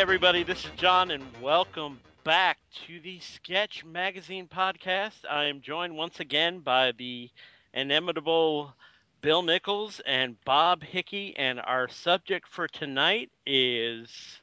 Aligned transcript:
Everybody, 0.00 0.42
this 0.42 0.64
is 0.64 0.70
John, 0.78 1.10
and 1.10 1.22
welcome 1.42 2.00
back 2.24 2.56
to 2.86 3.00
the 3.00 3.20
Sketch 3.20 3.84
Magazine 3.84 4.48
podcast. 4.48 5.26
I 5.28 5.44
am 5.44 5.60
joined 5.60 5.94
once 5.94 6.20
again 6.20 6.60
by 6.60 6.92
the 6.92 7.28
inimitable 7.74 8.72
Bill 9.20 9.42
Nichols 9.42 10.00
and 10.06 10.42
Bob 10.46 10.82
Hickey, 10.82 11.36
and 11.36 11.60
our 11.60 11.86
subject 11.86 12.48
for 12.48 12.66
tonight 12.66 13.30
is 13.44 14.40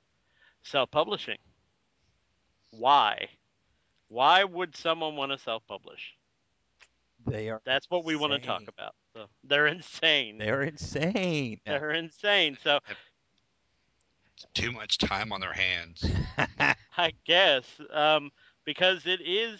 self 0.62 0.92
publishing. 0.92 1.40
Why? 2.70 3.28
Why 4.10 4.44
would 4.44 4.76
someone 4.76 5.16
want 5.16 5.32
to 5.32 5.40
self 5.40 5.64
publish? 5.68 6.14
They 7.26 7.50
are. 7.50 7.62
That's 7.66 7.90
what 7.90 8.06
we 8.06 8.16
want 8.16 8.34
to 8.34 8.40
talk 8.40 8.62
about. 8.68 8.94
So 9.16 9.26
they're 9.44 9.66
insane. 9.66 10.38
They're 10.38 10.62
insane. 10.62 11.60
They're 11.66 11.94
insane. 11.94 12.60
So 12.64 12.80
too 14.54 14.72
much 14.72 14.98
time 14.98 15.32
on 15.32 15.42
their 15.42 15.54
hands. 15.54 16.06
I 16.98 17.14
guess 17.26 17.64
um, 17.92 18.32
because 18.66 19.06
it 19.06 19.22
is 19.22 19.60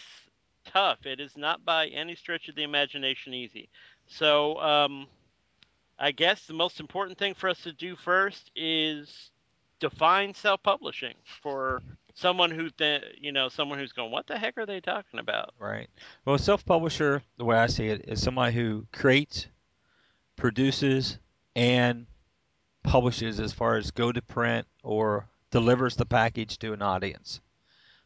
tough. 0.64 1.06
It 1.06 1.20
is 1.20 1.36
not 1.36 1.64
by 1.64 1.86
any 1.88 2.14
stretch 2.14 2.48
of 2.48 2.54
the 2.54 2.62
imagination 2.62 3.34
easy. 3.34 3.68
So 4.06 4.58
um, 4.60 5.06
I 5.98 6.12
guess 6.12 6.46
the 6.46 6.54
most 6.54 6.80
important 6.80 7.18
thing 7.18 7.34
for 7.34 7.48
us 7.48 7.60
to 7.62 7.72
do 7.72 7.96
first 7.96 8.50
is 8.54 9.30
define 9.80 10.34
self-publishing 10.34 11.14
for 11.42 11.82
someone 12.14 12.50
who 12.50 12.68
th- 12.70 13.04
you 13.20 13.32
know 13.32 13.48
someone 13.48 13.78
who's 13.78 13.92
going, 13.92 14.10
what 14.10 14.26
the 14.26 14.36
heck 14.36 14.58
are 14.58 14.66
they 14.66 14.80
talking 14.80 15.20
about? 15.20 15.54
Right. 15.58 15.88
Well, 16.24 16.36
a 16.36 16.38
self-publisher, 16.38 17.22
the 17.36 17.44
way 17.44 17.56
I 17.56 17.66
see 17.66 17.86
it, 17.86 18.04
is 18.08 18.22
somebody 18.22 18.54
who 18.54 18.86
creates, 18.92 19.46
produces, 20.36 21.18
and 21.54 22.06
publishes 22.82 23.40
as 23.40 23.52
far 23.52 23.76
as 23.76 23.90
go 23.90 24.12
to 24.12 24.22
print 24.22 24.66
or 24.82 25.28
delivers 25.50 25.96
the 25.96 26.06
package 26.06 26.58
to 26.58 26.72
an 26.72 26.82
audience, 26.82 27.40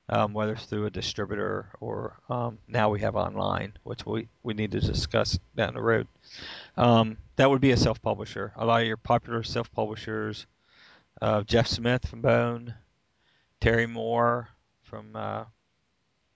um, 0.08 0.32
whether 0.32 0.52
it's 0.52 0.66
through 0.66 0.86
a 0.86 0.90
distributor 0.90 1.68
or 1.80 2.18
um, 2.28 2.58
now 2.68 2.88
we 2.88 3.00
have 3.00 3.16
online, 3.16 3.72
which 3.84 4.04
we, 4.06 4.28
we 4.42 4.54
need 4.54 4.72
to 4.72 4.80
discuss 4.80 5.38
down 5.56 5.74
the 5.74 5.82
road. 5.82 6.06
Um, 6.76 7.16
that 7.36 7.50
would 7.50 7.60
be 7.60 7.72
a 7.72 7.76
self-publisher. 7.76 8.52
A 8.56 8.66
lot 8.66 8.82
of 8.82 8.86
your 8.86 8.96
popular 8.96 9.42
self-publishers, 9.42 10.46
uh, 11.20 11.42
Jeff 11.42 11.66
Smith 11.66 12.06
from 12.06 12.22
Bone, 12.22 12.74
Terry 13.60 13.86
Moore 13.86 14.48
from 14.82 15.14
uh, 15.14 15.44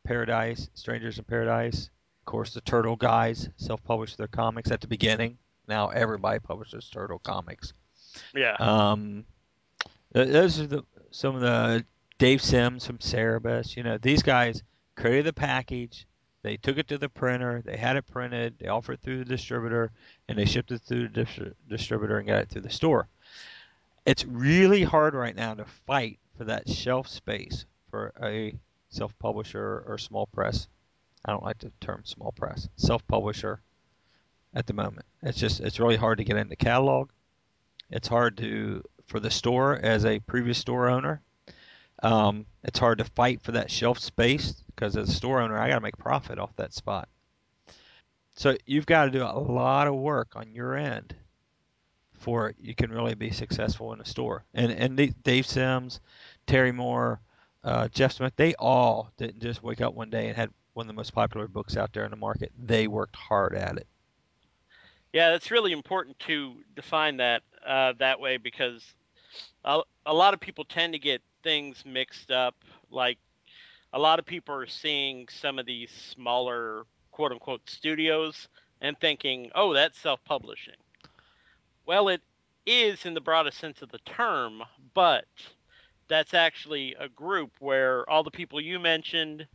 Paradise, 0.05 0.69
Strangers 0.75 1.19
in 1.19 1.25
Paradise. 1.25 1.91
Of 2.21 2.27
course, 2.27 2.55
the 2.55 2.61
Turtle 2.61 2.97
guys 2.97 3.49
self-published 3.57 4.19
their 4.19 4.29
comics 4.29 4.71
at 4.71 4.81
the 4.81 4.89
beginning. 4.89 5.39
Now 5.69 5.89
everybody 5.89 6.39
publishes 6.39 6.89
Turtle 6.89 7.19
comics. 7.19 7.73
Yeah. 8.35 8.57
Um, 8.59 9.25
those 10.13 10.61
are 10.61 10.67
the 10.67 10.85
some 11.11 11.35
of 11.35 11.41
the 11.41 11.85
Dave 12.19 12.43
Sims 12.43 12.87
from 12.87 12.99
Cerebus. 12.99 13.77
You 13.77 13.83
know, 13.83 13.99
these 13.99 14.23
guys 14.23 14.63
created 14.97 15.27
the 15.27 15.33
package. 15.33 16.07
They 16.43 16.57
took 16.57 16.79
it 16.79 16.89
to 16.89 16.99
the 16.99 17.09
printer. 17.09 17.63
They 17.65 17.77
had 17.77 17.97
it 17.97 18.07
printed. 18.07 18.55
They 18.59 18.69
offered 18.69 18.95
it 18.95 19.01
through 19.01 19.19
the 19.19 19.25
distributor, 19.25 19.91
and 20.29 20.39
they 20.39 20.45
shipped 20.45 20.71
it 20.71 20.83
through 20.83 21.09
the 21.09 21.25
dis- 21.25 21.55
distributor 21.69 22.19
and 22.19 22.27
got 22.27 22.43
it 22.43 22.49
through 22.49 22.63
the 22.63 22.71
store. 22.71 23.09
It's 24.05 24.25
really 24.25 24.85
hard 24.85 25.15
right 25.15 25.35
now 25.35 25.55
to 25.55 25.65
fight 25.65 26.19
for 26.39 26.45
that 26.45 26.69
shelf 26.69 27.09
space 27.09 27.67
for 27.91 28.13
a 28.23 28.55
self-publisher 28.91 29.85
or 29.87 29.99
small 29.99 30.27
press. 30.27 30.69
I 31.25 31.33
don't 31.33 31.43
like 31.43 31.59
the 31.59 31.73
term 31.81 32.03
small 32.05 32.33
press. 32.33 32.69
Self-publisher 32.77 33.61
at 34.55 34.67
the 34.67 34.73
moment. 34.73 35.07
It's 35.23 35.39
just 35.39 35.61
it's 35.61 35.81
really 35.81 35.97
hard 35.97 36.19
to 36.19 36.25
get 36.25 36.37
into 36.37 36.57
catalog. 36.57 37.11
It's 37.91 38.09
hard 38.09 38.37
to 38.39 38.83
for 39.07 39.21
the 39.21 39.31
store 39.31 39.77
as 39.77 40.05
a 40.05 40.19
previous 40.21 40.59
store 40.59 40.89
owner. 40.89 41.23
Um, 42.03 42.47
it's 42.65 42.79
hard 42.79 42.99
to 42.99 43.05
fight 43.05 43.41
for 43.43 43.53
that 43.53 43.71
shelf 43.71 43.99
space 43.99 44.63
because 44.75 44.97
as 44.97 45.09
a 45.09 45.13
store 45.13 45.41
owner, 45.41 45.59
I 45.59 45.69
got 45.69 45.77
to 45.77 45.81
make 45.81 45.97
profit 45.97 46.39
off 46.39 46.55
that 46.57 46.75
spot. 46.75 47.09
So 48.35 48.57
you've 48.67 48.87
got 48.87 49.07
to 49.07 49.11
do 49.11 49.23
a 49.23 49.39
lot 49.39 49.87
of 49.87 49.95
work 49.95 50.37
on 50.37 50.53
your 50.53 50.75
end 50.75 51.15
for 52.19 52.55
you 52.61 52.75
can 52.75 52.91
really 52.91 53.15
be 53.15 53.31
successful 53.31 53.93
in 53.93 54.01
a 54.01 54.05
store. 54.05 54.45
And 54.55 54.73
and 54.73 55.23
Dave 55.23 55.47
Sims, 55.47 56.01
Terry 56.47 56.73
Moore, 56.73 57.21
uh, 57.65 57.89
Jeff 57.89 58.13
Smith, 58.13 58.33
they 58.37 58.55
all 58.55 59.11
didn't 59.17 59.41
just 59.41 59.63
wake 59.63 59.81
up 59.81 59.95
one 59.95 60.11
day 60.11 60.29
and 60.29 60.37
had 60.37 60.51
one 60.75 60.85
of 60.85 60.89
the 60.89 60.95
most 60.95 61.15
popular 61.15 61.49
books 61.49 61.77
out 61.77 61.93
there 61.93 62.05
in 62.05 62.11
the 62.11 62.17
market. 62.17 62.53
They 62.59 62.87
worked 62.87 63.17
hard 63.17 63.55
at 63.55 63.77
it. 63.77 63.87
Yeah, 65.13 65.35
it's 65.35 65.51
really 65.51 65.73
important 65.73 66.19
to 66.21 66.57
define 66.75 67.17
that 67.19 67.43
uh, 67.67 67.93
that 67.99 68.21
way 68.21 68.39
because 68.39 68.95
a, 69.65 69.81
a 70.07 70.15
lot 70.15 70.35
of 70.35 70.41
people 70.41 70.65
tend 70.65 70.93
to 70.95 70.99
get 70.99 71.23
things 71.43 71.85
mixed 71.85 72.31
up. 72.31 72.57
Like 72.91 73.19
a 73.93 73.99
lot 73.99 74.19
of 74.19 74.27
people 74.27 74.55
are 74.55 74.67
seeing 74.67 75.29
some 75.29 75.59
of 75.59 75.67
these 75.67 75.91
smaller 75.91 76.85
quote 77.13 77.33
unquote 77.33 77.69
studios 77.69 78.49
and 78.81 78.99
thinking, 78.99 79.51
oh, 79.55 79.73
that's 79.75 79.99
self 79.99 80.25
publishing. 80.25 80.77
Well, 81.87 82.09
it 82.09 82.23
is 82.67 83.05
in 83.07 83.15
the 83.15 83.21
broadest 83.21 83.59
sense 83.59 83.83
of 83.83 83.91
the 83.91 83.99
term, 83.99 84.63
but 84.95 85.27
that's 86.09 86.35
actually 86.35 86.95
a 86.95 87.09
group 87.09 87.57
where 87.61 88.09
all 88.09 88.23
the 88.23 88.31
people 88.31 88.61
you 88.61 88.79
mentioned 88.79 89.49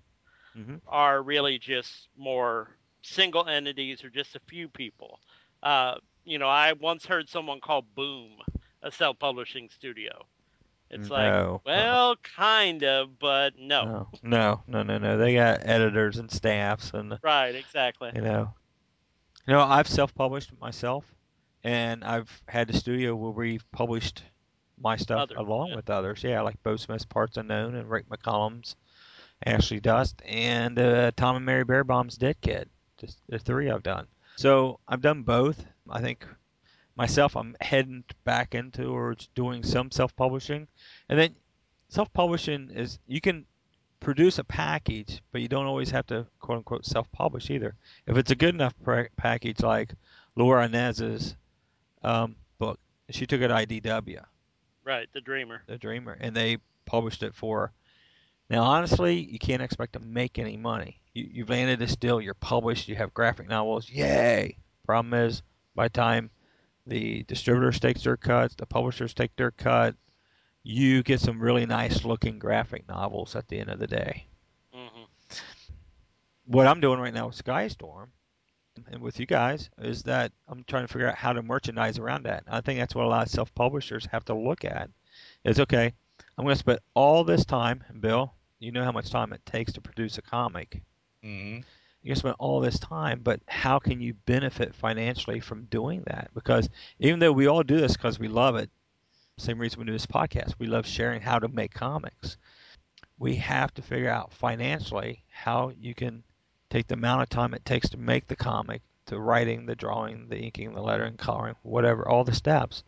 hmm 0.55 0.77
are 0.87 1.21
really 1.21 1.57
just 1.59 2.09
more 2.15 2.77
single 3.01 3.47
entities 3.47 4.03
or 4.03 4.09
just 4.09 4.35
a 4.35 4.39
few 4.39 4.67
people. 4.69 5.19
Uh, 5.61 5.95
you 6.23 6.39
know, 6.39 6.47
I 6.47 6.73
once 6.73 7.05
heard 7.05 7.29
someone 7.29 7.59
call 7.59 7.83
Boom 7.95 8.31
a 8.81 8.91
self-publishing 8.91 9.69
studio. 9.69 10.25
It's 10.89 11.09
like, 11.09 11.31
No. 11.31 11.61
well, 11.65 12.15
kind 12.17 12.83
of, 12.83 13.17
but 13.17 13.57
no. 13.57 13.85
No, 13.85 14.09
no, 14.23 14.61
no, 14.67 14.83
no, 14.83 14.97
no. 14.97 15.17
They 15.17 15.35
got 15.35 15.61
editors 15.63 16.17
and 16.17 16.29
staffs, 16.29 16.91
and 16.93 17.17
Right, 17.23 17.55
exactly. 17.55 18.11
you 18.13 18.21
know, 18.21 18.53
you 19.47 19.53
know, 19.53 19.61
I've 19.61 19.87
self-published 19.87 20.51
myself, 20.59 21.05
and 21.63 22.03
I've 22.03 22.29
had 22.47 22.69
a 22.69 22.73
studio 22.73 23.15
where 23.15 23.31
we've 23.31 23.69
published 23.71 24.23
my 24.77 24.97
stuff 24.97 25.21
Others, 25.21 25.37
along 25.37 25.69
yeah. 25.69 25.75
with 25.75 25.89
others. 25.89 26.23
Yeah, 26.23 26.41
like 26.41 26.61
Beau 26.63 26.75
Smith's 26.75 27.05
Parts 27.05 27.37
Unknown 27.37 27.75
and 27.75 27.89
Rick 27.89 28.09
McCollum's 28.09 28.75
Ashley 29.45 29.79
Dust 29.79 30.21
and 30.25 30.77
uh, 30.77 31.11
Tom 31.15 31.37
and 31.37 31.45
Mary 31.45 31.63
Bierbaum's 31.63 32.17
Dead 32.17 32.35
Kid. 32.41 32.69
Just 32.97 33.19
the 33.29 33.39
three 33.39 33.69
I've 33.69 33.83
done. 33.83 34.07
So 34.41 34.79
I've 34.87 35.01
done 35.01 35.21
both. 35.21 35.67
I 35.87 36.01
think 36.01 36.25
myself, 36.95 37.37
I'm 37.37 37.55
heading 37.61 38.03
back 38.23 38.55
into 38.55 38.85
or 38.85 39.15
doing 39.35 39.61
some 39.61 39.91
self-publishing, 39.91 40.67
and 41.09 41.19
then 41.19 41.35
self-publishing 41.89 42.71
is 42.71 42.97
you 43.05 43.21
can 43.21 43.45
produce 43.99 44.39
a 44.39 44.43
package, 44.43 45.21
but 45.31 45.41
you 45.41 45.47
don't 45.47 45.67
always 45.67 45.91
have 45.91 46.07
to 46.07 46.25
quote 46.39 46.57
unquote 46.57 46.87
self-publish 46.87 47.51
either. 47.51 47.75
If 48.07 48.17
it's 48.17 48.31
a 48.31 48.35
good 48.35 48.55
enough 48.55 48.73
pra- 48.83 49.09
package, 49.15 49.59
like 49.59 49.93
Lora 50.35 50.65
Innes's 50.65 51.35
um, 52.01 52.35
book, 52.57 52.79
she 53.11 53.27
took 53.27 53.41
it 53.41 53.51
IDW, 53.51 54.23
Right, 54.83 55.07
the 55.13 55.21
dreamer. 55.21 55.61
The 55.67 55.77
Dreamer, 55.77 56.17
and 56.19 56.35
they 56.35 56.57
published 56.85 57.21
it 57.21 57.35
for. 57.35 57.73
Now, 58.49 58.63
honestly, 58.63 59.19
you 59.19 59.37
can't 59.37 59.61
expect 59.61 59.93
to 59.93 59.99
make 59.99 60.39
any 60.39 60.57
money. 60.57 61.00
You, 61.13 61.27
you've 61.31 61.49
landed 61.49 61.79
this 61.79 61.95
deal, 61.95 62.21
you're 62.21 62.33
published, 62.33 62.87
you 62.87 62.95
have 62.95 63.13
graphic 63.13 63.47
novels, 63.47 63.89
yay! 63.89 64.57
Problem 64.85 65.13
is, 65.13 65.41
by 65.75 65.85
the 65.85 65.89
time 65.91 66.29
the 66.85 67.23
distributors 67.23 67.79
take 67.79 68.01
their 68.01 68.17
cuts, 68.17 68.55
the 68.55 68.65
publishers 68.65 69.13
take 69.13 69.35
their 69.35 69.51
cut, 69.51 69.95
you 70.63 71.03
get 71.03 71.19
some 71.19 71.39
really 71.41 71.65
nice 71.65 72.03
looking 72.05 72.39
graphic 72.39 72.87
novels 72.87 73.35
at 73.35 73.47
the 73.47 73.59
end 73.59 73.69
of 73.69 73.79
the 73.79 73.87
day. 73.87 74.27
hmm 74.73 75.03
What 76.45 76.67
I'm 76.67 76.79
doing 76.81 76.99
right 76.99 77.13
now 77.13 77.27
with 77.27 77.43
Skystorm 77.43 78.09
and 78.91 79.01
with 79.01 79.19
you 79.19 79.25
guys 79.25 79.69
is 79.79 80.03
that 80.03 80.31
I'm 80.47 80.63
trying 80.65 80.85
to 80.87 80.91
figure 80.91 81.07
out 81.07 81.15
how 81.15 81.33
to 81.33 81.41
merchandise 81.41 81.99
around 81.99 82.23
that. 82.23 82.43
I 82.47 82.61
think 82.61 82.79
that's 82.79 82.95
what 82.95 83.05
a 83.05 83.09
lot 83.09 83.25
of 83.25 83.31
self 83.31 83.53
publishers 83.55 84.05
have 84.07 84.25
to 84.25 84.35
look 84.35 84.63
at. 84.65 84.89
Is 85.43 85.59
okay, 85.59 85.93
I'm 86.37 86.45
going 86.45 86.55
to 86.55 86.59
spend 86.59 86.79
all 86.93 87.23
this 87.23 87.45
time, 87.45 87.83
Bill, 87.99 88.33
you 88.59 88.71
know 88.71 88.83
how 88.83 88.91
much 88.91 89.09
time 89.09 89.33
it 89.33 89.45
takes 89.45 89.73
to 89.73 89.81
produce 89.81 90.17
a 90.17 90.21
comic. 90.21 90.81
Hmm 91.23 91.59
you 92.03 92.15
spend 92.15 92.35
all 92.39 92.59
this 92.61 92.79
time, 92.79 93.19
but 93.21 93.39
how 93.47 93.77
can 93.77 94.01
you 94.01 94.15
benefit 94.25 94.73
financially 94.73 95.39
from 95.39 95.65
doing 95.65 96.01
that? 96.07 96.31
Because 96.33 96.67
even 96.97 97.19
though 97.19 97.31
we 97.31 97.45
all 97.45 97.61
do 97.61 97.79
this 97.79 97.95
because 97.95 98.17
we 98.17 98.27
love 98.27 98.55
it, 98.55 98.71
Same 99.37 99.59
reason 99.59 99.79
we 99.79 99.85
do 99.87 99.93
this 99.93 100.07
podcast. 100.07 100.55
We 100.59 100.67
love 100.67 100.87
sharing 100.87 101.21
how 101.21 101.39
to 101.39 101.47
make 101.49 101.73
comics. 101.73 102.37
We 103.19 103.35
have 103.37 103.73
to 103.75 103.81
figure 103.83 104.09
out 104.09 104.33
financially 104.33 105.23
how 105.31 105.73
you 105.79 105.95
can 105.95 106.23
take 106.69 106.87
the 106.87 106.95
amount 106.95 107.23
of 107.23 107.29
time 107.29 107.53
it 107.53 107.65
takes 107.65 107.89
to 107.89 107.97
make 107.97 108.27
the 108.27 108.35
comic, 108.35 108.81
to 109.07 109.19
writing, 109.19 109.65
the 109.65 109.75
drawing, 109.75 110.29
the 110.29 110.39
inking, 110.39 110.73
the 110.73 110.81
lettering, 110.81 111.17
coloring, 111.17 111.55
whatever, 111.63 112.07
all 112.07 112.23
the 112.25 112.35
steps, 112.35 112.83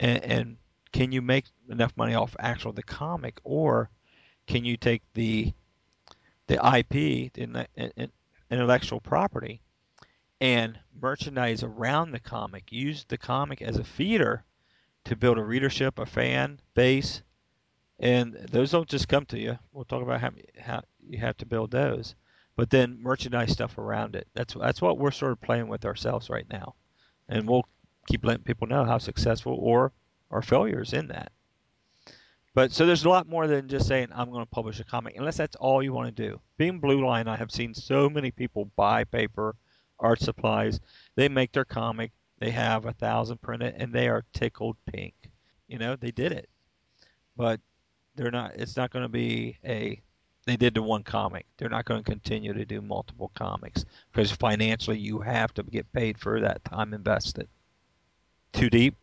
and, 0.00 0.22
and 0.24 0.56
can 0.92 1.12
you 1.12 1.22
make 1.22 1.46
enough 1.70 1.96
money 1.96 2.14
off 2.14 2.36
actual 2.38 2.72
the 2.72 2.82
comic, 2.82 3.40
or 3.44 3.90
can 4.46 4.64
you 4.64 4.76
take 4.76 5.02
the 5.14 5.52
the 6.52 6.78
IP, 6.78 7.32
the 7.32 8.10
intellectual 8.50 9.00
property, 9.00 9.62
and 10.40 10.78
merchandise 11.00 11.62
around 11.62 12.12
the 12.12 12.20
comic. 12.20 12.70
Use 12.70 13.04
the 13.08 13.16
comic 13.16 13.62
as 13.62 13.78
a 13.78 13.84
feeder 13.84 14.44
to 15.04 15.16
build 15.16 15.38
a 15.38 15.42
readership, 15.42 15.98
a 15.98 16.04
fan 16.04 16.60
base, 16.74 17.22
and 17.98 18.34
those 18.34 18.70
don't 18.70 18.88
just 18.88 19.08
come 19.08 19.24
to 19.26 19.38
you. 19.38 19.58
We'll 19.72 19.86
talk 19.86 20.02
about 20.02 20.20
how, 20.20 20.30
how 20.60 20.82
you 21.08 21.18
have 21.18 21.38
to 21.38 21.46
build 21.46 21.70
those, 21.70 22.14
but 22.54 22.68
then 22.68 23.02
merchandise 23.02 23.52
stuff 23.52 23.78
around 23.78 24.14
it. 24.14 24.28
That's 24.34 24.52
that's 24.52 24.82
what 24.82 24.98
we're 24.98 25.10
sort 25.10 25.32
of 25.32 25.40
playing 25.40 25.68
with 25.68 25.86
ourselves 25.86 26.28
right 26.28 26.46
now, 26.50 26.74
and 27.28 27.48
we'll 27.48 27.66
keep 28.06 28.26
letting 28.26 28.44
people 28.44 28.66
know 28.66 28.84
how 28.84 28.98
successful 28.98 29.56
or 29.58 29.92
our 30.30 30.42
failures 30.42 30.92
in 30.92 31.08
that. 31.08 31.32
But 32.54 32.72
so 32.72 32.84
there's 32.84 33.04
a 33.04 33.08
lot 33.08 33.28
more 33.28 33.46
than 33.46 33.68
just 33.68 33.86
saying 33.86 34.08
I'm 34.12 34.30
going 34.30 34.44
to 34.44 34.50
publish 34.50 34.78
a 34.78 34.84
comic, 34.84 35.16
unless 35.16 35.38
that's 35.38 35.56
all 35.56 35.82
you 35.82 35.92
want 35.92 36.14
to 36.14 36.28
do. 36.28 36.40
Being 36.58 36.80
Blue 36.80 37.04
Line, 37.04 37.26
I 37.28 37.36
have 37.36 37.50
seen 37.50 37.72
so 37.72 38.10
many 38.10 38.30
people 38.30 38.70
buy 38.76 39.04
paper, 39.04 39.56
art 39.98 40.20
supplies. 40.20 40.80
They 41.16 41.28
make 41.28 41.52
their 41.52 41.64
comic. 41.64 42.12
They 42.38 42.50
have 42.50 42.84
a 42.84 42.92
thousand 42.92 43.40
printed, 43.40 43.76
and 43.78 43.92
they 43.92 44.08
are 44.08 44.24
tickled 44.34 44.76
pink. 44.86 45.14
You 45.66 45.78
know, 45.78 45.96
they 45.96 46.10
did 46.10 46.32
it, 46.32 46.50
but 47.36 47.60
they're 48.16 48.30
not. 48.30 48.56
It's 48.56 48.76
not 48.76 48.90
going 48.90 49.04
to 49.04 49.08
be 49.08 49.56
a. 49.64 50.02
They 50.44 50.56
did 50.56 50.74
the 50.74 50.82
one 50.82 51.04
comic. 51.04 51.46
They're 51.56 51.70
not 51.70 51.84
going 51.84 52.02
to 52.02 52.10
continue 52.10 52.52
to 52.52 52.64
do 52.64 52.82
multiple 52.82 53.30
comics 53.34 53.84
because 54.10 54.32
financially 54.32 54.98
you 54.98 55.20
have 55.20 55.54
to 55.54 55.62
get 55.62 55.90
paid 55.92 56.18
for 56.18 56.40
that 56.40 56.64
time 56.64 56.92
invested. 56.92 57.48
Too 58.52 58.68
deep? 58.68 58.96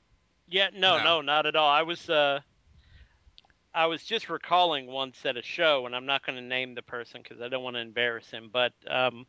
Yeah, 0.50 0.68
no, 0.74 0.98
no, 0.98 1.04
no 1.04 1.22
not 1.22 1.46
at 1.46 1.56
all. 1.56 1.70
I 1.70 1.82
was 1.82 2.10
uh 2.10 2.42
I 3.74 3.86
was 3.86 4.04
just 4.04 4.30
recalling 4.30 4.88
once 4.88 5.26
at 5.26 5.38
a 5.38 5.42
show, 5.42 5.86
and 5.86 5.96
I'm 5.96 6.06
not 6.06 6.26
going 6.26 6.38
to 6.38 6.44
name 6.44 6.76
the 6.76 6.82
person 6.82 7.22
because 7.22 7.42
I 7.42 7.50
don't 7.50 7.64
want 7.64 7.76
to 7.76 7.82
embarrass 7.82 8.30
him, 8.30 8.50
but 8.52 8.74
um, 8.88 9.26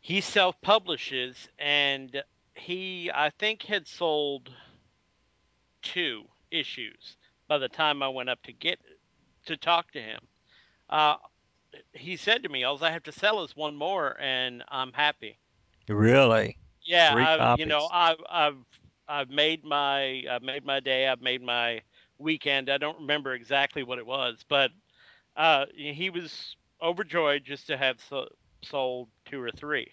he 0.00 0.20
self 0.20 0.60
publishes, 0.60 1.48
and 1.58 2.22
he, 2.54 3.10
I 3.12 3.30
think, 3.30 3.62
had 3.62 3.86
sold 3.86 4.50
two 5.82 6.24
issues 6.50 7.16
by 7.48 7.58
the 7.58 7.68
time 7.68 8.02
I 8.02 8.08
went 8.08 8.28
up 8.28 8.42
to 8.44 8.52
get 8.52 8.78
to 9.46 9.56
talk 9.56 9.90
to 9.92 10.00
him. 10.00 10.20
Uh, 10.88 11.16
he 11.92 12.16
said 12.16 12.42
to 12.42 12.48
me, 12.48 12.64
"All 12.64 12.82
I 12.82 12.90
have 12.90 13.04
to 13.04 13.12
sell 13.12 13.42
is 13.42 13.56
one 13.56 13.76
more, 13.76 14.16
and 14.20 14.62
I'm 14.68 14.92
happy." 14.92 15.38
Really? 15.88 16.56
Yeah, 16.82 17.14
I, 17.16 17.54
you 17.56 17.66
know, 17.66 17.88
I've 17.90 18.18
I've 18.28 18.56
I've 19.08 19.30
made 19.30 19.64
my 19.64 20.24
I've 20.30 20.42
made 20.42 20.64
my 20.64 20.80
day. 20.80 21.08
I've 21.08 21.20
made 21.20 21.42
my 21.42 21.82
weekend. 22.20 22.70
I 22.70 22.78
don't 22.78 23.00
remember 23.00 23.34
exactly 23.34 23.82
what 23.82 23.98
it 23.98 24.06
was, 24.06 24.44
but 24.48 24.70
uh, 25.36 25.66
he 25.74 26.10
was 26.10 26.56
overjoyed 26.82 27.44
just 27.44 27.66
to 27.68 27.76
have 27.76 27.98
so, 28.08 28.28
sold 28.62 29.08
two 29.24 29.40
or 29.40 29.50
three. 29.50 29.92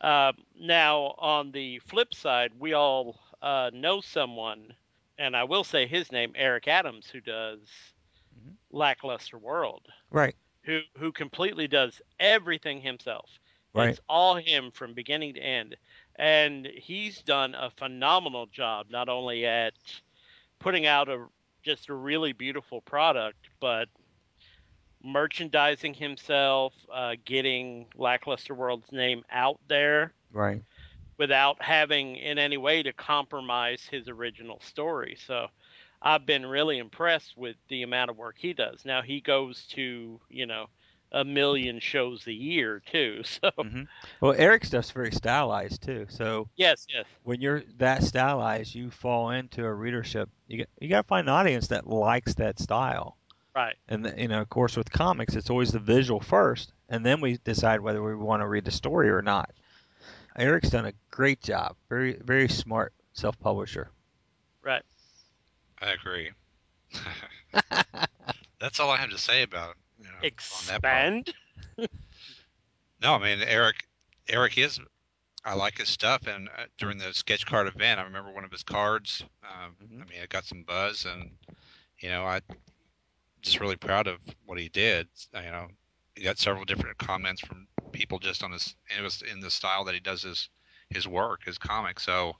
Uh, 0.00 0.32
now, 0.58 1.14
on 1.18 1.52
the 1.52 1.78
flip 1.80 2.14
side, 2.14 2.52
we 2.58 2.72
all 2.72 3.20
uh, 3.42 3.70
know 3.72 4.00
someone, 4.00 4.72
and 5.18 5.36
I 5.36 5.44
will 5.44 5.64
say 5.64 5.86
his 5.86 6.10
name, 6.10 6.32
Eric 6.34 6.68
Adams, 6.68 7.08
who 7.10 7.20
does 7.20 7.58
mm-hmm. 7.58 8.52
Lackluster 8.70 9.38
World. 9.38 9.82
Right. 10.10 10.34
Who 10.62 10.80
who 10.98 11.12
completely 11.12 11.68
does 11.68 12.00
everything 12.18 12.80
himself. 12.80 13.30
Right. 13.74 13.90
It's 13.90 14.00
all 14.08 14.34
him 14.34 14.70
from 14.72 14.94
beginning 14.94 15.34
to 15.34 15.40
end. 15.40 15.76
And 16.16 16.66
he's 16.66 17.22
done 17.22 17.54
a 17.54 17.70
phenomenal 17.70 18.46
job, 18.46 18.86
not 18.90 19.08
only 19.08 19.46
at 19.46 19.74
putting 20.60 20.86
out 20.86 21.08
a 21.08 21.26
just 21.62 21.88
a 21.88 21.94
really 21.94 22.32
beautiful 22.32 22.80
product, 22.80 23.48
but 23.60 23.88
merchandising 25.02 25.94
himself, 25.94 26.72
uh, 26.92 27.16
getting 27.24 27.86
Lackluster 27.96 28.54
World's 28.54 28.92
name 28.92 29.24
out 29.30 29.58
there, 29.68 30.12
right, 30.32 30.62
without 31.18 31.60
having 31.60 32.16
in 32.16 32.38
any 32.38 32.56
way 32.56 32.82
to 32.82 32.92
compromise 32.92 33.82
his 33.90 34.08
original 34.08 34.60
story. 34.60 35.16
So. 35.26 35.48
I've 36.02 36.24
been 36.24 36.46
really 36.46 36.78
impressed 36.78 37.36
with 37.36 37.56
the 37.68 37.82
amount 37.82 38.10
of 38.10 38.16
work 38.16 38.36
he 38.38 38.54
does. 38.54 38.86
Now 38.86 39.02
he 39.02 39.20
goes 39.20 39.66
to, 39.72 40.18
you 40.30 40.46
know, 40.46 40.70
a 41.12 41.24
million 41.24 41.80
shows 41.80 42.26
a 42.26 42.32
year 42.32 42.82
too. 42.90 43.22
So 43.30 43.50
mm-hmm. 43.58 43.82
well, 44.20 44.34
Eric's 44.36 44.68
stuff's 44.68 44.90
very 44.90 45.12
stylized 45.12 45.82
too. 45.82 46.06
So 46.08 46.48
yes, 46.56 46.86
yes. 46.92 47.04
When 47.22 47.40
you're 47.40 47.62
that 47.78 48.02
stylized, 48.02 48.74
you 48.74 48.90
fall 48.90 49.30
into 49.30 49.64
a 49.64 49.72
readership. 49.72 50.28
You 50.48 50.58
get, 50.58 50.68
you 50.80 50.88
got 50.88 51.02
to 51.02 51.08
find 51.08 51.28
an 51.28 51.34
audience 51.34 51.68
that 51.68 51.86
likes 51.86 52.34
that 52.34 52.58
style. 52.58 53.16
Right. 53.54 53.76
And 53.88 54.04
the, 54.04 54.20
you 54.20 54.28
know, 54.28 54.40
of 54.40 54.48
course, 54.48 54.76
with 54.76 54.90
comics, 54.90 55.34
it's 55.34 55.50
always 55.50 55.72
the 55.72 55.78
visual 55.78 56.20
first, 56.20 56.72
and 56.88 57.04
then 57.04 57.20
we 57.20 57.38
decide 57.38 57.80
whether 57.80 58.02
we 58.02 58.14
want 58.14 58.42
to 58.42 58.48
read 58.48 58.64
the 58.64 58.70
story 58.70 59.10
or 59.10 59.22
not. 59.22 59.50
Eric's 60.36 60.70
done 60.70 60.86
a 60.86 60.92
great 61.10 61.40
job. 61.40 61.76
Very 61.88 62.18
very 62.22 62.48
smart 62.48 62.92
self 63.12 63.38
publisher. 63.40 63.90
Right. 64.62 64.82
I 65.80 65.92
agree. 65.92 66.30
That's 68.60 68.80
all 68.80 68.90
I 68.90 68.98
have 68.98 69.10
to 69.10 69.18
say 69.18 69.42
about 69.42 69.76
you 69.80 69.80
know, 69.89 69.89
expand. 70.22 71.32
no, 71.78 73.14
I 73.14 73.18
mean 73.18 73.46
Eric. 73.46 73.86
Eric 74.28 74.58
is. 74.58 74.78
I 75.44 75.54
like 75.54 75.78
his 75.78 75.88
stuff, 75.88 76.26
and 76.26 76.48
uh, 76.48 76.64
during 76.76 76.98
the 76.98 77.14
sketch 77.14 77.46
card 77.46 77.66
event, 77.66 77.98
I 77.98 78.04
remember 78.04 78.30
one 78.30 78.44
of 78.44 78.50
his 78.50 78.62
cards. 78.62 79.24
Um, 79.42 79.74
mm-hmm. 79.82 80.02
I 80.02 80.04
mean, 80.04 80.22
it 80.22 80.28
got 80.28 80.44
some 80.44 80.62
buzz, 80.64 81.06
and 81.06 81.30
you 81.98 82.10
know, 82.10 82.24
I 82.24 82.40
just 83.40 83.60
really 83.60 83.76
proud 83.76 84.06
of 84.06 84.18
what 84.44 84.58
he 84.58 84.68
did. 84.68 85.08
You 85.34 85.50
know, 85.50 85.68
he 86.14 86.22
got 86.22 86.38
several 86.38 86.64
different 86.64 86.98
comments 86.98 87.40
from 87.40 87.66
people 87.92 88.18
just 88.18 88.44
on 88.44 88.52
his. 88.52 88.74
It 88.96 89.02
was 89.02 89.22
in 89.22 89.40
the 89.40 89.50
style 89.50 89.84
that 89.84 89.94
he 89.94 90.00
does 90.00 90.22
his 90.22 90.50
his 90.90 91.08
work, 91.08 91.44
his 91.44 91.56
comic. 91.56 92.00
So, 92.00 92.34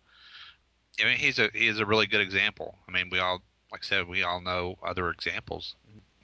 I 1.01 1.05
mean, 1.05 1.17
he's 1.17 1.39
a 1.39 1.49
he 1.55 1.69
is 1.69 1.79
a 1.79 1.87
really 1.87 2.07
good 2.07 2.21
example. 2.21 2.77
I 2.87 2.93
mean, 2.93 3.09
we 3.11 3.19
all, 3.19 3.41
like 3.73 3.83
I 3.83 3.87
said, 3.87 4.09
we 4.09 4.25
all 4.25 4.41
know 4.43 4.77
other 4.83 5.11
examples 5.11 5.75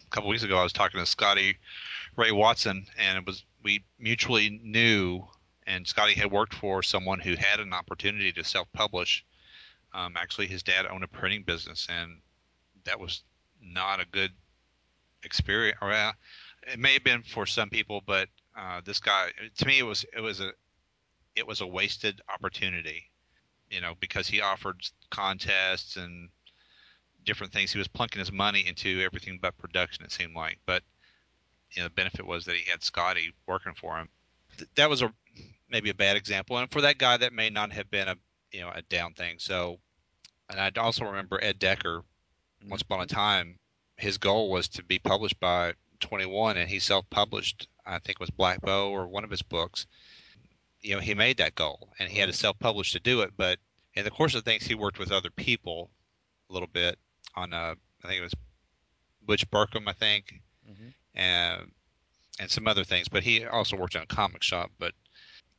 a 0.07 0.11
couple 0.11 0.31
weeks 0.31 0.43
ago, 0.43 0.59
I 0.59 0.63
was 0.63 0.73
talking 0.73 1.01
to 1.01 1.07
Scotty 1.07 1.57
Ray 2.17 2.33
Watson, 2.33 2.87
and 2.99 3.19
it 3.19 3.27
was 3.27 3.45
we 3.63 3.85
mutually 3.99 4.61
knew, 4.63 5.27
and 5.67 5.87
Scotty 5.87 6.15
had 6.15 6.31
worked 6.31 6.55
for 6.55 6.83
someone 6.83 7.19
who 7.19 7.35
had 7.35 7.61
an 7.61 7.73
opportunity 7.73 8.33
to 8.33 8.45
self-publish. 8.45 9.25
Um, 9.93 10.15
actually, 10.17 10.47
his 10.47 10.63
dad 10.63 10.87
owned 10.87 11.05
a 11.05 11.09
printing 11.09 11.43
business, 11.43 11.87
and 11.91 12.19
that 12.85 13.01
was 13.01 13.23
not 13.61 14.01
a 14.01 14.07
good 14.07 14.31
experience. 15.25 15.79
Or 15.83 15.93
uh, 15.93 16.13
it 16.73 16.79
may 16.79 16.93
have 16.93 17.05
been 17.05 17.23
for 17.23 17.47
some 17.47 17.71
people, 17.71 18.03
but 18.07 18.29
uh, 18.57 18.81
this 18.85 19.01
guy, 19.01 19.31
to 19.59 19.67
me, 19.67 19.79
it 19.79 19.85
was 19.85 20.05
it 20.17 20.21
was 20.21 20.41
a 20.41 20.53
it 21.35 21.47
was 21.47 21.61
a 21.61 21.67
wasted 21.67 22.21
opportunity, 22.33 23.11
you 23.71 23.81
know, 23.81 23.95
because 24.01 24.29
he 24.29 24.41
offered 24.41 24.81
contests 25.11 25.97
and 25.97 26.31
different 27.27 27.53
things. 27.53 27.73
He 27.73 27.79
was 27.79 27.89
plunking 27.89 28.21
his 28.21 28.33
money 28.33 28.67
into 28.67 29.03
everything 29.03 29.39
but 29.43 29.59
production. 29.59 30.05
It 30.05 30.13
seemed 30.13 30.35
like, 30.35 30.59
but 30.65 30.83
you 31.73 31.83
know, 31.83 31.89
the 31.89 31.95
benefit 31.95 32.27
was 32.27 32.45
that 32.47 32.57
he 32.57 32.71
had 32.71 32.83
Scotty 32.83 33.35
working 33.47 33.75
for 33.75 33.99
him. 33.99 34.09
Th- 34.57 34.71
that 34.77 34.89
was 34.89 35.03
a 35.03 35.13
maybe 35.69 35.91
a 35.91 35.95
bad 35.95 36.17
example, 36.17 36.57
and 36.57 36.71
for 36.71 36.81
that 36.81 36.99
guy, 36.99 37.17
that 37.17 37.33
may 37.33 37.51
not 37.51 37.73
have 37.73 37.91
been 37.91 38.09
a 38.09 38.17
you 38.53 38.61
know 38.61 38.71
a 38.75 38.83
down 38.83 39.13
thing. 39.13 39.37
So, 39.39 39.79
and 40.49 40.59
I 40.59 40.71
also 40.81 41.05
remember 41.05 41.39
Ed 41.43 41.59
Decker. 41.59 41.99
Mm-hmm. 41.99 42.71
Once 42.71 42.83
upon 42.83 43.03
a 43.03 43.07
time, 43.07 43.59
his 43.97 44.17
goal 44.17 44.51
was 44.51 44.69
to 44.69 44.85
be 44.85 44.99
published 44.99 45.39
by 45.41 45.75
21, 46.01 46.57
and 46.57 46.71
he 46.71 46.79
self-published. 46.79 47.69
I 47.85 47.99
think 47.99 48.17
it 48.17 48.21
was 48.21 48.31
Black 48.31 48.61
Bow 48.63 48.89
or 48.89 49.07
one 49.07 49.25
of 49.25 49.31
his 49.31 49.43
books. 49.43 49.87
You 50.81 50.95
know, 50.95 51.01
he 51.01 51.15
made 51.15 51.39
that 51.39 51.55
goal, 51.55 51.93
and 51.99 52.09
he 52.09 52.19
had 52.19 52.27
to 52.27 52.33
mm-hmm. 52.33 52.39
self-publish 52.39 52.93
to 52.93 53.01
do 53.01 53.21
it. 53.23 53.33
But 53.37 53.59
in 53.95 54.05
the 54.05 54.11
course 54.11 54.35
of 54.35 54.45
things, 54.45 54.65
he 54.65 54.75
worked 54.75 54.99
with 54.99 55.13
other 55.13 55.31
people 55.31 55.91
a 56.49 56.53
little 56.53 56.69
bit, 56.69 56.99
on 57.37 57.53
uh, 57.53 57.75
I 58.05 58.09
think 58.09 58.21
it 58.21 58.25
was 58.25 58.35
Butch 59.23 59.49
Burkham, 59.51 59.89
I 59.89 59.93
think, 59.93 60.41
mm-hmm. 60.69 60.89
and 61.15 61.71
and 62.39 62.51
some 62.51 62.67
other 62.67 62.85
things. 62.85 63.09
But 63.09 63.23
he 63.23 63.45
also 63.45 63.77
worked 63.77 63.95
in 63.95 64.03
a 64.03 64.07
comic 64.07 64.43
shop. 64.43 64.71
But 64.79 64.93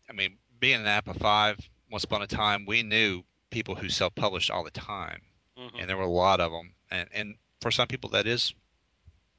I 0.09 0.13
mean, 0.13 0.37
being 0.59 0.81
an 0.81 0.87
APA 0.87 1.13
five, 1.15 1.57
once 1.91 2.03
upon 2.03 2.21
a 2.21 2.27
time, 2.27 2.65
we 2.65 2.83
knew 2.83 3.23
people 3.49 3.75
who 3.75 3.89
self-published 3.89 4.51
all 4.51 4.63
the 4.63 4.71
time, 4.71 5.21
mm-hmm. 5.57 5.77
and 5.79 5.89
there 5.89 5.97
were 5.97 6.03
a 6.03 6.09
lot 6.09 6.39
of 6.39 6.51
them. 6.51 6.73
And 6.91 7.09
and 7.13 7.35
for 7.61 7.71
some 7.71 7.87
people, 7.87 8.09
that 8.11 8.27
is, 8.27 8.53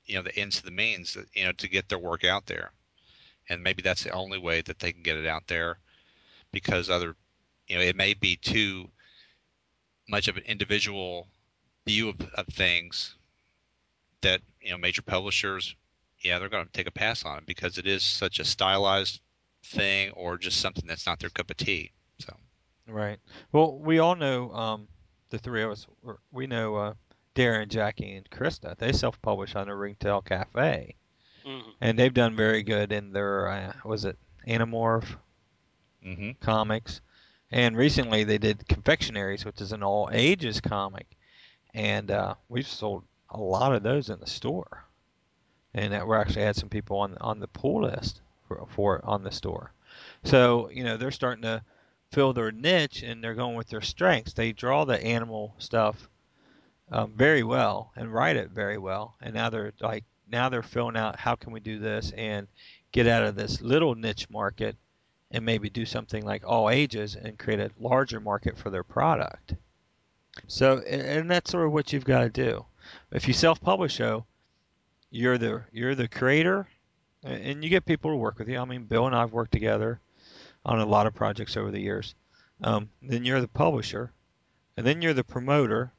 you 0.05 0.17
know, 0.17 0.23
the 0.23 0.37
ends 0.37 0.59
to 0.59 0.65
the 0.65 0.71
means, 0.71 1.17
you 1.35 1.45
know, 1.45 1.53
to 1.53 1.69
get 1.69 1.89
their 1.89 1.99
work 1.99 2.25
out 2.25 2.47
there. 2.47 2.73
And 3.49 3.63
maybe 3.63 3.83
that's 3.83 4.05
the 4.05 4.11
only 4.11 4.39
way 4.39 4.61
that 4.61 4.79
they 4.79 4.93
can 4.93 5.03
get 5.03 5.17
it 5.17 5.27
out 5.27 5.47
there, 5.47 5.79
because 6.53 6.91
other, 6.91 7.17
you 7.67 7.77
know, 7.77 7.83
it 7.83 7.97
may 7.97 8.13
be 8.13 8.37
too 8.37 8.91
much 10.09 10.29
of 10.29 10.37
an 10.37 10.43
individual 10.45 11.27
view 11.89 12.09
of, 12.11 12.21
of 12.35 12.47
things 12.49 13.17
that 14.23 14.41
you 14.63 14.71
know 14.71 14.79
major 14.79 15.03
publishers, 15.03 15.75
yeah, 16.21 16.39
they're 16.39 16.49
going 16.49 16.67
to 16.67 16.73
take 16.73 16.87
a 16.89 16.93
pass 16.93 17.25
on 17.25 17.39
it 17.39 17.47
because 17.47 17.79
it 17.79 17.87
is 17.87 18.03
such 18.03 18.39
a 18.41 18.45
stylized 18.45 19.21
thing 19.65 20.11
or 20.13 20.39
just 20.39 20.61
something 20.61 20.87
that's 20.87 21.07
not 21.07 21.19
their 21.21 21.31
cup 21.31 21.51
of 21.51 21.57
tea. 21.57 21.93
So 22.21 22.35
Right. 22.87 23.19
Well, 23.53 23.79
we 23.79 23.99
all 23.99 24.17
know 24.17 24.53
um, 24.53 24.89
the 25.31 25.39
three 25.39 25.63
of 25.63 25.71
us. 25.71 25.87
We 26.33 26.47
know 26.47 26.77
uh, 26.77 26.95
Darren, 27.35 27.69
Jackie, 27.69 28.15
and 28.17 28.29
Krista. 28.31 28.77
They 28.77 28.93
self-publish 28.93 29.55
on 29.57 29.67
the 29.69 29.75
Ringtail 29.75 30.23
Cafe, 30.23 30.97
Mhm. 31.47 31.75
and 31.81 31.99
they've 31.99 32.15
done 32.15 32.37
very 32.37 32.63
good 32.63 32.93
in 32.93 33.13
their 33.13 33.49
uh, 33.49 33.73
was 33.85 34.05
it 34.05 34.19
Animorph 34.47 35.17
hmm 36.03 36.33
comics, 36.41 37.01
and 37.51 37.77
recently 37.77 38.25
they 38.25 38.39
did 38.39 38.67
Confectionaries, 38.69 39.45
which 39.45 39.61
is 39.61 39.73
an 39.73 39.83
all 39.83 40.09
ages 40.13 40.61
comic, 40.61 41.18
and 41.75 42.11
uh, 42.11 42.35
we've 42.49 42.67
sold 42.67 43.05
a 43.31 43.39
lot 43.39 43.75
of 43.75 43.83
those 43.83 44.11
in 44.11 44.21
the 44.21 44.27
store, 44.27 44.85
and 45.75 45.93
that 45.93 46.07
we 46.07 46.17
actually 46.17 46.43
had 46.43 46.57
some 46.57 46.69
people 46.69 46.99
on 46.99 47.17
on 47.21 47.41
the 47.41 47.49
pull 47.49 47.83
list 47.83 48.21
for, 48.47 48.67
for 48.71 49.01
on 49.05 49.23
the 49.23 49.33
store. 49.33 49.73
So 50.25 50.71
you 50.71 50.85
know 50.85 50.97
they're 50.97 51.11
starting 51.11 51.43
to 51.43 51.63
fill 52.13 52.33
their 52.33 52.51
niche 52.51 53.03
and 53.03 53.23
they're 53.23 53.35
going 53.35 53.55
with 53.55 53.69
their 53.69 53.83
strengths. 53.83 54.33
They 54.33 54.53
draw 54.53 54.85
the 54.85 55.03
animal 55.03 55.55
stuff 55.59 56.09
um, 56.91 57.13
very 57.15 57.43
well 57.43 57.93
and 57.97 58.13
write 58.13 58.37
it 58.37 58.51
very 58.51 58.79
well, 58.79 59.15
and 59.21 59.35
now 59.35 59.51
they're 59.51 59.73
like 59.81 60.05
now 60.31 60.49
they're 60.49 60.63
filling 60.63 60.97
out 60.97 61.19
how 61.19 61.35
can 61.35 61.53
we 61.53 61.61
do 61.61 61.79
this 61.79 62.13
and 62.17 62.47
get 62.93 63.07
out 63.07 63.23
of 63.23 63.35
this 63.35 63.61
little 63.61 63.95
niche 63.95 64.29
market 64.31 64.77
and 65.31 65.45
maybe 65.45 65.69
do 65.69 65.85
something 65.85 66.25
like 66.25 66.43
all 66.47 66.71
ages 66.71 67.15
and 67.15 67.39
create 67.39 67.61
a 67.61 67.71
larger 67.79 68.21
market 68.21 68.57
for 68.57 68.71
their 68.71 68.85
product. 68.85 69.55
So 70.47 70.79
and 70.79 71.31
that's 71.31 71.51
sort 71.51 71.67
of 71.67 71.73
what 71.73 71.93
you've 71.93 72.05
got 72.05 72.21
to 72.21 72.31
do. 72.31 72.65
If 73.13 73.27
you 73.29 73.35
self-publish 73.35 73.99
though, 73.99 74.25
you're 75.11 75.39
the 75.39 75.63
you're 75.73 75.95
the 75.95 76.09
creator 76.09 76.69
and 77.23 77.65
you 77.65 77.71
get 77.71 77.85
people 77.85 78.11
to 78.11 78.17
work 78.17 78.39
with 78.39 78.49
you. 78.49 78.59
I 78.59 78.65
mean, 78.65 78.85
Bill 78.85 79.07
and 79.07 79.17
I've 79.17 79.33
worked 79.33 79.53
together 79.53 80.01
on 80.65 80.79
a 80.79 80.87
lot 80.87 81.07
of 81.07 81.15
projects 81.15 81.57
over 81.57 81.71
the 81.71 81.81
years. 81.81 82.15
Um, 82.63 82.91
then 83.03 83.25
you're 83.25 83.41
the 83.41 83.49
publisher, 83.49 84.13
and 84.77 84.87
then 84.87 85.03
you're 85.03 85.15
the 85.15 85.25
promoter, 85.25 85.93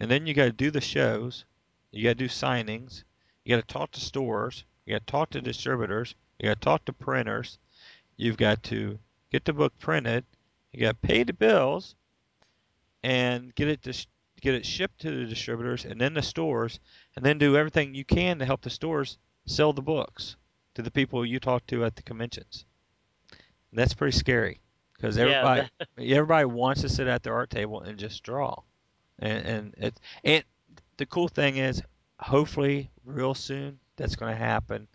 and 0.00 0.10
then 0.10 0.26
you 0.26 0.34
got 0.34 0.44
to 0.44 0.52
do 0.52 0.70
the 0.70 0.80
shows, 0.80 1.44
you 1.90 2.04
got 2.04 2.10
to 2.10 2.14
do 2.14 2.28
signings, 2.28 3.04
you 3.44 3.54
got 3.54 3.66
to 3.66 3.72
talk 3.72 3.90
to 3.92 4.00
stores, 4.00 4.64
you 4.84 4.94
got 4.94 5.06
to 5.06 5.10
talk 5.10 5.30
to 5.30 5.40
distributors, 5.40 6.14
you 6.38 6.48
got 6.48 6.60
to 6.60 6.64
talk 6.64 6.84
to 6.84 6.92
printers, 6.92 7.58
you've 8.16 8.36
got 8.36 8.62
to 8.64 8.98
get 9.30 9.44
the 9.44 9.52
book 9.52 9.72
printed, 9.78 10.24
you 10.72 10.80
got 10.80 11.00
to 11.02 11.08
pay 11.08 11.22
the 11.22 11.32
bills, 11.32 11.94
and 13.04 13.54
get 13.54 13.68
it 13.68 13.82
dis- 13.82 14.08
get 14.42 14.54
it 14.54 14.66
shipped 14.66 15.00
to 15.00 15.10
the 15.10 15.26
distributors 15.26 15.84
and 15.84 16.00
then 16.00 16.14
the 16.14 16.22
stores, 16.22 16.80
and 17.16 17.24
then 17.24 17.38
do 17.38 17.56
everything 17.56 17.94
you 17.94 18.04
can 18.04 18.38
to 18.40 18.46
help 18.46 18.62
the 18.62 18.70
stores 18.70 19.18
sell 19.46 19.72
the 19.74 19.82
books 19.82 20.36
to 20.74 20.82
the 20.82 20.90
people 20.92 21.24
you 21.26 21.40
talk 21.40 21.66
to 21.68 21.84
at 21.84 21.96
the 21.96 22.02
conventions. 22.02 22.66
That's 23.72 23.94
pretty 23.94 24.16
scary 24.18 24.60
because 24.96 25.18
Yeah, 25.18 25.24
everybody 25.40 25.70
everybody 25.98 26.46
wants 26.46 26.82
to 26.82 26.90
sit 26.90 27.08
at 27.08 27.22
their 27.24 27.34
art 27.34 27.50
table 27.50 27.82
and 27.82 27.98
just 27.98 28.22
draw, 28.24 28.62
and 29.20 29.46
and 29.46 29.74
it 29.78 30.00
and 30.24 30.44
the 30.98 31.06
cool 31.06 31.28
thing 31.28 31.58
is, 31.58 31.82
hopefully, 32.20 32.90
real 33.04 33.34
soon 33.34 33.80
that's 33.96 34.16
going 34.16 34.32
to 34.32 34.38
happen, 34.38 34.88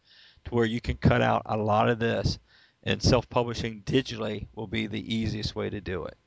to 0.46 0.56
where 0.56 0.66
you 0.66 0.82
can 0.82 0.98
cut 0.98 1.22
out 1.22 1.44
a 1.48 1.58
lot 1.58 1.90
of 1.90 2.00
this, 2.00 2.40
and 2.84 3.02
self-publishing 3.04 3.84
digitally 3.84 4.48
will 4.56 4.68
be 4.68 4.88
the 4.88 5.16
easiest 5.16 5.56
way 5.56 5.70
to 5.72 5.82
do 5.82 6.06
it. 6.06 6.18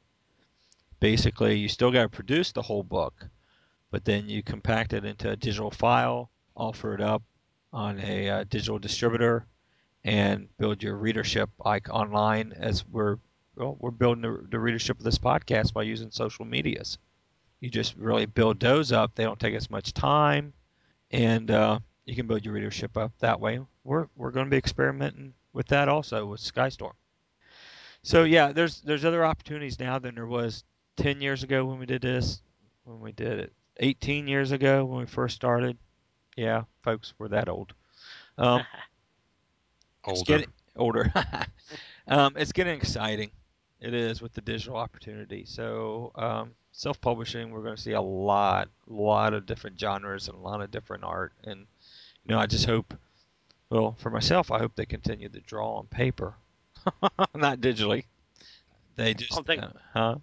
Basically, 1.03 1.59
you 1.59 1.67
still 1.67 1.91
got 1.91 2.03
to 2.03 2.09
produce 2.09 2.53
the 2.53 2.63
whole 2.63 2.85
book, 2.85 3.27
but 3.91 4.05
then 4.05 4.29
you 4.29 4.41
compact 4.41 4.93
it 4.93 5.05
into 5.05 5.31
a 5.31 5.35
digital 5.35 5.73
file, 5.73 6.31
offer 6.57 6.95
it 6.95 7.01
up 7.01 7.25
on 7.73 7.99
a 7.99 8.31
uh, 8.31 8.45
digital 8.49 8.79
distributor, 8.79 9.45
and 10.05 10.47
build 10.59 10.81
your 10.81 10.95
readership 10.95 11.51
like 11.65 11.89
online 11.91 12.53
as 12.57 12.87
we're 12.87 13.17
well, 13.57 13.77
we're 13.81 13.91
building 13.91 14.23
the, 14.23 14.47
the 14.49 14.61
readership 14.61 14.97
of 14.97 15.03
this 15.03 15.19
podcast 15.19 15.73
by 15.73 15.83
using 15.83 16.13
social 16.13 16.45
medias. 16.45 16.99
You 17.59 17.69
just 17.69 17.97
really 17.97 18.27
build 18.27 18.61
those 18.61 18.93
up. 18.93 19.17
They 19.17 19.25
don't 19.25 19.41
take 19.41 19.57
as 19.57 19.69
much 19.69 19.93
time, 19.93 20.53
and 21.11 21.51
uh, 21.51 21.81
you 22.05 22.15
can 22.15 22.29
build 22.29 22.45
your 22.45 22.55
readership 22.55 22.97
up 22.97 23.11
that 23.19 23.41
way. 23.41 23.59
We're 23.83 24.07
we're 24.15 24.31
going 24.31 24.47
to 24.47 24.51
be 24.51 24.57
experimenting 24.57 25.35
with 25.53 25.67
that 25.67 25.89
also 25.89 26.27
with 26.27 26.41
Skystorm. 26.41 26.95
So 28.05 28.23
yeah, 28.23 28.53
there's 28.53 28.83
there's 28.83 29.05
other 29.05 29.25
opportunities 29.25 29.81
now 29.81 29.99
than 29.99 30.15
there 30.15 30.27
was 30.27 30.63
10 30.97 31.21
years 31.21 31.43
ago 31.43 31.65
when 31.65 31.79
we 31.79 31.87
did 31.87 32.03
this, 32.03 32.41
when 32.85 33.01
we 33.01 33.13
did 33.13 33.39
it 33.41 33.53
18 33.79 34.29
years 34.29 34.53
ago 34.53 34.85
when 34.85 35.01
we 35.01 35.07
first 35.07 35.35
started. 35.37 35.77
Yeah, 36.37 36.63
folks, 36.83 37.15
we're 37.19 37.29
that 37.29 37.49
old. 37.49 37.75
Um, 38.39 38.63
it's 40.07 40.21
older. 40.21 40.25
getting 40.25 40.53
older. 40.77 41.13
um, 42.09 42.35
it's 42.37 42.53
getting 42.53 42.77
exciting. 42.77 43.31
It 43.81 43.95
is 43.95 44.23
with 44.23 44.33
the 44.33 44.41
digital 44.41 44.77
opportunity. 44.77 45.45
So 45.45 46.13
um, 46.15 46.53
self-publishing, 46.73 47.51
we're 47.51 47.63
going 47.63 47.77
to 47.77 47.83
see 47.83 47.93
a 47.93 48.01
lot, 48.01 48.69
lot 48.87 49.35
of 49.35 49.45
different 49.47 49.79
genres 49.79 50.29
and 50.29 50.37
a 50.37 50.41
lot 50.41 50.61
of 50.61 50.71
different 50.71 51.05
art. 51.05 51.33
And 51.45 51.67
you 52.25 52.35
know, 52.35 52.39
I 52.39 52.47
just 52.47 52.67
hope. 52.67 52.95
Well, 53.71 53.97
for 53.99 54.11
myself, 54.11 54.51
I 54.51 54.59
hope 54.59 54.77
they 54.77 54.85
continue 54.85 55.31
to 55.31 55.41
draw 55.41 55.79
on 55.79 55.87
paper, 55.87 56.35
not 57.35 57.61
digitally. 57.61 58.05
They 58.97 59.15
just, 59.15 59.33
don't 59.33 59.47
think- 59.47 59.63
uh, 59.63 59.69
huh? 59.95 60.17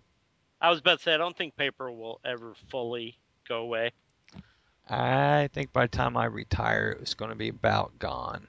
I 0.61 0.69
was 0.69 0.79
about 0.79 0.97
to 0.99 1.03
say 1.03 1.13
I 1.13 1.17
don't 1.17 1.35
think 1.37 1.55
paper 1.55 1.91
will 1.91 2.19
ever 2.25 2.53
fully 2.69 3.19
go 3.47 3.59
away. 3.61 3.91
I 4.89 5.49
think 5.53 5.71
by 5.71 5.85
the 5.85 5.87
time 5.89 6.17
I 6.17 6.25
retire, 6.25 6.97
it's 7.01 7.13
going 7.13 7.29
to 7.29 7.35
be 7.35 7.49
about 7.49 7.99
gone. 7.99 8.47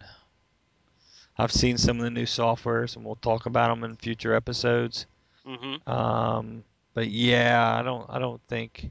I've 1.39 1.53
seen 1.53 1.77
some 1.79 1.99
of 1.99 2.05
the 2.05 2.11
new 2.11 2.25
softwares, 2.27 2.97
and 2.97 3.05
we'll 3.05 3.17
talk 3.17 3.47
about 3.47 3.69
them 3.69 3.85
in 3.85 3.97
future 3.97 4.35
episodes. 4.35 5.07
hmm 5.45 5.77
Um, 5.87 6.65
but 6.95 7.09
yeah, 7.09 7.77
I 7.79 7.83
don't, 7.83 8.09
I 8.11 8.19
don't 8.19 8.41
think. 8.49 8.91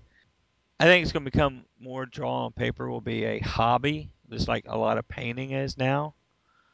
I 0.80 0.86
think 0.86 1.04
it's 1.04 1.12
going 1.12 1.26
to 1.26 1.32
become 1.32 1.66
more 1.80 2.06
draw 2.06 2.46
on 2.46 2.52
paper 2.54 2.90
will 2.90 3.02
be 3.02 3.26
a 3.26 3.40
hobby, 3.40 4.12
just 4.30 4.48
like 4.48 4.66
a 4.68 4.78
lot 4.78 4.98
of 4.98 5.08
painting 5.08 5.52
is 5.52 5.78
now, 5.78 6.14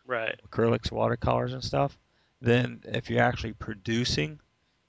Right. 0.05 0.39
acrylics, 0.47 0.91
watercolors, 0.91 1.53
and 1.53 1.63
stuff. 1.63 1.97
Then 2.41 2.81
if 2.85 3.09
you're 3.09 3.21
actually 3.21 3.53
producing, 3.53 4.39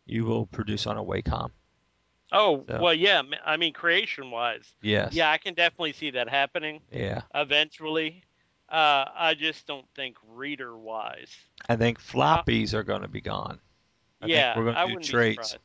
you 0.06 0.24
will 0.24 0.46
produce 0.46 0.86
on 0.86 0.96
a 0.96 1.04
Wacom. 1.04 1.50
Oh 2.32 2.64
So- 2.68 2.80
well, 2.80 2.94
yeah. 2.94 3.22
I 3.44 3.56
mean, 3.56 3.72
creation 3.72 4.30
wise, 4.30 4.72
Yes. 4.82 5.12
yeah, 5.14 5.30
I 5.30 5.38
can 5.38 5.54
definitely 5.54 5.92
see 5.92 6.10
that 6.12 6.28
happening 6.28 6.80
Yeah. 6.92 7.22
eventually. 7.34 8.22
Uh, 8.68 9.04
I 9.14 9.34
just 9.34 9.66
don't 9.66 9.86
think 9.94 10.16
reader 10.26 10.76
wise. 10.76 11.30
I 11.68 11.76
think 11.76 12.00
floppies 12.00 12.74
are 12.74 12.82
going 12.82 13.02
to 13.02 13.08
be 13.08 13.20
gone. 13.20 13.60
I 14.20 14.24
think 14.26 14.34
yeah, 14.34 14.58
we're 14.58 14.64
gonna 14.64 14.78
I 14.78 14.86
do 14.86 14.94
wouldn't 14.94 15.08
traits. 15.10 15.56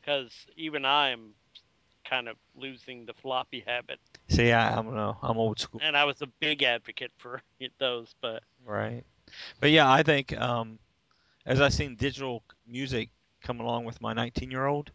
Because 0.00 0.30
even 0.56 0.84
I'm 0.84 1.30
kind 2.04 2.28
of 2.28 2.36
losing 2.54 3.06
the 3.06 3.14
floppy 3.14 3.64
habit, 3.66 3.98
See, 4.28 4.52
I, 4.52 4.72
I 4.72 4.74
don't 4.76 4.94
know. 4.94 5.16
I'm 5.22 5.38
old 5.38 5.58
school. 5.58 5.80
and 5.82 5.96
I 5.96 6.04
was 6.04 6.20
a 6.22 6.26
big 6.26 6.62
advocate 6.62 7.12
for 7.16 7.40
those, 7.78 8.14
but 8.20 8.42
Right. 8.64 9.04
But 9.60 9.70
yeah, 9.70 9.90
I 9.90 10.02
think 10.02 10.36
um, 10.38 10.78
as 11.46 11.60
I've 11.60 11.72
seen 11.74 11.96
digital 11.96 12.42
music 12.66 13.10
come 13.46 13.60
along 13.60 13.84
with 13.84 14.00
my 14.00 14.12
19 14.12 14.50
year 14.50 14.66
old, 14.66 14.90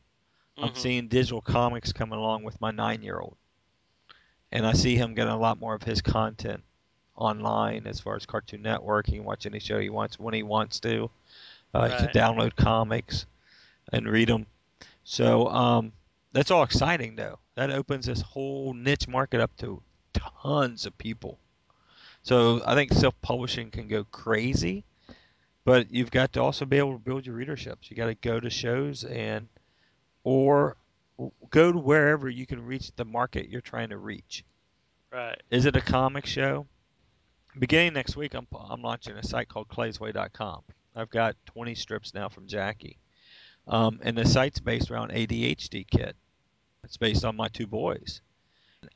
I'm 0.58 0.70
mhm. 0.70 0.78
seeing 0.78 1.08
digital 1.08 1.42
comics 1.42 1.94
coming 1.94 2.20
along 2.20 2.44
with 2.44 2.60
my 2.60 2.72
nine 2.72 3.02
year 3.02 3.20
old. 3.20 3.38
And 4.52 4.66
I 4.66 4.74
see 4.74 4.98
him 4.98 5.14
getting 5.14 5.32
a 5.32 5.40
lot 5.40 5.60
more 5.60 5.74
of 5.74 5.84
his 5.84 6.02
content 6.02 6.62
online 7.16 7.88
as 7.88 8.00
far 8.00 8.16
as 8.16 8.26
Cartoon 8.26 8.62
Network. 8.62 9.08
He 9.08 9.14
can 9.14 9.24
watch 9.24 9.46
any 9.46 9.60
show 9.60 9.80
he 9.80 9.90
wants 9.90 10.20
when 10.20 10.34
he 10.34 10.44
wants 10.44 10.80
to. 10.82 11.10
Uh, 11.74 11.88
He 11.88 11.96
can 11.96 12.08
download 12.08 12.56
comics 12.58 13.26
and 13.94 14.06
read 14.08 14.28
them. 14.28 14.46
So 15.06 15.48
um, 15.48 15.94
that's 16.34 16.52
all 16.52 16.64
exciting, 16.64 17.16
though. 17.16 17.40
That 17.56 17.72
opens 17.72 18.06
this 18.06 18.22
whole 18.22 18.74
niche 18.74 19.08
market 19.08 19.40
up 19.40 19.56
to 19.58 19.82
tons 20.14 20.86
of 20.86 20.98
people. 20.98 21.40
So 22.24 22.62
I 22.66 22.76
think 22.76 22.94
self-publishing 22.94 23.72
can 23.72 23.88
go 23.88 24.04
crazy, 24.04 24.84
but 25.64 25.92
you've 25.92 26.12
got 26.12 26.34
to 26.34 26.42
also 26.42 26.66
be 26.66 26.78
able 26.78 26.94
to 26.94 27.00
build 27.00 27.26
your 27.26 27.36
readerships. 27.36 27.90
You 27.90 27.96
got 27.96 28.08
to 28.08 28.16
go 28.16 28.40
to 28.40 28.50
shows 28.50 29.04
and 29.04 29.48
or 30.24 30.78
go 31.50 31.72
to 31.72 31.78
wherever 31.78 32.30
you 32.30 32.46
can 32.46 32.66
reach 32.66 32.92
the 32.96 33.06
market 33.06 33.50
you're 33.50 33.62
trying 33.62 33.90
to 33.90 33.98
reach. 33.98 34.44
right. 35.12 35.42
Is 35.50 35.66
it 35.66 35.76
a 35.76 35.82
comic 35.82 36.26
show? 36.26 36.68
Beginning 37.58 37.94
next 37.94 38.16
week, 38.16 38.34
I'm, 38.34 38.48
I'm 38.58 38.82
launching 38.82 39.16
a 39.16 39.24
site 39.24 39.50
called 39.50 39.68
claysway.com. 39.68 40.62
I've 40.96 41.10
got 41.10 41.36
20 41.48 41.76
strips 41.76 42.14
now 42.14 42.30
from 42.30 42.48
Jackie. 42.48 42.98
Um, 43.68 44.00
and 44.04 44.18
the 44.18 44.26
site's 44.26 44.60
based 44.60 44.90
around 44.90 45.12
ADHD 45.12 45.86
Kit. 45.88 46.16
It's 46.84 46.98
based 46.98 47.24
on 47.24 47.36
my 47.36 47.48
two 47.50 47.68
boys. 47.68 48.22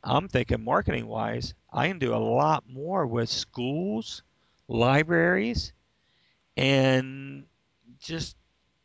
I'm 0.04 0.28
thinking 0.28 0.64
marketing 0.64 1.06
wise, 1.06 1.54
I 1.72 1.88
can 1.88 2.00
do 2.00 2.16
a 2.16 2.18
lot 2.18 2.64
more 2.68 3.06
with 3.06 3.30
schools, 3.30 4.24
libraries, 4.68 5.74
and 6.58 7.46
just 8.00 8.36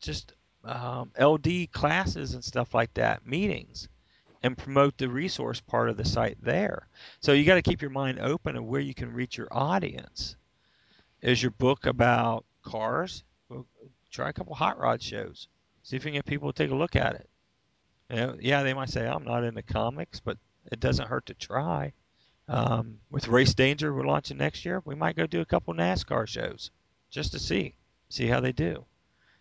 just 0.00 0.34
um, 0.64 1.12
LD 1.20 1.70
classes 1.72 2.34
and 2.34 2.44
stuff 2.44 2.74
like 2.74 2.94
that, 2.94 3.26
meetings. 3.26 3.88
and 4.42 4.56
promote 4.58 4.96
the 4.98 5.08
resource 5.08 5.60
part 5.60 5.90
of 5.90 5.96
the 5.96 6.04
site 6.04 6.38
there. 6.42 6.88
So 7.20 7.32
you 7.32 7.44
got 7.44 7.56
to 7.56 7.62
keep 7.62 7.82
your 7.82 7.90
mind 7.90 8.20
open 8.20 8.56
of 8.56 8.64
where 8.64 8.80
you 8.80 8.94
can 8.94 9.12
reach 9.12 9.36
your 9.38 9.48
audience. 9.52 10.36
Is 11.22 11.42
your 11.42 11.52
book 11.52 11.86
about 11.86 12.44
cars? 12.62 13.24
Well, 13.48 13.66
try 14.10 14.28
a 14.30 14.32
couple 14.32 14.54
hot 14.54 14.78
rod 14.78 15.02
shows. 15.02 15.48
See 15.82 15.96
if 15.96 16.04
you 16.04 16.10
can 16.10 16.18
get 16.18 16.26
people 16.26 16.52
to 16.52 16.62
take 16.64 16.70
a 16.72 16.76
look 16.76 16.96
at 16.96 17.14
it. 17.16 17.30
You 18.10 18.16
know, 18.16 18.36
yeah, 18.40 18.62
they 18.62 18.74
might 18.74 18.90
say 18.90 19.06
I'm 19.06 19.24
not 19.24 19.44
into 19.44 19.62
comics, 19.62 20.20
but 20.20 20.38
it 20.72 20.80
doesn't 20.80 21.08
hurt 21.08 21.26
to 21.26 21.34
try. 21.34 21.92
Um, 22.48 23.00
with 23.10 23.28
Race 23.28 23.54
Danger, 23.54 23.94
we're 23.94 24.06
launching 24.06 24.38
next 24.38 24.64
year. 24.64 24.82
We 24.84 24.94
might 24.96 25.16
go 25.16 25.26
do 25.26 25.40
a 25.40 25.46
couple 25.46 25.74
NASCAR 25.74 26.28
shows 26.28 26.70
just 27.10 27.32
to 27.32 27.38
see 27.38 27.74
see 28.08 28.26
how 28.26 28.40
they 28.40 28.52
do. 28.52 28.84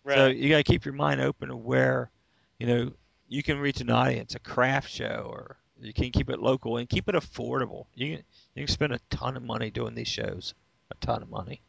Right. 0.04 0.16
So 0.16 0.26
you 0.28 0.48
got 0.48 0.58
to 0.58 0.62
keep 0.62 0.84
your 0.84 0.94
mind 0.94 1.20
open 1.20 1.48
to 1.48 1.56
where, 1.56 2.10
you 2.58 2.66
know, 2.66 2.92
you 3.28 3.42
can 3.42 3.58
reach 3.58 3.80
an 3.80 3.90
audience, 3.90 4.34
a 4.34 4.38
craft 4.38 4.90
show, 4.90 5.28
or 5.30 5.56
you 5.80 5.92
can 5.92 6.10
keep 6.10 6.30
it 6.30 6.40
local 6.40 6.78
and 6.78 6.88
keep 6.88 7.08
it 7.08 7.14
affordable. 7.14 7.86
You 7.94 8.16
can, 8.16 8.24
you 8.54 8.66
can 8.66 8.72
spend 8.72 8.92
a 8.92 9.00
ton 9.10 9.36
of 9.36 9.42
money 9.42 9.70
doing 9.70 9.94
these 9.94 10.08
shows, 10.08 10.54
a 10.90 10.94
ton 11.04 11.22
of 11.22 11.30
money. 11.30 11.60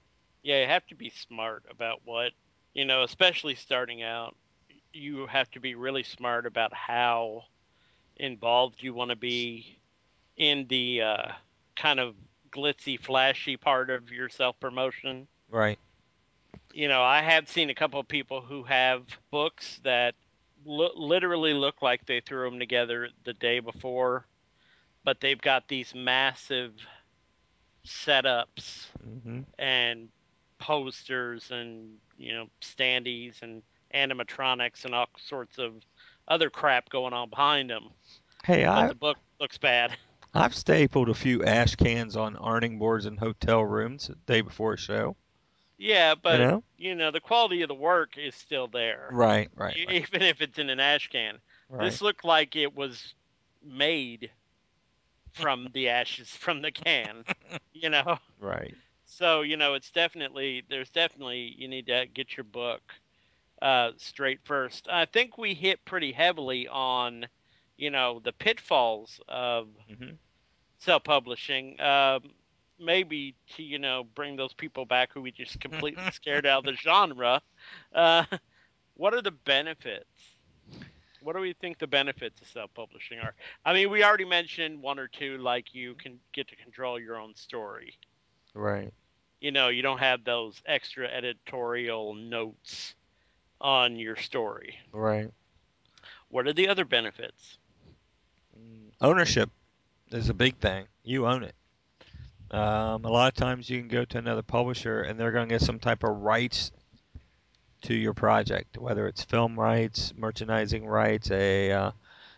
Yeah, 0.43 0.61
you 0.61 0.67
have 0.67 0.87
to 0.87 0.95
be 0.95 1.09
smart 1.09 1.63
about 1.69 2.01
what, 2.05 2.31
you 2.73 2.85
know, 2.85 3.03
especially 3.03 3.55
starting 3.55 4.01
out. 4.01 4.35
You 4.93 5.27
have 5.27 5.51
to 5.51 5.59
be 5.59 5.75
really 5.75 6.03
smart 6.03 6.45
about 6.45 6.73
how 6.73 7.43
involved 8.17 8.81
you 8.81 8.93
want 8.93 9.09
to 9.09 9.15
be 9.15 9.79
in 10.37 10.65
the 10.67 11.01
uh, 11.01 11.31
kind 11.75 11.99
of 11.99 12.15
glitzy, 12.51 12.99
flashy 12.99 13.57
part 13.57 13.89
of 13.89 14.11
your 14.11 14.29
self 14.29 14.59
promotion. 14.59 15.27
Right. 15.49 15.79
You 16.73 16.87
know, 16.87 17.01
I 17.03 17.21
have 17.21 17.47
seen 17.49 17.69
a 17.69 17.75
couple 17.75 17.99
of 17.99 18.07
people 18.07 18.41
who 18.41 18.63
have 18.63 19.03
books 19.31 19.79
that 19.83 20.15
lo- 20.65 20.93
literally 20.95 21.53
look 21.53 21.81
like 21.81 22.05
they 22.05 22.21
threw 22.21 22.49
them 22.49 22.59
together 22.59 23.09
the 23.23 23.33
day 23.33 23.59
before, 23.59 24.27
but 25.03 25.19
they've 25.21 25.41
got 25.41 25.67
these 25.67 25.93
massive 25.95 26.73
setups 27.85 28.87
hmm 29.03 29.41
and 29.57 30.09
posters 30.59 31.51
and 31.51 31.97
you 32.17 32.33
know 32.33 32.47
standees 32.61 33.41
and 33.41 33.61
animatronics 33.93 34.85
and 34.85 34.93
all 34.95 35.07
sorts 35.17 35.57
of 35.57 35.73
other 36.27 36.49
crap 36.49 36.89
going 36.89 37.13
on 37.13 37.29
behind 37.29 37.69
them. 37.69 37.89
Hey, 38.43 38.65
But 38.73 38.87
I 38.87 38.89
the 38.89 38.95
book 38.95 39.17
looks 39.39 39.57
bad. 39.57 39.95
I've 40.33 40.53
stapled 40.53 41.09
a 41.09 41.13
few 41.13 41.43
ash 41.43 41.75
cans 41.75 42.15
on 42.15 42.35
ironing 42.37 42.77
boards 42.77 43.05
in 43.05 43.17
hotel 43.17 43.63
rooms 43.63 44.07
the 44.07 44.15
day 44.15 44.41
before 44.41 44.73
a 44.73 44.77
show. 44.77 45.15
Yeah, 45.81 46.15
but 46.15 46.47
you 46.77 46.95
know. 46.95 47.11
the 47.11 47.19
quality 47.21 47.61
of 47.61 47.67
the 47.67 47.75
work 47.75 48.17
is 48.17 48.35
still 48.35 48.67
there, 48.67 49.17
Right. 49.17 49.49
Right. 49.55 49.75
e- 49.75 49.85
Right. 49.85 49.97
even 49.97 50.21
if 50.21 50.41
it's 50.41 50.59
in 50.59 50.69
an 50.69 50.79
ash 50.79 51.07
can. 51.09 51.41
right. 51.69 51.79
This 51.79 52.01
looked 52.01 52.23
like 52.23 52.55
it 52.55 52.73
was 52.73 53.15
made 53.61 54.31
from 55.33 55.67
the 55.73 55.89
ashes 55.89 56.29
from 56.37 56.61
the 56.61 56.71
can, 56.71 57.25
you 57.73 57.89
know. 57.89 58.17
right. 58.39 58.77
So 59.05 59.41
you 59.41 59.57
know, 59.57 59.73
it's 59.75 59.91
definitely 59.91 60.63
there's 60.69 60.91
definitely 60.91 61.53
you 61.57 61.67
need 61.67 61.87
to 61.87 62.07
get 62.07 62.37
your 62.37 62.45
book 62.45 62.81
uh, 63.61 63.91
straight 63.97 64.41
first. 64.45 64.87
I 64.89 65.05
think 65.05 65.37
we 65.37 65.53
hit 65.55 65.85
pretty 65.85 66.11
heavily 66.13 66.67
on, 66.67 67.27
you 67.77 67.91
know, 67.91 68.19
the 68.19 68.33
pitfalls 68.33 69.19
of 69.27 69.69
hmm 69.87 70.17
self-publishing. 70.79 71.79
Um, 71.79 72.33
maybe 72.81 73.35
to 73.55 73.63
you 73.63 73.79
know 73.79 74.05
bring 74.15 74.35
those 74.35 74.53
people 74.53 74.85
back 74.85 75.11
who 75.13 75.21
we 75.21 75.31
just 75.31 75.59
completely 75.59 76.03
scared 76.13 76.45
out 76.45 76.59
of 76.59 76.65
the 76.65 76.73
genre. 76.73 77.41
Uh, 77.93 78.25
what 78.95 79.13
are 79.13 79.21
the 79.21 79.31
benefits? 79.31 80.05
What 81.21 81.35
do 81.35 81.41
we 81.41 81.53
think 81.53 81.77
the 81.77 81.87
benefits 81.87 82.41
of 82.41 82.47
self-publishing 82.47 83.19
are? 83.19 83.35
I 83.63 83.73
mean, 83.73 83.91
we 83.91 84.03
already 84.03 84.25
mentioned 84.25 84.81
one 84.81 84.97
or 84.97 85.07
two, 85.07 85.37
like 85.37 85.73
you 85.73 85.93
can 85.93 86.19
get 86.33 86.47
to 86.47 86.55
control 86.55 86.99
your 86.99 87.19
own 87.19 87.35
story. 87.35 87.93
Right. 88.55 88.91
You 89.39 89.51
know, 89.51 89.69
you 89.69 89.83
don't 89.83 89.99
have 89.99 90.23
those 90.23 90.61
extra 90.65 91.07
editorial 91.07 92.15
notes 92.15 92.95
on 93.59 93.97
your 93.97 94.15
story. 94.15 94.77
Right. 94.91 95.29
What 96.29 96.47
are 96.47 96.53
the 96.53 96.67
other 96.67 96.85
benefits? 96.85 97.59
Ownership 99.01 99.49
is 100.11 100.29
a 100.29 100.33
big 100.33 100.57
thing. 100.57 100.85
You 101.03 101.25
own 101.25 101.43
it. 101.43 101.55
Um, 102.51 103.05
a 103.05 103.09
lot 103.09 103.29
of 103.29 103.33
times 103.33 103.69
you 103.69 103.79
can 103.79 103.87
go 103.87 104.03
to 104.03 104.17
another 104.17 104.41
publisher 104.41 105.01
and 105.01 105.17
they're 105.17 105.31
going 105.31 105.47
to 105.47 105.55
get 105.55 105.61
some 105.61 105.79
type 105.79 106.03
of 106.03 106.17
rights 106.17 106.71
to 107.83 107.95
your 107.95 108.13
project, 108.13 108.77
whether 108.77 109.07
it's 109.07 109.23
film 109.23 109.59
rights, 109.59 110.13
merchandising 110.17 110.85
rights, 110.85 111.31
a 111.31 111.71
uh, 111.71 111.91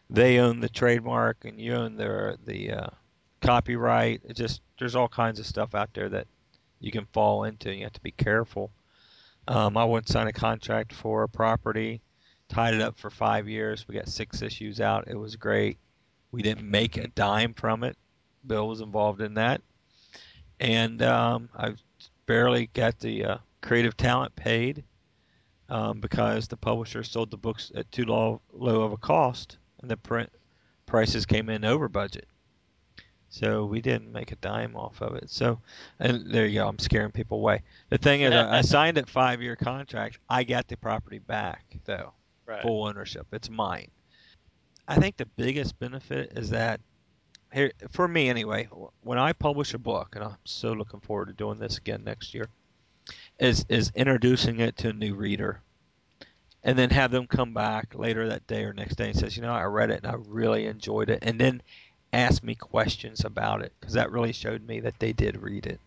they 0.10 0.38
own 0.38 0.60
the 0.60 0.70
trademark 0.70 1.46
and 1.46 1.60
you 1.60 1.74
own 1.74 1.96
their 1.96 2.38
the 2.46 2.72
uh, 2.72 2.88
copyright. 3.42 4.22
It 4.24 4.36
just 4.36 4.62
there's 4.80 4.96
all 4.96 5.08
kinds 5.08 5.40
of 5.40 5.48
stuff 5.48 5.74
out 5.74 5.90
there 5.94 6.10
that 6.10 6.28
you 6.80 6.92
can 6.92 7.06
fall 7.08 7.46
into. 7.46 7.74
You 7.74 7.84
have 7.84 7.94
to 7.94 8.02
be 8.02 8.12
careful. 8.12 8.72
Um, 9.48 9.76
I 9.76 9.84
once 9.84 10.12
signed 10.12 10.30
a 10.30 10.34
contract 10.34 10.94
for 10.94 11.24
a 11.24 11.30
property, 11.30 12.02
tied 12.48 12.76
it 12.76 12.82
up 12.82 12.98
for 12.98 13.10
five 13.10 13.50
years. 13.50 13.88
We 13.88 13.96
got 13.96 14.08
six 14.08 14.42
issues 14.42 14.80
out. 14.80 15.08
It 15.08 15.18
was 15.18 15.36
great. 15.36 15.78
We 16.32 16.42
didn't 16.42 16.70
make 16.70 16.98
a 16.98 17.08
dime 17.08 17.54
from 17.54 17.84
it. 17.84 17.98
Bill 18.46 18.68
was 18.68 18.82
involved 18.82 19.22
in 19.22 19.36
that, 19.36 19.62
and 20.60 21.02
um, 21.02 21.50
I 21.56 21.74
barely 22.26 22.68
got 22.74 23.00
the 23.00 23.26
uh, 23.26 23.38
creative 23.62 23.96
talent 23.98 24.36
paid 24.36 24.84
um, 25.70 26.00
because 26.00 26.48
the 26.48 26.58
publisher 26.58 27.04
sold 27.04 27.32
the 27.32 27.38
books 27.38 27.72
at 27.76 27.92
too 27.92 28.06
low, 28.06 28.42
low 28.54 28.82
of 28.82 28.92
a 28.92 28.98
cost, 28.98 29.58
and 29.82 29.90
the 29.90 29.98
print 29.98 30.30
prices 30.86 31.26
came 31.26 31.50
in 31.50 31.66
over 31.66 31.88
budget. 31.88 32.28
So 33.30 33.66
we 33.66 33.82
didn't 33.82 34.12
make 34.12 34.32
a 34.32 34.36
dime 34.36 34.76
off 34.76 35.02
of 35.02 35.16
it. 35.16 35.28
So, 35.32 35.60
and 36.00 36.30
there 36.32 36.46
you 36.46 36.60
go. 36.60 36.68
I'm 36.68 36.78
scaring 36.78 37.12
people 37.12 37.40
away. 37.40 37.64
The 37.90 37.98
thing 37.98 38.22
is, 38.22 38.32
I 38.32 38.60
I 38.60 38.62
signed 38.76 38.98
a 39.00 39.06
five-year 39.08 39.56
contract. 39.56 40.20
I 40.30 40.44
got 40.44 40.68
the 40.68 40.78
property 40.78 41.18
back 41.20 41.66
though, 41.86 42.14
Right. 42.46 42.62
full 42.62 42.86
ownership. 42.86 43.26
It's 43.32 43.50
mine. 43.50 43.90
I 44.88 44.98
think 44.98 45.18
the 45.18 45.26
biggest 45.26 45.80
benefit 45.80 46.34
is 46.38 46.50
that 46.52 46.80
here 47.54 47.72
for 47.92 48.08
me 48.08 48.30
anyway. 48.30 48.68
When 49.02 49.18
I 49.20 49.34
publish 49.34 49.74
a 49.74 49.80
book, 49.80 50.16
and 50.16 50.24
I'm 50.24 50.38
so 50.46 50.74
looking 50.74 51.00
forward 51.02 51.28
to 51.28 51.34
doing 51.34 51.60
this 51.60 51.78
again 51.78 52.04
next 52.04 52.34
year, 52.34 52.50
is 53.40 53.66
is 53.70 53.92
introducing 53.96 54.60
it 54.60 54.78
to 54.78 54.90
a 54.90 54.94
new 54.94 55.16
reader, 55.16 55.62
and 56.64 56.78
then 56.78 56.90
have 56.92 57.12
them 57.12 57.28
come 57.28 57.54
back 57.54 57.96
later 57.96 58.28
that 58.30 58.48
day 58.48 58.64
or 58.64 58.74
next 58.74 58.96
day 58.96 59.10
and 59.10 59.18
says, 59.20 59.36
you 59.36 59.42
know, 59.44 59.54
I 59.54 59.64
read 59.64 59.90
it 59.92 60.04
and 60.04 60.08
I 60.08 60.16
really 60.28 60.66
enjoyed 60.66 61.10
it, 61.10 61.20
and 61.22 61.40
then 61.40 61.62
ask 62.14 62.44
me 62.44 62.56
questions 62.56 63.24
about 63.26 63.62
it 63.62 63.74
because 63.80 63.94
that 63.96 64.12
really 64.12 64.34
showed 64.34 64.66
me 64.68 64.80
that 64.82 65.00
they 65.00 65.14
did 65.14 65.38
read 65.42 65.66
it. 65.66 65.80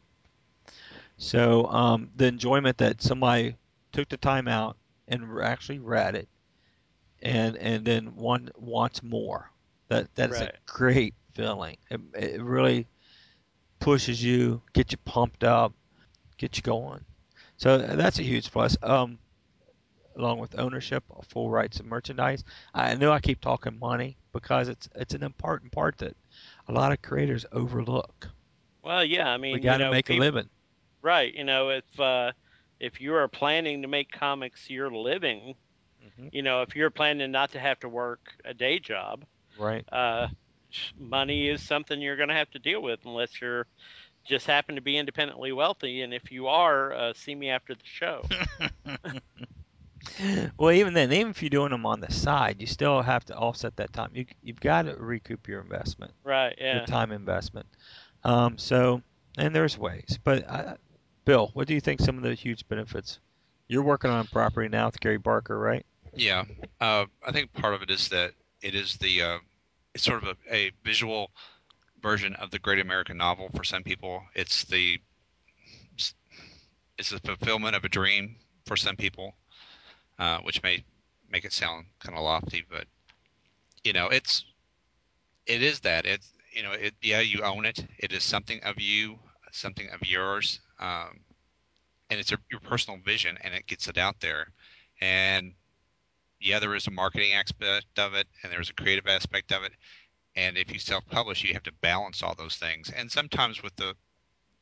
So 1.18 1.66
um, 1.66 2.10
the 2.16 2.26
enjoyment 2.26 2.78
that 2.78 3.02
somebody 3.02 3.56
took 3.92 4.08
the 4.08 4.16
time 4.16 4.48
out 4.48 4.76
and 5.08 5.24
actually 5.42 5.78
read 5.78 6.14
it, 6.16 6.28
and 7.22 7.56
and 7.56 7.84
then 7.84 8.16
one 8.16 8.50
wants 8.56 9.02
more. 9.02 9.50
That 9.88 10.14
that's 10.14 10.40
Right. 10.40 10.42
a 10.42 10.50
great 10.66 11.14
feeling. 11.36 11.78
It, 11.90 12.00
it 12.14 12.42
really 12.42 12.88
pushes 13.80 14.22
you, 14.22 14.62
gets 14.72 14.92
you 14.92 14.98
pumped 15.04 15.44
up, 15.44 15.72
gets 16.38 16.58
you 16.58 16.62
going. 16.62 17.04
So 17.56 17.78
that's 17.78 18.18
a 18.18 18.22
huge 18.22 18.50
plus. 18.50 18.76
Um, 18.82 19.18
along 20.16 20.38
with 20.40 20.58
ownership, 20.58 21.04
full 21.24 21.50
rights 21.50 21.80
of 21.80 21.86
merchandise. 21.86 22.44
I 22.74 22.94
know 22.96 23.12
I 23.12 23.20
keep 23.20 23.40
talking 23.40 23.78
money 23.78 24.18
because 24.32 24.68
it's 24.68 24.88
it's 24.94 25.14
an 25.14 25.22
important 25.24 25.72
part 25.72 25.98
that 25.98 26.16
a 26.68 26.72
lot 26.72 26.92
of 26.92 27.02
creators 27.02 27.44
overlook. 27.52 28.28
Well, 28.82 29.04
yeah. 29.04 29.28
I 29.28 29.36
mean, 29.38 29.60
we 29.60 29.60
got 29.60 29.72
you 29.72 29.78
to 29.78 29.86
know, 29.86 29.94
make 29.94 30.08
peop- 30.08 30.10
a 30.10 30.14
living. 30.14 30.50
Right. 31.02 31.32
You 31.34 31.44
know, 31.44 31.70
if 31.70 32.00
uh, 32.00 32.32
if 32.80 33.00
you 33.00 33.14
are 33.14 33.28
planning 33.28 33.82
to 33.82 33.88
make 33.88 34.10
comics 34.12 34.70
your 34.70 34.90
living, 34.90 35.56
hmm 36.00 36.28
you 36.30 36.42
know, 36.42 36.62
if 36.62 36.76
you're 36.76 36.90
planning 36.90 37.30
not 37.32 37.52
to 37.52 37.60
have 37.60 37.80
to 37.80 37.88
work 37.88 38.20
a 38.44 38.54
day 38.54 38.78
job, 38.80 39.24
Right. 39.56 39.86
uh, 39.92 40.28
money 40.98 41.48
is 41.48 41.62
something 41.62 42.00
you're 42.00 42.16
going 42.16 42.28
to 42.28 42.34
have 42.34 42.50
to 42.50 42.58
deal 42.58 42.82
with 42.82 43.00
unless 43.04 43.40
you're 43.40 43.66
just 44.26 44.46
happen 44.46 44.74
to 44.76 44.80
be 44.82 44.96
independently 44.96 45.52
wealthy. 45.52 46.02
And 46.02 46.12
if 46.14 46.30
you 46.30 46.46
are, 46.48 46.92
uh, 46.92 47.12
see 47.14 47.34
me 47.34 47.50
after 47.50 47.74
the 47.74 47.80
show. 47.84 48.30
well, 50.58 50.72
even 50.72 50.94
then, 50.94 51.12
even 51.12 51.30
if 51.30 51.42
you're 51.42 51.50
doing 51.50 51.70
them 51.70 51.86
on 51.86 52.00
the 52.00 52.12
side, 52.12 52.60
you 52.60 52.66
still 52.66 53.02
have 53.02 53.24
to 53.26 53.36
offset 53.36 53.76
that 53.76 53.92
time. 53.92 54.10
You 54.14 54.26
you've 54.42 54.60
got 54.60 54.82
to 54.82 54.94
recoup 54.96 55.48
your 55.48 55.60
investment, 55.60 56.12
Right. 56.24 56.56
your 56.70 56.80
Yeah. 56.80 56.82
time 56.82 57.12
investment. 57.12 57.66
Um, 58.24 58.58
so, 58.58 59.02
and 59.38 59.54
there's 59.54 59.78
ways. 59.78 60.18
But 60.24 60.48
uh, 60.48 60.76
Bill, 61.24 61.50
what 61.54 61.66
do 61.68 61.74
you 61.74 61.80
think 61.80 62.00
some 62.00 62.16
of 62.16 62.22
the 62.22 62.34
huge 62.34 62.66
benefits? 62.68 63.20
You're 63.68 63.82
working 63.82 64.10
on 64.10 64.20
a 64.20 64.24
property 64.24 64.68
now 64.68 64.86
with 64.86 65.00
Gary 65.00 65.18
Barker, 65.18 65.58
right? 65.58 65.84
Yeah, 66.14 66.44
uh, 66.80 67.06
I 67.24 67.32
think 67.32 67.52
part 67.54 67.74
of 67.74 67.82
it 67.82 67.90
is 67.90 68.08
that 68.08 68.32
it 68.62 68.74
is 68.74 68.96
the 68.96 69.22
uh, 69.22 69.38
it's 69.96 70.04
sort 70.04 70.22
of 70.22 70.36
a, 70.50 70.54
a 70.54 70.70
visual 70.84 71.30
version 72.02 72.34
of 72.34 72.50
the 72.50 72.58
Great 72.58 72.80
American 72.80 73.16
Novel 73.16 73.48
for 73.56 73.64
some 73.64 73.82
people. 73.82 74.22
It's 74.34 74.64
the 74.64 75.00
it's 76.98 77.10
the 77.10 77.18
fulfillment 77.20 77.74
of 77.74 77.84
a 77.84 77.88
dream 77.88 78.36
for 78.66 78.76
some 78.76 78.96
people, 78.96 79.34
uh, 80.18 80.38
which 80.40 80.62
may 80.62 80.84
make 81.30 81.46
it 81.46 81.52
sound 81.54 81.86
kind 81.98 82.14
of 82.14 82.24
lofty, 82.24 82.62
but 82.70 82.84
you 83.84 83.94
know, 83.94 84.08
it's 84.08 84.44
it 85.46 85.62
is 85.62 85.80
that 85.80 86.04
it's 86.04 86.30
you 86.52 86.62
know 86.62 86.72
it 86.72 86.92
yeah 87.00 87.20
you 87.20 87.42
own 87.42 87.64
it. 87.64 87.82
It 87.98 88.12
is 88.12 88.22
something 88.22 88.60
of 88.64 88.78
you, 88.78 89.18
something 89.50 89.88
of 89.94 90.06
yours, 90.06 90.60
um, 90.78 91.20
and 92.10 92.20
it's 92.20 92.32
a, 92.32 92.38
your 92.50 92.60
personal 92.60 93.00
vision, 93.02 93.38
and 93.40 93.54
it 93.54 93.66
gets 93.66 93.88
it 93.88 93.96
out 93.96 94.20
there. 94.20 94.48
And 95.00 95.54
yeah, 96.40 96.58
there 96.58 96.74
is 96.74 96.86
a 96.86 96.90
marketing 96.90 97.32
aspect 97.32 97.98
of 97.98 98.14
it, 98.14 98.26
and 98.42 98.52
there's 98.52 98.70
a 98.70 98.74
creative 98.74 99.06
aspect 99.06 99.52
of 99.52 99.62
it. 99.64 99.72
And 100.34 100.58
if 100.58 100.72
you 100.72 100.78
self-publish, 100.78 101.42
you 101.44 101.54
have 101.54 101.62
to 101.64 101.72
balance 101.80 102.22
all 102.22 102.34
those 102.34 102.56
things. 102.56 102.90
And 102.94 103.10
sometimes 103.10 103.62
with 103.62 103.74
the 103.76 103.94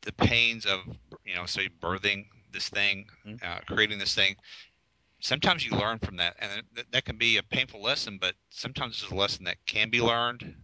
the 0.03 0.13
pains 0.13 0.67
of 0.67 0.81
you 1.25 1.35
know 1.35 1.47
say 1.47 1.69
birthing 1.81 2.27
this 2.53 2.69
thing, 2.69 3.07
mm-hmm. 3.27 3.45
uh, 3.45 3.59
creating 3.67 3.99
this 3.99 4.15
thing, 4.15 4.37
sometimes 5.21 5.65
you 5.67 5.77
learn 5.77 5.99
from 5.99 6.17
that, 6.17 6.37
and 6.39 6.63
that, 6.75 6.93
that 6.93 7.05
can 7.05 7.17
be 7.17 7.39
a 7.39 7.43
painful 7.43 7.83
lesson. 7.83 8.19
But 8.21 8.35
sometimes 8.51 9.03
it's 9.03 9.11
a 9.11 9.15
lesson 9.15 9.45
that 9.45 9.57
can 9.67 9.91
be 9.91 10.01
learned, 10.01 10.55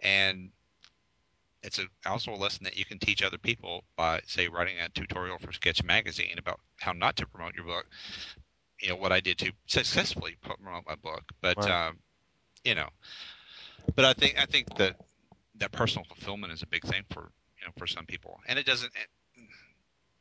and 0.00 0.50
it's 1.62 1.78
a, 1.78 1.86
also 2.04 2.32
a 2.32 2.36
lesson 2.36 2.64
that 2.64 2.76
you 2.76 2.84
can 2.84 2.98
teach 2.98 3.22
other 3.22 3.38
people 3.38 3.84
by, 3.96 4.20
say, 4.26 4.48
writing 4.48 4.74
a 4.78 4.88
tutorial 4.90 5.38
for 5.38 5.52
Sketch 5.52 5.82
Magazine 5.82 6.36
about 6.36 6.60
how 6.78 6.92
not 6.92 7.16
to 7.16 7.26
promote 7.26 7.54
your 7.54 7.64
book. 7.64 7.86
You 8.84 8.90
know 8.90 8.96
what 8.96 9.12
I 9.12 9.20
did 9.20 9.38
to 9.38 9.52
successfully 9.66 10.36
promote 10.42 10.84
my 10.86 10.94
book, 10.96 11.32
but 11.40 11.66
um, 11.70 11.98
you 12.64 12.74
know, 12.74 12.88
but 13.96 14.04
I 14.04 14.12
think 14.12 14.38
I 14.38 14.44
think 14.44 14.76
that 14.76 14.96
that 15.56 15.72
personal 15.72 16.04
fulfillment 16.04 16.52
is 16.52 16.62
a 16.62 16.66
big 16.66 16.82
thing 16.84 17.02
for 17.10 17.32
you 17.58 17.66
know 17.66 17.72
for 17.78 17.86
some 17.86 18.04
people, 18.04 18.40
and 18.46 18.58
it 18.58 18.66
doesn't. 18.66 18.92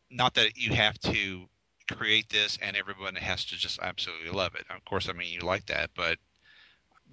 Not 0.10 0.36
that 0.36 0.58
you 0.58 0.73
have 0.73 0.97
to 0.99 1.49
create 1.91 2.30
this 2.30 2.58
and 2.62 2.78
everyone 2.78 3.15
has 3.15 3.45
to 3.45 3.58
just 3.58 3.80
absolutely 3.82 4.32
love 4.32 4.56
it. 4.56 4.65
Of 4.69 4.86
course, 4.86 5.10
I 5.10 5.13
mean 5.13 5.34
you 5.34 5.41
like 5.41 5.65
that, 5.65 5.89
but 5.95 6.17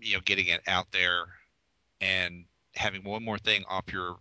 you 0.00 0.14
know, 0.14 0.20
getting 0.24 0.46
it 0.46 0.60
out 0.68 0.86
there 0.92 1.26
and 2.00 2.44
having 2.76 3.02
one 3.02 3.24
more 3.24 3.38
thing 3.38 3.64
off 3.68 3.92
your 3.92 4.16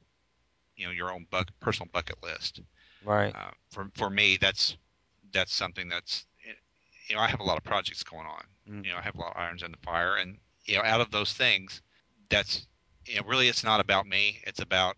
you 0.75 0.85
know 0.85 0.91
your 0.91 1.11
own 1.11 1.27
buck, 1.29 1.51
personal 1.59 1.89
bucket 1.93 2.23
list. 2.23 2.61
Right. 3.03 3.35
Uh, 3.35 3.51
for 3.69 3.91
for 3.95 4.09
me, 4.09 4.37
that's 4.41 4.77
that's 5.31 5.53
something 5.53 5.89
that's 5.89 6.25
you 7.09 7.15
know 7.15 7.21
I 7.21 7.27
have 7.27 7.39
a 7.39 7.43
lot 7.43 7.57
of 7.57 7.63
projects 7.63 8.03
going 8.03 8.27
on. 8.27 8.43
Mm. 8.69 8.85
You 8.85 8.91
know, 8.91 8.97
I 8.97 9.01
have 9.01 9.15
a 9.15 9.19
lot 9.19 9.35
of 9.35 9.37
irons 9.37 9.63
in 9.63 9.71
the 9.71 9.77
fire, 9.77 10.15
and 10.15 10.37
you 10.65 10.77
know, 10.77 10.83
out 10.83 11.01
of 11.01 11.11
those 11.11 11.33
things, 11.33 11.81
that's 12.29 12.67
you 13.05 13.15
know 13.15 13.23
really 13.27 13.47
it's 13.47 13.63
not 13.63 13.79
about 13.79 14.07
me. 14.07 14.39
It's 14.45 14.61
about 14.61 14.95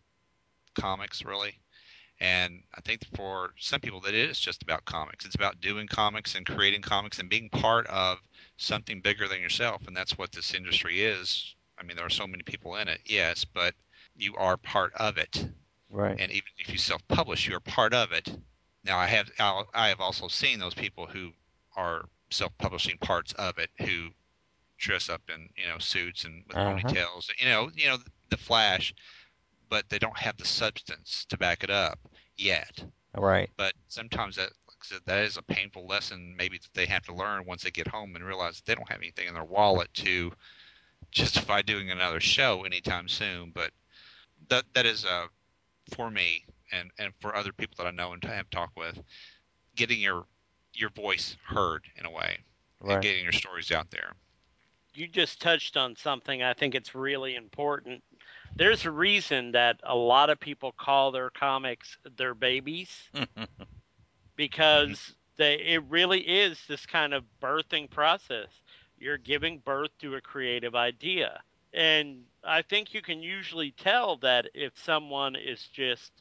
comics 0.75 1.23
really. 1.23 1.59
And 2.19 2.61
I 2.75 2.81
think 2.81 3.01
for 3.15 3.51
some 3.57 3.79
people 3.81 3.99
that 4.01 4.13
it 4.13 4.29
is 4.29 4.39
just 4.39 4.61
about 4.61 4.85
comics. 4.85 5.25
It's 5.25 5.33
about 5.33 5.59
doing 5.59 5.87
comics 5.87 6.35
and 6.35 6.45
creating 6.45 6.83
comics 6.83 7.17
and 7.17 7.27
being 7.27 7.49
part 7.49 7.87
of 7.87 8.19
something 8.57 9.01
bigger 9.01 9.27
than 9.27 9.41
yourself. 9.41 9.87
And 9.87 9.97
that's 9.97 10.19
what 10.19 10.31
this 10.31 10.53
industry 10.53 11.01
is. 11.01 11.55
I 11.79 11.83
mean, 11.83 11.97
there 11.97 12.05
are 12.05 12.11
so 12.11 12.27
many 12.27 12.43
people 12.43 12.75
in 12.75 12.87
it, 12.87 12.99
yes, 13.05 13.43
but 13.43 13.73
you 14.15 14.35
are 14.35 14.55
part 14.55 14.93
of 14.97 15.17
it. 15.17 15.47
Right. 15.89 16.15
And 16.19 16.31
even 16.31 16.47
if 16.59 16.69
you 16.69 16.77
self-publish, 16.77 17.47
you're 17.47 17.59
part 17.59 17.95
of 17.95 18.11
it. 18.11 18.31
Now, 18.83 18.99
I 18.99 19.07
have 19.07 19.31
I 19.39 19.89
have 19.89 19.99
also 19.99 20.27
seen 20.27 20.59
those 20.59 20.75
people 20.75 21.07
who 21.07 21.31
are 21.75 22.05
self-publishing 22.29 22.97
parts 22.99 23.33
of 23.33 23.57
it 23.57 23.69
who 23.79 24.09
dress 24.77 25.09
up 25.09 25.21
in 25.33 25.49
you 25.55 25.67
know 25.67 25.77
suits 25.77 26.23
and 26.25 26.43
with 26.47 26.57
uh-huh. 26.57 26.75
ponytails. 26.75 27.29
You 27.39 27.49
know, 27.49 27.69
you 27.75 27.87
know 27.87 27.97
the 28.29 28.37
Flash 28.37 28.93
but 29.71 29.89
they 29.89 29.97
don't 29.97 30.17
have 30.17 30.37
the 30.37 30.45
substance 30.45 31.25
to 31.29 31.37
back 31.37 31.63
it 31.63 31.71
up 31.71 31.97
yet. 32.37 32.83
Right. 33.17 33.49
But 33.57 33.73
sometimes 33.87 34.35
that 34.35 34.51
like 34.67 35.03
that 35.05 35.23
is 35.23 35.37
a 35.37 35.41
painful 35.41 35.87
lesson 35.87 36.35
maybe 36.37 36.57
that 36.57 36.73
they 36.73 36.85
have 36.85 37.03
to 37.03 37.15
learn 37.15 37.45
once 37.45 37.63
they 37.63 37.71
get 37.71 37.87
home 37.87 38.15
and 38.15 38.23
realize 38.23 38.61
they 38.61 38.75
don't 38.75 38.89
have 38.91 38.99
anything 38.99 39.27
in 39.27 39.33
their 39.33 39.45
wallet 39.45 39.91
to 39.93 40.31
justify 41.09 41.61
doing 41.61 41.89
another 41.89 42.19
show 42.19 42.63
anytime 42.63 43.07
soon. 43.07 43.51
But 43.55 43.71
that 44.49 44.65
that 44.73 44.85
is 44.85 45.05
uh, 45.05 45.27
for 45.95 46.11
me 46.11 46.43
and 46.73 46.91
and 46.99 47.13
for 47.21 47.33
other 47.35 47.53
people 47.53 47.75
that 47.77 47.87
I 47.87 47.91
know 47.91 48.11
and 48.11 48.23
have 48.25 48.49
talked 48.49 48.75
with, 48.75 49.01
getting 49.75 50.01
your 50.01 50.25
your 50.73 50.89
voice 50.89 51.37
heard 51.45 51.83
in 51.95 52.05
a 52.05 52.11
way 52.11 52.37
right. 52.79 52.95
and 52.95 53.03
getting 53.03 53.23
your 53.23 53.31
stories 53.31 53.71
out 53.71 53.91
there. 53.91 54.13
You 54.93 55.07
just 55.07 55.41
touched 55.41 55.77
on 55.77 55.95
something 55.95 56.43
I 56.43 56.53
think 56.53 56.75
it's 56.75 56.93
really 56.93 57.35
important 57.35 58.03
there's 58.55 58.85
a 58.85 58.91
reason 58.91 59.51
that 59.51 59.79
a 59.83 59.95
lot 59.95 60.29
of 60.29 60.39
people 60.39 60.71
call 60.71 61.11
their 61.11 61.29
comics 61.29 61.97
their 62.17 62.33
babies 62.33 62.89
because 64.35 64.89
mm-hmm. 64.89 65.13
they 65.37 65.55
it 65.55 65.83
really 65.89 66.21
is 66.21 66.59
this 66.67 66.85
kind 66.85 67.13
of 67.13 67.23
birthing 67.41 67.89
process. 67.89 68.47
You're 68.97 69.17
giving 69.17 69.59
birth 69.59 69.91
to 69.99 70.15
a 70.15 70.21
creative 70.21 70.75
idea. 70.75 71.41
And 71.73 72.23
I 72.43 72.61
think 72.61 72.93
you 72.93 73.01
can 73.01 73.23
usually 73.23 73.71
tell 73.71 74.17
that 74.17 74.49
if 74.53 74.73
someone 74.83 75.35
is 75.35 75.67
just 75.73 76.11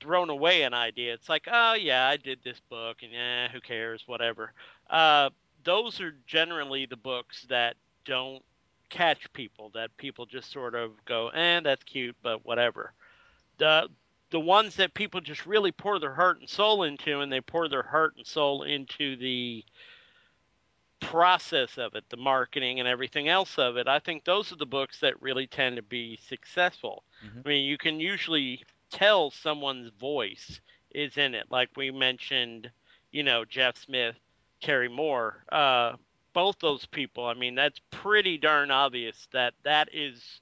thrown 0.00 0.30
away 0.30 0.62
an 0.62 0.74
idea, 0.74 1.14
it's 1.14 1.28
like, 1.28 1.46
oh 1.50 1.74
yeah, 1.74 2.08
I 2.08 2.16
did 2.16 2.40
this 2.42 2.60
book, 2.68 2.98
and 3.02 3.12
yeah, 3.12 3.48
who 3.48 3.60
cares, 3.60 4.02
whatever. 4.06 4.52
Uh, 4.88 5.30
those 5.64 6.00
are 6.00 6.14
generally 6.26 6.86
the 6.86 6.96
books 6.96 7.46
that 7.48 7.76
don't 8.04 8.42
catch 8.88 9.32
people 9.32 9.70
that 9.74 9.96
people 9.96 10.26
just 10.26 10.50
sort 10.50 10.74
of 10.74 10.92
go, 11.04 11.30
"and 11.30 11.66
eh, 11.66 11.70
that's 11.70 11.84
cute, 11.84 12.16
but 12.22 12.44
whatever." 12.44 12.92
The 13.58 13.88
the 14.30 14.40
ones 14.40 14.76
that 14.76 14.94
people 14.94 15.20
just 15.20 15.44
really 15.44 15.72
pour 15.72 15.98
their 15.98 16.14
heart 16.14 16.38
and 16.40 16.48
soul 16.48 16.84
into, 16.84 17.20
and 17.20 17.32
they 17.32 17.40
pour 17.40 17.68
their 17.68 17.82
heart 17.82 18.14
and 18.16 18.26
soul 18.26 18.62
into 18.62 19.16
the 19.16 19.64
process 21.00 21.78
of 21.78 21.94
it, 21.94 22.04
the 22.10 22.16
marketing 22.16 22.78
and 22.78 22.88
everything 22.88 23.28
else 23.28 23.58
of 23.58 23.76
it. 23.76 23.88
I 23.88 23.98
think 23.98 24.24
those 24.24 24.52
are 24.52 24.56
the 24.56 24.66
books 24.66 25.00
that 25.00 25.20
really 25.20 25.46
tend 25.46 25.76
to 25.76 25.82
be 25.82 26.18
successful. 26.28 27.02
Mm-hmm. 27.26 27.40
I 27.44 27.48
mean, 27.48 27.64
you 27.64 27.78
can 27.78 27.98
usually 27.98 28.62
tell 28.90 29.30
someone's 29.30 29.90
voice 29.98 30.60
is 30.90 31.16
in 31.16 31.34
it. 31.34 31.46
Like 31.50 31.70
we 31.76 31.90
mentioned, 31.90 32.70
you 33.12 33.22
know, 33.22 33.44
Jeff 33.44 33.76
Smith, 33.78 34.16
Terry 34.60 34.88
Moore. 34.88 35.44
Uh, 35.50 35.94
both 36.32 36.58
those 36.60 36.86
people, 36.86 37.26
I 37.26 37.34
mean, 37.34 37.54
that's 37.54 37.80
pretty 37.90 38.38
darn 38.38 38.70
obvious 38.70 39.28
that 39.32 39.54
that 39.64 39.88
is 39.92 40.40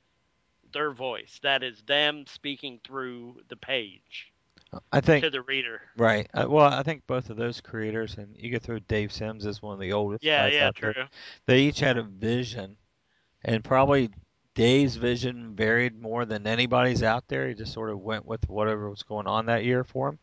their 0.73 0.91
voice. 0.93 1.41
That 1.43 1.63
is 1.63 1.83
them 1.87 2.27
speaking 2.27 2.81
through 2.85 3.37
the 3.49 3.57
page. 3.57 4.33
I 4.93 5.01
think 5.01 5.25
to 5.25 5.31
the 5.31 5.41
reader. 5.43 5.81
Right. 5.97 6.29
Uh, 6.35 6.45
well, 6.47 6.71
I 6.71 6.83
think 6.83 7.07
both 7.07 7.31
of 7.31 7.39
those 7.39 7.61
creators, 7.61 8.19
and 8.19 8.37
you 8.37 8.51
get 8.51 8.63
through 8.63 8.81
Dave 8.81 9.13
Sims 9.13 9.47
as 9.47 9.63
one 9.63 9.73
of 9.73 9.81
the 9.81 9.95
oldest. 9.95 10.23
Yeah, 10.23 10.47
yeah, 10.47 10.71
true. 10.73 10.93
There. 10.95 11.09
They 11.47 11.61
each 11.63 11.81
had 11.81 11.97
a 11.97 12.03
vision, 12.03 12.77
and 13.45 13.65
probably 13.65 14.11
Dave's 14.59 14.97
vision 14.97 15.55
varied 15.55 16.03
more 16.03 16.25
than 16.25 16.44
anybody's 16.44 17.05
out 17.05 17.29
there. 17.29 17.47
He 17.47 17.55
just 17.55 17.73
sort 17.73 17.90
of 17.90 18.01
went 18.01 18.27
with 18.27 18.49
whatever 18.49 18.90
was 18.90 19.05
going 19.05 19.29
on 19.29 19.47
that 19.47 19.64
year 19.64 19.85
for 19.85 20.09
him. 20.09 20.18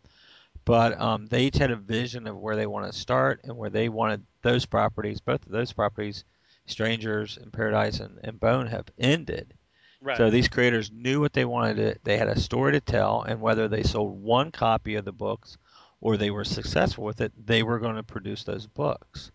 But 0.66 1.00
um, 1.00 1.28
they 1.28 1.44
each 1.46 1.56
had 1.56 1.72
a 1.72 1.78
vision 1.78 2.28
of 2.28 2.38
where 2.38 2.58
they 2.58 2.68
want 2.68 2.92
to 2.92 3.00
start 3.00 3.40
and 3.46 3.56
where 3.56 3.70
they 3.70 3.88
wanted 3.88 4.26
those 4.42 4.66
properties, 4.66 5.22
both 5.22 5.46
of 5.46 5.54
those 5.54 5.72
properties, 5.72 6.26
Strangers 6.66 7.38
and 7.38 7.54
Paradise 7.54 8.02
and, 8.02 8.20
and 8.26 8.38
Bone, 8.38 8.68
have 8.68 8.88
ended. 9.00 9.54
Right. 10.02 10.18
So 10.18 10.30
these 10.30 10.50
creators 10.50 10.92
knew 10.92 11.22
what 11.22 11.32
they 11.32 11.46
wanted. 11.46 11.76
To, 11.78 12.00
they 12.04 12.18
had 12.18 12.28
a 12.28 12.38
story 12.38 12.74
to 12.74 12.82
tell, 12.82 13.22
and 13.22 13.40
whether 13.40 13.70
they 13.70 13.84
sold 13.84 14.22
one 14.22 14.52
copy 14.52 14.96
of 14.96 15.06
the 15.06 15.14
books 15.14 15.58
or 16.02 16.18
they 16.18 16.30
were 16.30 16.44
successful 16.44 17.06
with 17.06 17.22
it, 17.22 17.32
they 17.48 17.64
were 17.64 17.80
going 17.80 17.96
to 17.96 18.04
produce 18.04 18.44
those 18.44 18.68
books. 18.68 19.32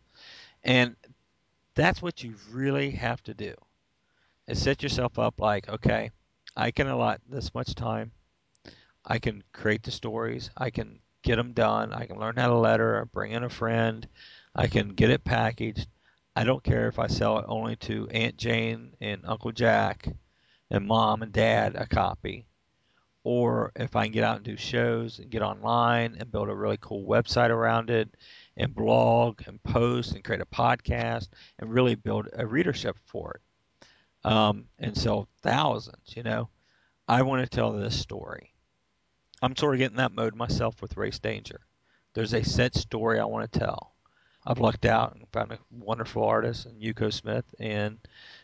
And 0.62 0.94
that's 1.74 2.02
what 2.02 2.22
you 2.22 2.34
really 2.52 2.90
have 2.90 3.22
to 3.22 3.32
do. 3.32 3.54
Is 4.50 4.60
set 4.60 4.82
yourself 4.82 5.16
up 5.16 5.40
like, 5.40 5.68
okay, 5.68 6.10
I 6.56 6.72
can 6.72 6.88
allot 6.88 7.20
this 7.28 7.54
much 7.54 7.76
time. 7.76 8.10
I 9.04 9.20
can 9.20 9.44
create 9.52 9.84
the 9.84 9.92
stories. 9.92 10.50
I 10.56 10.70
can 10.70 10.98
get 11.22 11.36
them 11.36 11.52
done. 11.52 11.92
I 11.92 12.06
can 12.06 12.18
learn 12.18 12.34
how 12.34 12.48
to 12.48 12.56
letter, 12.56 13.08
bring 13.12 13.30
in 13.30 13.44
a 13.44 13.48
friend. 13.48 14.08
I 14.52 14.66
can 14.66 14.88
get 14.88 15.10
it 15.10 15.22
packaged. 15.22 15.86
I 16.34 16.42
don't 16.42 16.64
care 16.64 16.88
if 16.88 16.98
I 16.98 17.06
sell 17.06 17.38
it 17.38 17.44
only 17.46 17.76
to 17.76 18.08
Aunt 18.08 18.38
Jane 18.38 18.96
and 19.00 19.22
Uncle 19.24 19.52
Jack 19.52 20.08
and 20.68 20.84
Mom 20.84 21.22
and 21.22 21.30
Dad 21.30 21.76
a 21.76 21.86
copy, 21.86 22.44
or 23.22 23.70
if 23.76 23.94
I 23.94 24.06
can 24.06 24.12
get 24.12 24.24
out 24.24 24.38
and 24.38 24.44
do 24.44 24.56
shows 24.56 25.20
and 25.20 25.30
get 25.30 25.42
online 25.42 26.16
and 26.18 26.32
build 26.32 26.48
a 26.48 26.56
really 26.56 26.78
cool 26.80 27.06
website 27.06 27.50
around 27.50 27.88
it 27.88 28.16
and 28.56 28.74
blog 28.74 29.42
and 29.46 29.62
post 29.62 30.12
and 30.16 30.24
create 30.24 30.42
a 30.42 30.46
podcast 30.46 31.28
and 31.60 31.72
really 31.72 31.94
build 31.94 32.26
a 32.32 32.44
readership 32.44 32.96
for 33.06 33.34
it 33.34 33.42
um, 34.24 34.66
and 34.78 34.96
sell 34.96 35.28
thousands. 35.42 36.14
You 36.16 36.22
know, 36.22 36.48
I 37.08 37.22
want 37.22 37.42
to 37.42 37.56
tell 37.56 37.72
this 37.72 37.98
story. 37.98 38.52
I'm 39.42 39.56
sort 39.56 39.74
of 39.74 39.78
getting 39.78 39.96
that 39.96 40.14
mode 40.14 40.34
myself 40.34 40.82
with 40.82 40.96
Race 40.96 41.18
Danger. 41.18 41.60
There's 42.14 42.34
a 42.34 42.44
set 42.44 42.74
story 42.74 43.18
I 43.18 43.24
want 43.24 43.50
to 43.50 43.58
tell. 43.58 43.94
I've 44.46 44.58
lucked 44.58 44.86
out 44.86 45.14
and 45.14 45.28
found 45.32 45.52
a 45.52 45.58
wonderful 45.70 46.24
artist 46.24 46.66
in 46.66 46.80
Yuko 46.80 47.12
Smith, 47.12 47.44
and 47.58 47.98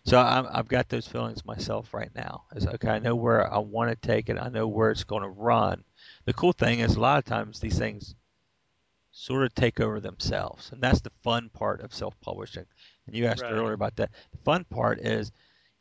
so 0.04 0.18
i 0.20 0.44
have 0.54 0.68
got 0.68 0.90
those 0.90 1.08
feelings 1.08 1.44
myself 1.44 1.94
right 1.94 2.14
now. 2.14 2.44
Is 2.54 2.66
okay, 2.66 2.90
I 2.90 2.98
know 2.98 3.16
where 3.16 3.52
I 3.52 3.58
want 3.58 3.90
to 3.90 4.06
take 4.06 4.28
it. 4.28 4.38
I 4.38 4.50
know 4.50 4.68
where 4.68 4.90
it's 4.90 5.04
going 5.04 5.22
to 5.22 5.28
run. 5.28 5.84
The 6.26 6.34
cool 6.34 6.52
thing 6.52 6.80
is 6.80 6.96
a 6.96 7.00
lot 7.00 7.18
of 7.18 7.24
times 7.24 7.60
these 7.60 7.78
things 7.78 8.14
sort 9.10 9.44
of 9.44 9.54
take 9.54 9.80
over 9.80 9.98
themselves, 9.98 10.70
and 10.70 10.82
that's 10.82 11.00
the 11.00 11.12
fun 11.22 11.48
part 11.48 11.80
of 11.80 11.94
self-publishing. 11.94 12.66
And 13.06 13.16
you 13.16 13.26
asked 13.26 13.42
right. 13.42 13.52
earlier 13.52 13.72
about 13.72 13.96
that. 13.96 14.10
The 14.32 14.38
fun 14.44 14.64
part 14.64 15.00
is 15.00 15.32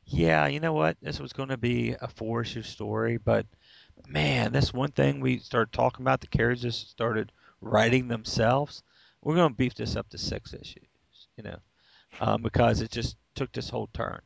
yeah, 0.05 0.47
you 0.47 0.59
know 0.59 0.73
what? 0.73 0.97
This 1.01 1.19
was 1.19 1.33
going 1.33 1.49
to 1.49 1.57
be 1.57 1.95
a 1.99 2.07
four 2.07 2.41
issue 2.41 2.61
story, 2.61 3.17
but 3.17 3.45
man, 4.07 4.51
that's 4.51 4.73
one 4.73 4.91
thing 4.91 5.19
we 5.19 5.39
started 5.39 5.71
talking 5.71 6.03
about. 6.03 6.21
The 6.21 6.27
characters 6.27 6.77
started 6.77 7.31
writing 7.61 8.07
themselves. 8.07 8.83
We're 9.21 9.35
going 9.35 9.49
to 9.49 9.55
beef 9.55 9.73
this 9.73 9.95
up 9.95 10.09
to 10.09 10.17
six 10.17 10.53
issues, 10.53 10.87
you 11.37 11.43
know, 11.43 11.57
um, 12.19 12.43
because 12.43 12.81
it 12.81 12.91
just 12.91 13.17
took 13.33 13.51
this 13.51 13.69
whole 13.69 13.89
turn. 13.93 14.21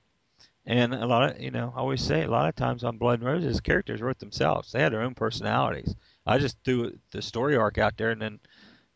And 0.66 0.94
a 0.94 1.08
lot 1.08 1.32
of, 1.32 1.42
you 1.42 1.52
know, 1.52 1.74
I 1.76 1.80
always 1.80 2.02
say 2.02 2.24
a 2.24 2.30
lot 2.30 2.50
of 2.50 2.56
times 2.56 2.84
on 2.84 2.98
Blood 2.98 3.20
and 3.20 3.28
Roses, 3.28 3.62
characters 3.62 4.02
wrote 4.02 4.20
themselves. 4.20 4.72
They 4.72 4.82
had 4.82 4.92
their 4.92 5.02
own 5.02 5.16
personalities. 5.16 5.96
I 6.26 6.38
just 6.38 6.58
threw 6.64 7.00
the 7.12 7.22
story 7.22 7.56
arc 7.56 7.78
out 7.78 7.98
there 7.98 8.12
and 8.12 8.22
then 8.22 8.40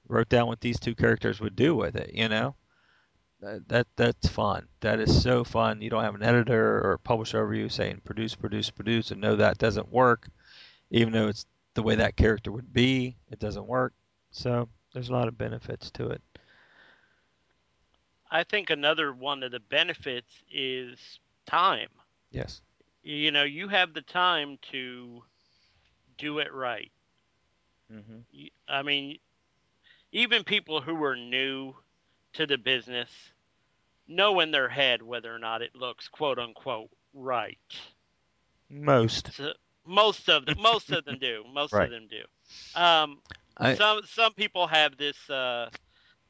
wrote 0.08 0.30
down 0.30 0.48
what 0.48 0.62
these 0.62 0.80
two 0.80 0.94
characters 0.94 1.40
would 1.40 1.56
do 1.56 1.76
with 1.76 1.96
it, 1.96 2.14
you 2.14 2.28
know? 2.28 2.56
That, 3.44 3.68
that 3.68 3.88
that's 3.98 4.30
fun. 4.30 4.68
That 4.80 5.02
is 5.02 5.22
so 5.22 5.44
fun. 5.44 5.82
You 5.82 5.90
don't 5.90 6.04
have 6.04 6.16
an 6.16 6.24
editor 6.24 6.80
or 6.80 6.94
a 6.94 7.00
publisher 7.00 7.44
over 7.44 7.54
you 7.54 7.68
saying 7.68 8.02
produce, 8.06 8.36
produce, 8.36 8.70
produce, 8.70 9.12
and 9.12 9.20
no, 9.20 9.36
that 9.36 9.58
doesn't 9.58 9.92
work. 9.92 10.30
Even 10.92 11.12
though 11.12 11.28
it's 11.28 11.46
the 11.74 11.84
way 11.84 11.96
that 11.96 12.16
character 12.16 12.52
would 12.52 12.72
be, 12.72 13.18
it 13.32 13.40
doesn't 13.40 13.68
work. 13.68 13.94
So 14.32 14.70
there's 14.94 15.10
a 15.10 15.14
lot 15.14 15.28
of 15.28 15.38
benefits 15.38 15.92
to 15.92 16.10
it. 16.10 16.22
I 18.32 18.44
think 18.44 18.70
another 18.70 19.12
one 19.14 19.44
of 19.44 19.52
the 19.52 19.60
benefits 19.60 20.32
is 20.52 20.98
time. 21.46 21.90
Yes. 22.32 22.62
You 23.04 23.32
know, 23.32 23.44
you 23.44 23.68
have 23.68 23.94
the 23.94 24.02
time 24.02 24.58
to 24.72 25.22
do 26.18 26.40
it 26.40 26.54
right. 26.54 26.92
Mm-hmm. 27.92 28.46
I 28.70 28.84
mean, 28.84 29.18
even 30.14 30.46
people 30.46 30.80
who 30.80 31.04
are 31.04 31.18
new 31.18 31.76
to 32.34 32.48
the 32.48 32.58
business 32.58 33.10
know 34.08 34.40
in 34.40 34.52
their 34.52 34.70
head 34.70 35.02
whether 35.02 35.34
or 35.34 35.40
not 35.40 35.62
it 35.62 35.76
looks 35.76 36.08
quote 36.10 36.40
unquote 36.40 36.90
right. 37.14 37.58
Most. 38.70 39.32
So, 39.32 39.54
most 39.86 40.30
of 40.30 40.46
them, 40.46 40.62
most 40.62 40.92
of 40.92 41.06
them 41.06 41.20
do. 41.20 41.44
Most 41.54 41.80
Right. 41.80 41.82
of 41.82 41.92
them 41.92 42.08
do. 42.08 42.24
Um, 42.80 43.22
I, 43.58 43.78
some 43.78 44.02
some 44.06 44.34
people 44.34 44.68
have 44.68 44.98
this, 44.98 45.30
uh, 45.30 45.70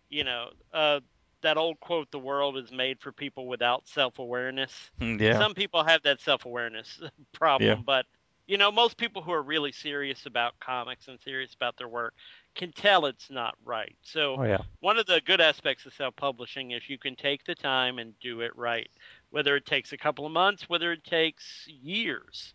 you 0.10 0.24
know, 0.24 0.50
uh, 0.74 1.00
that 1.42 1.58
old 1.58 1.80
quote: 1.80 2.12
"The 2.12 2.20
world 2.20 2.58
is 2.58 2.72
made 2.72 3.00
for 3.02 3.12
people 3.12 3.48
without 3.48 3.88
self 3.88 4.20
awareness." 4.20 4.92
mm, 5.00 5.20
yeah. 5.20 5.44
Some 5.44 5.54
people 5.54 5.84
have 5.84 6.02
that 6.04 6.20
self 6.22 6.46
awareness 6.46 7.02
problem, 7.34 7.84
Yeah. 7.84 7.84
but 7.84 8.06
you 8.48 8.58
know, 8.58 8.72
most 8.72 8.98
people 8.98 9.22
who 9.22 9.32
are 9.32 9.44
really 9.44 9.72
serious 9.72 10.26
about 10.26 10.54
comics 10.60 11.08
and 11.08 11.20
serious 11.22 11.54
about 11.54 11.78
their 11.78 11.88
work 11.90 12.14
can 12.56 12.72
tell 12.72 13.06
it's 13.06 13.30
not 13.30 13.56
right. 13.66 13.96
So 14.02 14.36
oh 14.40 14.44
yeah. 14.44 14.60
one 14.80 14.98
of 14.98 15.06
the 15.06 15.22
good 15.26 15.42
aspects 15.42 15.86
of 15.86 15.94
self 15.94 16.16
publishing 16.16 16.72
is 16.72 16.88
you 16.88 16.98
can 16.98 17.16
take 17.16 17.44
the 17.46 17.56
time 17.56 18.00
and 18.00 18.18
do 18.20 18.42
it 18.42 18.56
right. 18.56 18.90
Whether 19.32 19.56
it 19.56 19.66
takes 19.66 19.94
a 19.94 19.98
couple 19.98 20.26
of 20.26 20.32
months, 20.32 20.70
whether 20.70 20.92
it 20.92 21.04
takes 21.04 21.68
years. 21.68 22.54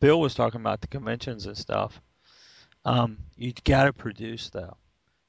Bill 0.00 0.20
was 0.20 0.34
talking 0.34 0.60
about 0.60 0.80
the 0.80 0.88
conventions 0.88 1.46
and 1.46 1.56
stuff. 1.56 2.00
Um, 2.84 3.18
you 3.36 3.52
got 3.64 3.84
to 3.84 3.92
produce 3.92 4.50
though. 4.50 4.76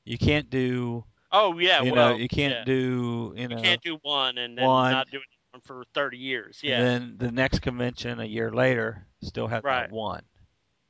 You 0.06 0.18
can't 0.18 0.50
do. 0.50 1.04
Oh 1.32 1.58
yeah, 1.60 1.82
you 1.82 1.94
well, 1.94 2.12
know, 2.12 2.16
you 2.16 2.28
can't 2.28 2.54
yeah. 2.54 2.64
do. 2.64 3.34
You 3.36 3.48
know. 3.48 3.58
you 3.58 3.62
can't 3.64 3.82
do 3.82 3.98
one 4.02 4.38
and 4.38 4.58
then 4.58 4.66
one, 4.66 4.92
not 4.92 5.10
do 5.12 5.18
it 5.18 5.24
for 5.66 5.84
30 5.94 6.18
years. 6.18 6.60
Yeah. 6.62 6.80
And 6.80 6.88
then 6.88 7.16
the 7.18 7.32
next 7.32 7.62
convention 7.62 8.20
a 8.20 8.26
year 8.26 8.52
later 8.52 9.06
still 9.22 9.48
have 9.48 9.64
Right. 9.64 9.92
one. 9.92 10.24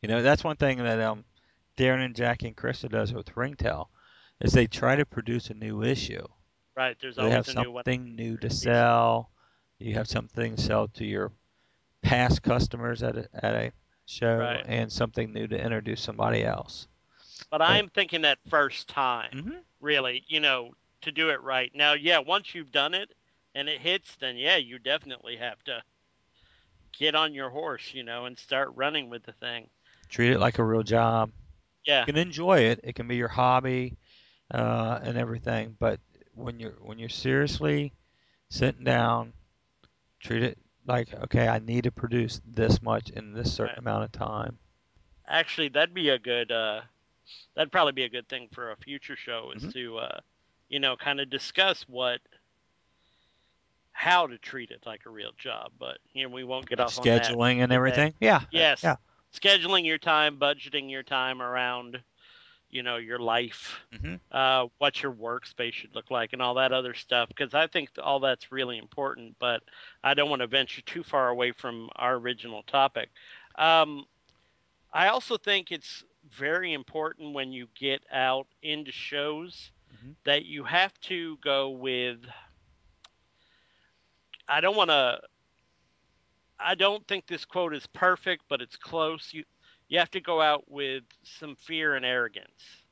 You 0.02 0.10
know, 0.10 0.22
that's 0.22 0.44
one 0.44 0.58
thing 0.58 0.78
that 0.78 1.00
um, 1.00 1.24
Darren 1.78 2.04
and 2.04 2.16
Jackie 2.16 2.48
and 2.48 2.58
Krista 2.58 2.90
does 2.90 3.14
with 3.14 3.36
Ringtail, 3.38 3.90
is 4.42 4.52
they 4.54 4.68
try 4.68 4.96
to 4.96 5.06
produce 5.06 5.50
a 5.50 5.54
new 5.54 5.84
issue. 5.84 6.26
right. 6.76 6.98
There's 7.00 7.16
They 7.16 7.22
always 7.24 7.36
have 7.36 7.48
a 7.48 7.54
new 7.60 7.74
something 7.74 8.16
new 8.16 8.38
to 8.38 8.50
sell. 8.50 9.30
You 9.80 9.94
have 9.96 10.08
something 10.08 10.56
to 10.56 10.62
sell 10.62 10.88
to 10.90 11.06
your 11.06 11.32
past 12.02 12.42
customers 12.44 13.04
at 13.04 13.18
a, 13.18 13.28
at 13.34 13.56
a 13.56 13.72
show, 14.06 14.38
Right. 14.38 14.66
and 14.68 14.92
something 14.92 15.32
new 15.34 15.48
to 15.48 15.58
introduce 15.60 16.02
somebody 16.02 16.44
else. 16.44 16.88
But 17.52 17.62
I'm 17.62 17.90
thinking 17.90 18.22
that 18.24 18.40
first 18.50 18.88
time, 18.88 19.32
Mm-hmm. 19.34 19.58
really, 19.80 20.24
you 20.28 20.40
know, 20.40 20.74
to 21.02 21.12
do 21.12 21.30
it 21.30 21.42
right. 21.42 21.72
Now, 21.76 21.94
yeah, 21.94 22.20
once 22.20 22.54
you've 22.56 22.72
done 22.72 22.94
it 22.94 23.14
and 23.56 23.70
it 23.70 23.80
hits, 23.82 24.16
then 24.20 24.38
yeah, 24.38 24.58
you 24.58 24.80
definitely 24.80 25.38
have 25.38 25.64
to 25.66 25.84
get 26.98 27.16
on 27.16 27.34
your 27.34 27.50
horse, 27.50 27.94
you 27.94 28.04
know, 28.04 28.26
and 28.26 28.38
start 28.38 28.70
running 28.76 29.10
with 29.10 29.24
the 29.24 29.34
thing. 29.34 29.70
Treat 30.10 30.32
it 30.32 30.40
like 30.40 30.58
a 30.60 30.64
real 30.64 30.84
job. 30.84 31.32
Yeah. 31.88 32.02
You 32.02 32.06
can 32.14 32.18
enjoy 32.18 32.60
it. 32.60 32.82
It 32.84 32.96
can 32.96 33.08
be 33.08 33.16
your 33.16 33.30
hobby 33.30 33.98
uh, 34.54 35.00
and 35.02 35.18
everything. 35.18 35.76
But 35.80 36.00
when 36.36 36.60
you're 36.60 36.78
when 36.82 37.00
you're 37.00 37.10
seriously 37.10 37.94
sitting 38.50 38.84
down, 38.84 39.34
treat 40.20 40.44
it 40.44 40.58
like 40.86 41.14
okay, 41.14 41.48
I 41.48 41.60
need 41.60 41.86
to 41.86 41.92
produce 41.92 42.42
this 42.46 42.82
much 42.82 43.10
in 43.12 43.34
this 43.34 43.54
certain 43.54 43.72
Right. 43.72 43.78
amount 43.80 44.04
of 44.04 44.12
time. 44.12 44.60
Actually, 45.28 45.70
that'd 45.70 45.94
be 45.96 46.10
a 46.10 46.20
good. 46.20 46.52
uh 46.52 46.82
That'd 47.56 47.72
probably 47.72 47.94
be 47.94 48.04
a 48.04 48.10
good 48.10 48.30
thing 48.30 48.50
for 48.54 48.72
a 48.72 48.78
future 48.78 49.16
show 49.18 49.52
is 49.56 49.64
Mhm. 49.64 49.74
to, 49.74 49.98
uh 50.00 50.20
you 50.70 50.80
know, 50.80 50.96
kind 50.98 51.20
of 51.22 51.30
discuss 51.30 51.84
what, 51.88 52.20
how 53.94 54.28
to 54.28 54.38
treat 54.38 54.72
it 54.72 54.86
like 54.86 55.06
a 55.06 55.10
real 55.10 55.32
job. 55.38 55.72
But 55.80 55.98
you 56.14 56.24
know, 56.24 56.34
we 56.34 56.44
won't 56.44 56.68
get 56.70 56.80
off 56.80 56.98
on. 56.98 57.06
Scheduling 57.06 57.64
and 57.64 57.72
everything. 57.72 58.14
Yeah. 58.20 58.42
Yes. 58.52 58.84
Yeah. 58.84 58.96
Scheduling 59.40 59.86
your 59.86 59.98
time, 59.98 60.38
budgeting 60.40 60.90
your 60.90 61.04
time 61.04 61.42
around, 61.42 62.02
you 62.70 62.84
know, 62.84 62.98
your 62.98 63.20
life, 63.20 63.80
hmm 63.92 64.16
uh, 64.32 64.68
what 64.78 65.02
your 65.04 65.12
workspace 65.14 65.74
should 65.74 65.96
look 65.96 66.10
like, 66.12 66.34
and 66.34 66.42
all 66.42 66.56
that 66.56 66.72
other 66.74 66.94
stuff. 66.94 67.30
Because 67.30 67.54
I 67.54 67.68
think 67.68 67.90
all 68.02 68.20
that's 68.20 68.52
really 68.52 68.78
important. 68.78 69.36
But 69.40 69.62
I 70.04 70.14
don't 70.14 70.30
want 70.30 70.42
to 70.42 70.48
venture 70.48 70.82
too 70.82 71.04
far 71.04 71.30
away 71.30 71.52
from 71.52 71.90
our 71.96 72.16
original 72.16 72.64
topic. 72.64 73.10
Um, 73.58 74.06
I 74.94 75.08
also 75.08 75.38
think 75.38 75.72
it's 75.72 76.04
very 76.38 76.74
important 76.74 77.34
when 77.34 77.52
you 77.52 77.68
get 77.76 78.04
out 78.12 78.48
into 78.62 78.92
shows 78.92 79.72
Mhm. 79.92 80.16
that 80.26 80.46
you 80.46 80.64
have 80.66 81.00
to 81.02 81.38
go 81.38 81.70
with. 81.70 82.26
I 84.48 84.62
don't 84.62 84.76
want 84.76 84.90
to. 84.90 85.20
I 86.60 86.76
don't 86.76 87.08
think 87.08 87.28
this 87.28 87.46
quote 87.46 87.74
is 87.74 87.86
perfect, 87.88 88.44
but 88.50 88.62
it's 88.62 88.78
close. 88.78 89.34
You 89.34 89.44
you 89.88 90.00
have 90.00 90.12
to 90.12 90.22
go 90.22 90.42
out 90.42 90.70
with 90.70 91.04
some 91.24 91.56
fear 91.56 91.96
and 91.96 92.06
arrogance. 92.06 92.84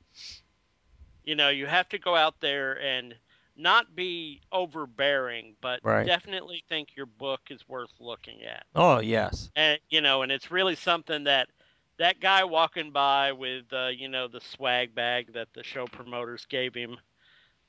You 1.24 1.36
know, 1.36 1.50
you 1.50 1.66
have 1.68 1.90
to 1.90 2.00
go 2.00 2.16
out 2.16 2.40
there 2.42 2.80
and 2.82 3.16
not 3.56 3.96
be 3.96 4.42
overbearing, 4.52 5.56
but 5.62 5.82
Right. 5.84 6.06
definitely 6.06 6.64
think 6.68 6.96
your 6.96 7.06
book 7.06 7.42
is 7.50 7.68
worth 7.68 7.94
looking 8.00 8.44
at. 8.44 8.66
Oh 8.76 9.00
yes. 9.00 9.50
And 9.56 9.80
you 9.90 10.02
know, 10.02 10.22
and 10.22 10.32
it's 10.32 10.52
really 10.52 10.76
something 10.76 11.24
that 11.26 11.50
that 11.98 12.20
guy 12.20 12.44
walking 12.46 12.92
by 12.92 13.32
with 13.34 13.72
uh, 13.74 13.88
you 13.88 14.08
know 14.10 14.28
the 14.28 14.42
swag 14.42 14.94
bag 14.96 15.34
that 15.34 15.54
the 15.54 15.64
show 15.64 15.88
promoters 15.88 16.46
gave 16.46 16.74
him 16.76 16.98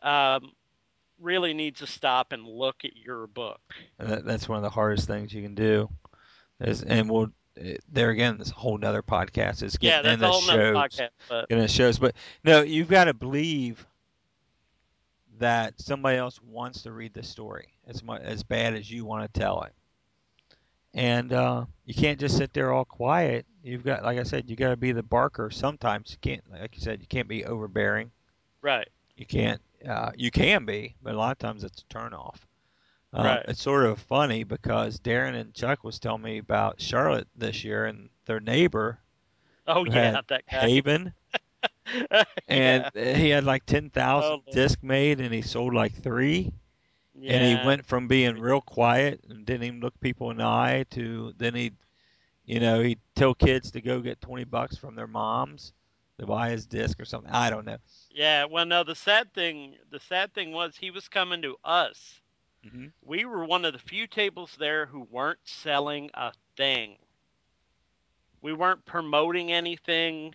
um, 0.03 0.53
really 1.21 1.55
needs 1.55 1.81
to 1.81 1.87
stop 1.87 2.33
and 2.33 2.47
look 2.47 2.85
at 2.85 2.97
your 2.97 3.27
book. 3.27 3.61
That's 3.99 4.49
one 4.49 4.57
of 4.57 4.63
the 4.63 4.71
hardest 4.71 5.07
things 5.07 5.33
you 5.33 5.43
can 5.43 5.55
do. 5.55 5.89
Is 6.61 6.83
and 6.83 7.09
we'll 7.11 7.31
eh, 7.59 7.77
there 7.93 8.11
again. 8.11 8.39
This 8.39 8.51
whole 8.51 8.79
nother 8.79 9.03
podcast 9.03 9.63
is 9.63 9.77
Yeah, 9.81 10.03
getting 10.03 10.21
that's 10.21 10.23
a 10.23 10.27
into 10.27 10.33
whole 10.33 10.41
shows. 10.41 10.77
podcast. 10.77 11.09
But 11.29 11.49
Getting 11.49 11.67
shows, 11.67 11.99
but 11.99 12.15
no, 12.45 12.63
you've 12.63 12.89
got 12.89 13.05
to 13.05 13.15
believe 13.15 13.87
that 15.39 15.79
somebody 15.81 16.17
else 16.17 16.41
wants 16.43 16.83
to 16.83 16.93
read 16.93 17.13
the 17.13 17.23
story 17.23 17.69
as 17.87 18.03
much 18.03 18.23
as 18.23 18.43
bad 18.43 18.75
as 18.75 18.91
you 18.91 19.05
want 19.05 19.33
to 19.33 19.39
tell 19.41 19.63
it. 19.63 19.73
And 20.95 21.31
uh, 21.35 21.67
you 21.85 21.93
can't 21.93 22.19
just 22.19 22.39
sit 22.39 22.55
there 22.55 22.73
all 22.73 22.87
quiet. 22.87 23.45
You've 23.63 23.85
got, 23.85 24.03
like 24.03 24.19
I 24.19 24.23
said, 24.23 24.49
you 24.49 24.57
got 24.57 24.71
to 24.71 24.77
be 24.77 24.93
the 24.93 25.03
barker. 25.03 25.51
Sometimes 25.51 26.11
you 26.13 26.17
can't, 26.23 26.43
like 26.51 26.75
you 26.75 26.81
said, 26.81 27.01
you 27.03 27.07
can't 27.07 27.29
be 27.29 27.45
overbearing. 27.45 28.11
right, 28.63 28.89
You 29.17 29.27
can't. 29.27 29.61
Uh, 29.89 30.13
you 30.17 30.31
can 30.31 30.65
be, 30.65 30.95
but 31.03 31.15
a 31.15 31.19
lot 31.19 31.33
of 31.33 31.39
times 31.39 31.65
it's 31.65 31.83
a 31.83 31.95
turnoff. 31.95 32.37
Uh, 33.13 33.23
Right. 33.25 33.45
It's 33.49 33.63
sort 33.63 33.87
of 33.87 33.99
funny 34.01 34.45
because 34.45 34.99
Darren 35.01 35.35
and 35.35 35.55
Chuck 35.55 35.85
was 35.85 35.99
telling 35.99 36.23
me 36.23 36.39
about 36.39 36.81
Charlotte 36.81 37.29
this 37.37 37.65
year 37.65 37.87
and 37.87 38.11
their 38.27 38.41
neighbor 38.41 39.01
oh 39.67 39.85
yeah, 39.85 40.21
that 40.29 40.45
guy. 40.51 40.69
Haven, 40.69 41.13
and 42.49 42.91
yeah. 42.95 43.15
he 43.17 43.31
had 43.31 43.45
like 43.45 43.65
ten 43.67 43.91
thousand 43.91 44.41
Totally. 44.41 44.55
discs 44.55 44.83
made, 44.83 45.21
and 45.21 45.33
he 45.33 45.43
sold 45.43 45.75
like 45.75 45.95
three. 45.95 46.53
yeah. 47.15 47.33
And 47.35 47.45
he 47.61 47.67
went 47.67 47.87
from 47.87 48.09
being 48.09 48.39
real 48.39 48.61
quiet 48.61 49.21
and 49.29 49.45
didn't 49.47 49.65
even 49.65 49.81
look 49.81 49.99
people 50.01 50.31
in 50.31 50.39
the 50.39 50.45
eye 50.45 50.85
to 50.91 51.33
then 51.39 51.55
he'd, 51.55 51.77
you 52.45 52.61
know, 52.61 52.81
he'd 52.81 53.01
tell 53.15 53.35
kids 53.35 53.71
to 53.73 53.81
go 53.81 54.01
get 54.01 54.21
20 54.21 54.45
bucks 54.45 54.77
from 54.77 54.95
their 54.95 55.07
moms 55.07 55.73
buy 56.25 56.49
his 56.49 56.65
disc 56.65 56.99
or 56.99 57.05
something. 57.05 57.31
I 57.31 57.49
don't 57.49 57.65
know. 57.65 57.77
Yeah, 58.11 58.45
well, 58.45 58.65
no. 58.65 58.83
The 58.83 58.95
sad 58.95 59.33
thing, 59.33 59.79
the 59.89 59.99
sad 59.99 60.33
thing 60.33 60.51
was 60.53 60.77
he 60.77 60.91
was 60.91 61.09
coming 61.09 61.41
to 61.43 61.57
us. 61.63 62.21
hmm 62.63 62.87
We 63.01 63.25
were 63.25 63.45
one 63.45 63.65
of 63.65 63.73
the 63.73 63.79
few 63.79 64.07
tables 64.07 64.55
there 64.57 64.87
who 64.87 65.01
weren't 65.03 65.47
selling 65.47 66.11
a 66.15 66.33
thing. 66.57 66.99
We 68.41 68.53
weren't 68.53 68.85
promoting 68.85 69.53
anything. 69.53 70.35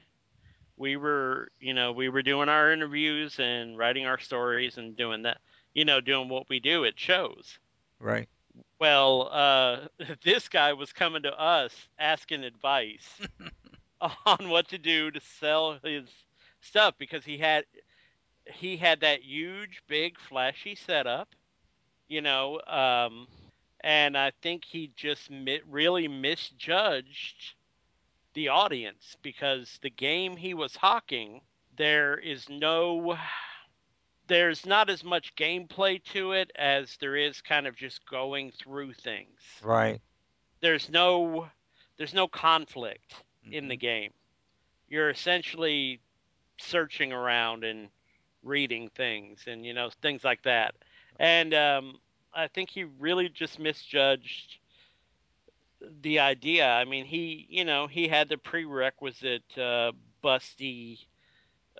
We 0.75 0.95
were, 0.95 1.51
you 1.59 1.73
know, 1.73 1.91
we 1.91 2.09
were 2.09 2.21
doing 2.21 2.49
our 2.49 2.71
interviews 2.71 3.39
and 3.39 3.77
writing 3.77 4.05
our 4.05 4.19
stories 4.19 4.77
and 4.77 4.95
doing 4.95 5.23
that, 5.23 5.41
you 5.73 5.83
know, 5.85 5.99
doing 6.01 6.27
what 6.29 6.49
we 6.49 6.59
do 6.59 6.85
at 6.85 6.99
shows. 6.99 7.59
Right. 7.99 8.27
Well, 8.79 9.29
uh, 9.31 9.87
this 10.23 10.47
guy 10.49 10.73
was 10.73 10.91
coming 10.93 11.23
to 11.23 11.33
us 11.39 11.87
asking 11.99 12.43
advice 12.43 13.21
on 14.25 14.49
what 14.49 14.67
to 14.69 14.77
do 14.77 15.11
to 15.11 15.21
sell 15.39 15.79
his 15.83 16.09
stuff 16.61 16.95
because 16.97 17.23
he 17.25 17.37
had 17.37 17.65
he 18.51 18.75
had 18.75 19.01
that 19.01 19.21
huge, 19.21 19.83
big, 19.87 20.17
flashy 20.19 20.75
setup, 20.75 21.29
you 22.07 22.21
know, 22.21 22.59
um, 22.67 23.27
and 23.81 24.17
I 24.17 24.31
think 24.41 24.65
he 24.65 24.91
just 24.95 25.29
mi- 25.29 25.61
really 25.69 26.07
misjudged 26.07 27.53
the 28.33 28.49
audience 28.49 29.15
because 29.21 29.79
the 29.81 29.89
game 29.89 30.35
he 30.35 30.53
was 30.53 30.75
hawking, 30.75 31.41
there 31.77 32.17
is 32.17 32.49
no 32.49 33.17
there's 34.27 34.65
not 34.65 34.89
as 34.89 35.03
much 35.03 35.35
gameplay 35.35 36.01
to 36.05 36.31
it 36.31 36.51
as 36.55 36.95
there 37.01 37.17
is 37.17 37.41
kind 37.41 37.67
of 37.67 37.75
just 37.75 38.05
going 38.09 38.51
through 38.51 38.93
things. 38.93 39.39
Right. 39.61 40.01
There's 40.61 40.89
no 40.89 41.47
there's 41.97 42.13
no 42.13 42.27
conflict 42.27 43.13
mm-hmm. 43.43 43.54
in 43.54 43.67
the 43.67 43.77
game. 43.77 44.12
You're 44.89 45.10
essentially 45.10 45.99
searching 46.58 47.12
around 47.12 47.63
and 47.63 47.89
reading 48.43 48.89
things 48.95 49.43
and 49.47 49.65
you 49.65 49.73
know 49.73 49.89
things 50.01 50.23
like 50.23 50.43
that. 50.43 50.75
And 51.19 51.54
um, 51.54 51.99
I 52.34 52.47
think 52.47 52.69
he 52.69 52.84
really 52.84 53.30
just 53.30 53.60
misjudged 53.60 54.58
the 56.01 56.19
idea. 56.19 56.67
I 56.67 56.86
mean, 56.86 57.06
he 57.06 57.45
you 57.49 57.65
know 57.65 57.88
he 57.88 58.08
had 58.08 58.30
the 58.30 58.38
prerequisite 58.38 59.58
uh, 59.58 59.91
busty 60.23 60.99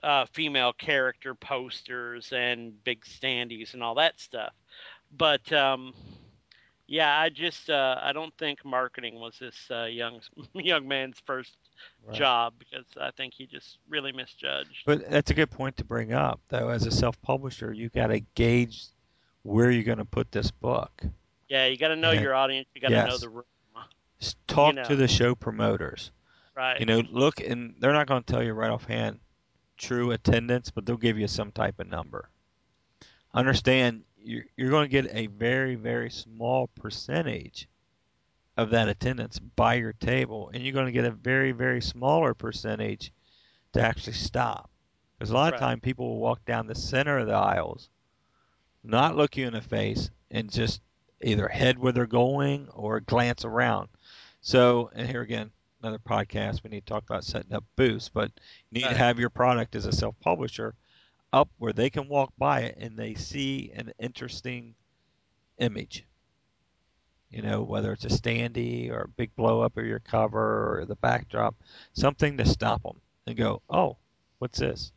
uh, 0.04 0.26
female 0.34 0.74
character 0.74 1.36
posters 1.36 2.32
and 2.32 2.84
big 2.84 3.04
standees 3.06 3.74
and 3.74 3.84
all 3.84 3.96
that 3.96 4.20
stuff. 4.20 4.54
But 5.16 5.52
um, 5.52 5.94
yeah, 6.92 7.18
I 7.18 7.30
just 7.30 7.70
uh, 7.70 7.98
I 8.02 8.12
don't 8.12 8.38
think 8.38 8.66
marketing 8.66 9.16
was 9.16 9.40
this 9.40 9.56
uh, 9.72 9.86
young 9.86 10.20
young 10.54 10.86
man's 10.86 11.22
first 11.26 11.56
right. 12.06 12.18
job 12.18 12.54
because 12.60 12.84
I 13.00 13.12
think 13.12 13.34
he 13.34 13.46
just 13.46 13.78
really 13.88 14.12
misjudged. 14.12 14.84
But 14.86 15.10
that's 15.10 15.32
a 15.32 15.34
good 15.34 15.50
point 15.50 15.78
to 15.78 15.86
bring 15.86 16.12
up, 16.12 16.42
though. 16.50 16.68
As 16.68 16.86
a 16.86 16.92
self-publisher, 16.92 17.72
you 17.72 17.88
got 17.88 18.08
to 18.08 18.20
gauge 18.36 18.88
where 19.44 19.72
you're 19.72 19.86
going 19.86 20.00
to 20.00 20.06
put 20.06 20.34
this 20.34 20.52
book. 20.52 21.02
Yeah, 21.48 21.68
you 21.68 21.78
got 21.78 21.90
to 21.90 21.96
know 21.96 22.12
and, 22.12 22.20
your 22.20 22.36
audience. 22.36 22.68
You 22.76 22.82
got 22.82 22.90
to 22.90 22.94
yes. 22.94 23.08
know 23.08 23.18
the 23.18 23.30
room. 23.30 23.46
Talk 24.48 24.76
you 24.76 24.82
know. 24.82 24.88
to 24.90 24.96
the 24.98 25.08
show 25.08 25.34
promoters. 25.34 26.12
Right. 26.58 26.78
You 26.78 26.86
know, 26.86 27.02
look, 27.10 27.40
and 27.40 27.74
they're 27.80 27.94
not 27.94 28.06
going 28.06 28.22
to 28.22 28.34
tell 28.34 28.44
you 28.44 28.52
right 28.52 28.70
offhand 28.70 29.20
true 29.78 30.12
attendance, 30.12 30.70
but 30.70 30.86
they'll 30.86 30.98
give 30.98 31.18
you 31.18 31.30
some 31.30 31.54
type 31.54 31.80
of 31.80 31.88
number. 31.88 32.30
Understand, 33.34 34.04
you're, 34.24 34.46
you're 34.58 34.70
going 34.70 34.90
to 34.90 35.02
get 35.02 35.14
a 35.14 35.28
very, 35.28 35.76
very 35.76 36.10
small 36.10 36.68
percentage 36.80 37.68
of 38.58 38.70
that 38.72 38.90
attendance 38.90 39.40
by 39.40 39.76
your 39.76 39.94
table, 39.94 40.52
and 40.54 40.64
you're 40.64 40.74
going 40.74 40.86
to 40.86 40.92
get 40.92 41.06
a 41.06 41.12
very, 41.12 41.52
very 41.52 41.82
smaller 41.82 42.34
percentage 42.34 43.12
to 43.74 43.82
actually 43.82 44.14
stop. 44.14 44.70
Because 45.18 45.30
a 45.30 45.34
lot 45.34 45.52
right. 45.52 45.54
of 45.54 45.60
time 45.60 45.80
people 45.80 46.10
will 46.10 46.20
walk 46.20 46.44
down 46.46 46.68
the 46.68 46.76
center 46.76 47.20
of 47.20 47.28
the 47.28 47.34
aisles, 47.34 47.90
not 48.84 49.16
look 49.16 49.38
you 49.38 49.48
in 49.48 49.54
the 49.54 49.62
face, 49.62 50.10
and 50.32 50.52
just 50.52 50.82
either 51.22 51.48
head 51.48 51.78
where 51.78 51.92
they're 51.92 52.08
going 52.08 52.68
or 52.74 53.00
glance 53.00 53.46
around. 53.46 53.90
So, 54.42 54.90
and 54.96 55.08
here 55.08 55.22
again, 55.22 55.52
another 55.82 56.00
podcast. 56.00 56.64
We 56.64 56.70
need 56.70 56.86
to 56.86 56.94
talk 56.94 57.04
about 57.04 57.24
setting 57.24 57.54
up 57.54 57.64
booths, 57.76 58.10
but 58.10 58.32
you 58.70 58.80
need 58.80 58.86
right. 58.86 58.94
to 58.94 58.98
have 58.98 59.20
your 59.20 59.30
product 59.30 59.76
as 59.76 59.86
a 59.86 59.92
self-publisher 59.92 60.74
up 61.34 61.50
where 61.58 61.74
they 61.74 61.90
can 61.90 62.08
walk 62.08 62.34
by 62.38 62.62
it 62.62 62.78
and 62.80 62.98
they 62.98 63.14
see 63.14 63.72
an 63.76 63.92
interesting 64.00 64.76
image. 65.58 66.06
You 67.30 67.42
know, 67.42 67.62
whether 67.62 67.94
it's 67.94 68.06
a 68.06 68.10
standee 68.10 68.92
or 68.92 69.04
a 69.04 69.08
big 69.08 69.34
blow 69.36 69.62
up 69.62 69.78
of 69.78 69.86
your 69.86 70.00
cover 70.00 70.80
or 70.80 70.86
the 70.86 70.96
backdrop, 70.96 71.56
something 71.94 72.38
to 72.38 72.46
stop 72.46 72.84
them 72.84 73.00
and 73.26 73.38
go, 73.38 73.62
"Oh, 73.70 73.98
what's 74.40 74.60
this?" 74.60 74.92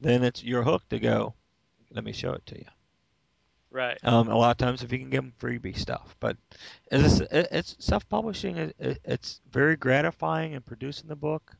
Then 0.00 0.22
it's 0.22 0.44
your 0.44 0.62
hook 0.62 0.86
to 0.90 0.98
go. 0.98 1.34
Let 1.90 2.04
me 2.04 2.12
show 2.12 2.32
it 2.32 2.44
to 2.46 2.58
you. 2.58 2.66
Right. 3.70 3.98
Um, 4.04 4.28
a 4.28 4.36
lot 4.36 4.50
of 4.50 4.56
times, 4.58 4.82
if 4.82 4.92
you 4.92 4.98
can 4.98 5.10
give 5.10 5.22
them 5.22 5.32
freebie 5.38 5.78
stuff, 5.78 6.16
but 6.20 6.36
it's, 6.90 7.20
it's 7.30 7.76
self-publishing. 7.78 8.56
It, 8.56 9.00
it's 9.04 9.40
very 9.50 9.76
gratifying 9.76 10.52
in 10.52 10.62
producing 10.62 11.08
the 11.08 11.16
book. 11.16 11.56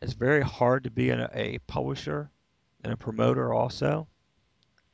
It's 0.00 0.12
very 0.12 0.42
hard 0.42 0.84
to 0.84 0.90
be 0.90 1.10
a, 1.10 1.28
a 1.32 1.58
publisher 1.66 2.30
and 2.84 2.92
a 2.92 2.96
promoter 2.96 3.52
also. 3.52 4.06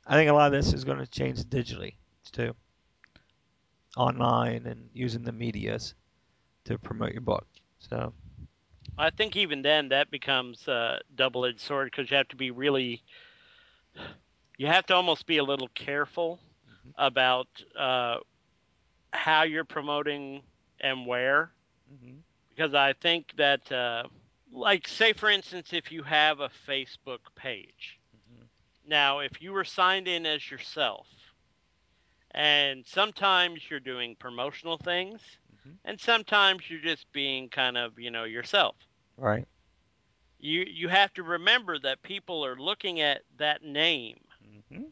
I 0.07 0.15
think 0.15 0.29
a 0.29 0.33
lot 0.33 0.47
of 0.47 0.51
this 0.51 0.73
is 0.73 0.83
going 0.83 0.99
to 0.99 1.07
change 1.07 1.43
digitally 1.43 1.95
too, 2.31 2.53
online 3.97 4.65
and 4.65 4.89
using 4.93 5.23
the 5.23 5.31
medias 5.31 5.95
to 6.65 6.77
promote 6.77 7.11
your 7.11 7.21
book. 7.21 7.47
So. 7.79 8.13
I 8.97 9.09
think 9.09 9.35
even 9.35 9.61
then 9.61 9.89
that 9.89 10.09
becomes 10.09 10.67
a 10.67 10.99
double-edged 11.15 11.59
sword 11.59 11.91
because 11.91 12.09
you 12.09 12.17
have 12.17 12.27
to 12.29 12.35
be 12.35 12.51
really 12.51 13.03
you 14.57 14.67
have 14.67 14.85
to 14.87 14.95
almost 14.95 15.25
be 15.25 15.37
a 15.37 15.43
little 15.43 15.69
careful 15.69 16.39
mm-hmm. 16.67 16.89
about 16.97 17.47
uh, 17.77 18.17
how 19.11 19.43
you're 19.43 19.65
promoting 19.65 20.41
and 20.79 21.05
where, 21.05 21.51
mm-hmm. 21.93 22.17
because 22.49 22.73
I 22.73 22.93
think 22.93 23.33
that, 23.37 23.69
uh, 23.71 24.03
like, 24.55 24.87
say 24.87 25.13
for 25.13 25.29
instance, 25.29 25.73
if 25.73 25.91
you 25.91 26.03
have 26.03 26.39
a 26.39 26.49
Facebook 26.67 27.19
page, 27.35 27.99
mm-hmm. 28.15 28.43
now 28.87 29.19
if 29.19 29.41
you 29.41 29.51
were 29.51 29.63
signed 29.63 30.07
in 30.07 30.25
as 30.25 30.49
yourself, 30.49 31.07
and 32.31 32.85
sometimes 32.85 33.61
you're 33.69 33.79
doing 33.79 34.15
promotional 34.19 34.77
things, 34.77 35.21
mm-hmm. 35.55 35.75
and 35.85 35.99
sometimes 35.99 36.63
you're 36.69 36.81
just 36.81 37.11
being 37.13 37.49
kind 37.49 37.77
of, 37.77 37.97
you 37.99 38.11
know, 38.11 38.23
yourself. 38.23 38.75
Right. 39.17 39.47
You 40.39 40.65
you 40.67 40.89
have 40.89 41.13
to 41.13 41.23
remember 41.23 41.79
that 41.79 42.03
people 42.03 42.45
are 42.45 42.57
looking 42.57 43.01
at 43.01 43.21
that 43.37 43.63
name 43.63 44.17
Mm-hmm. 44.71 44.83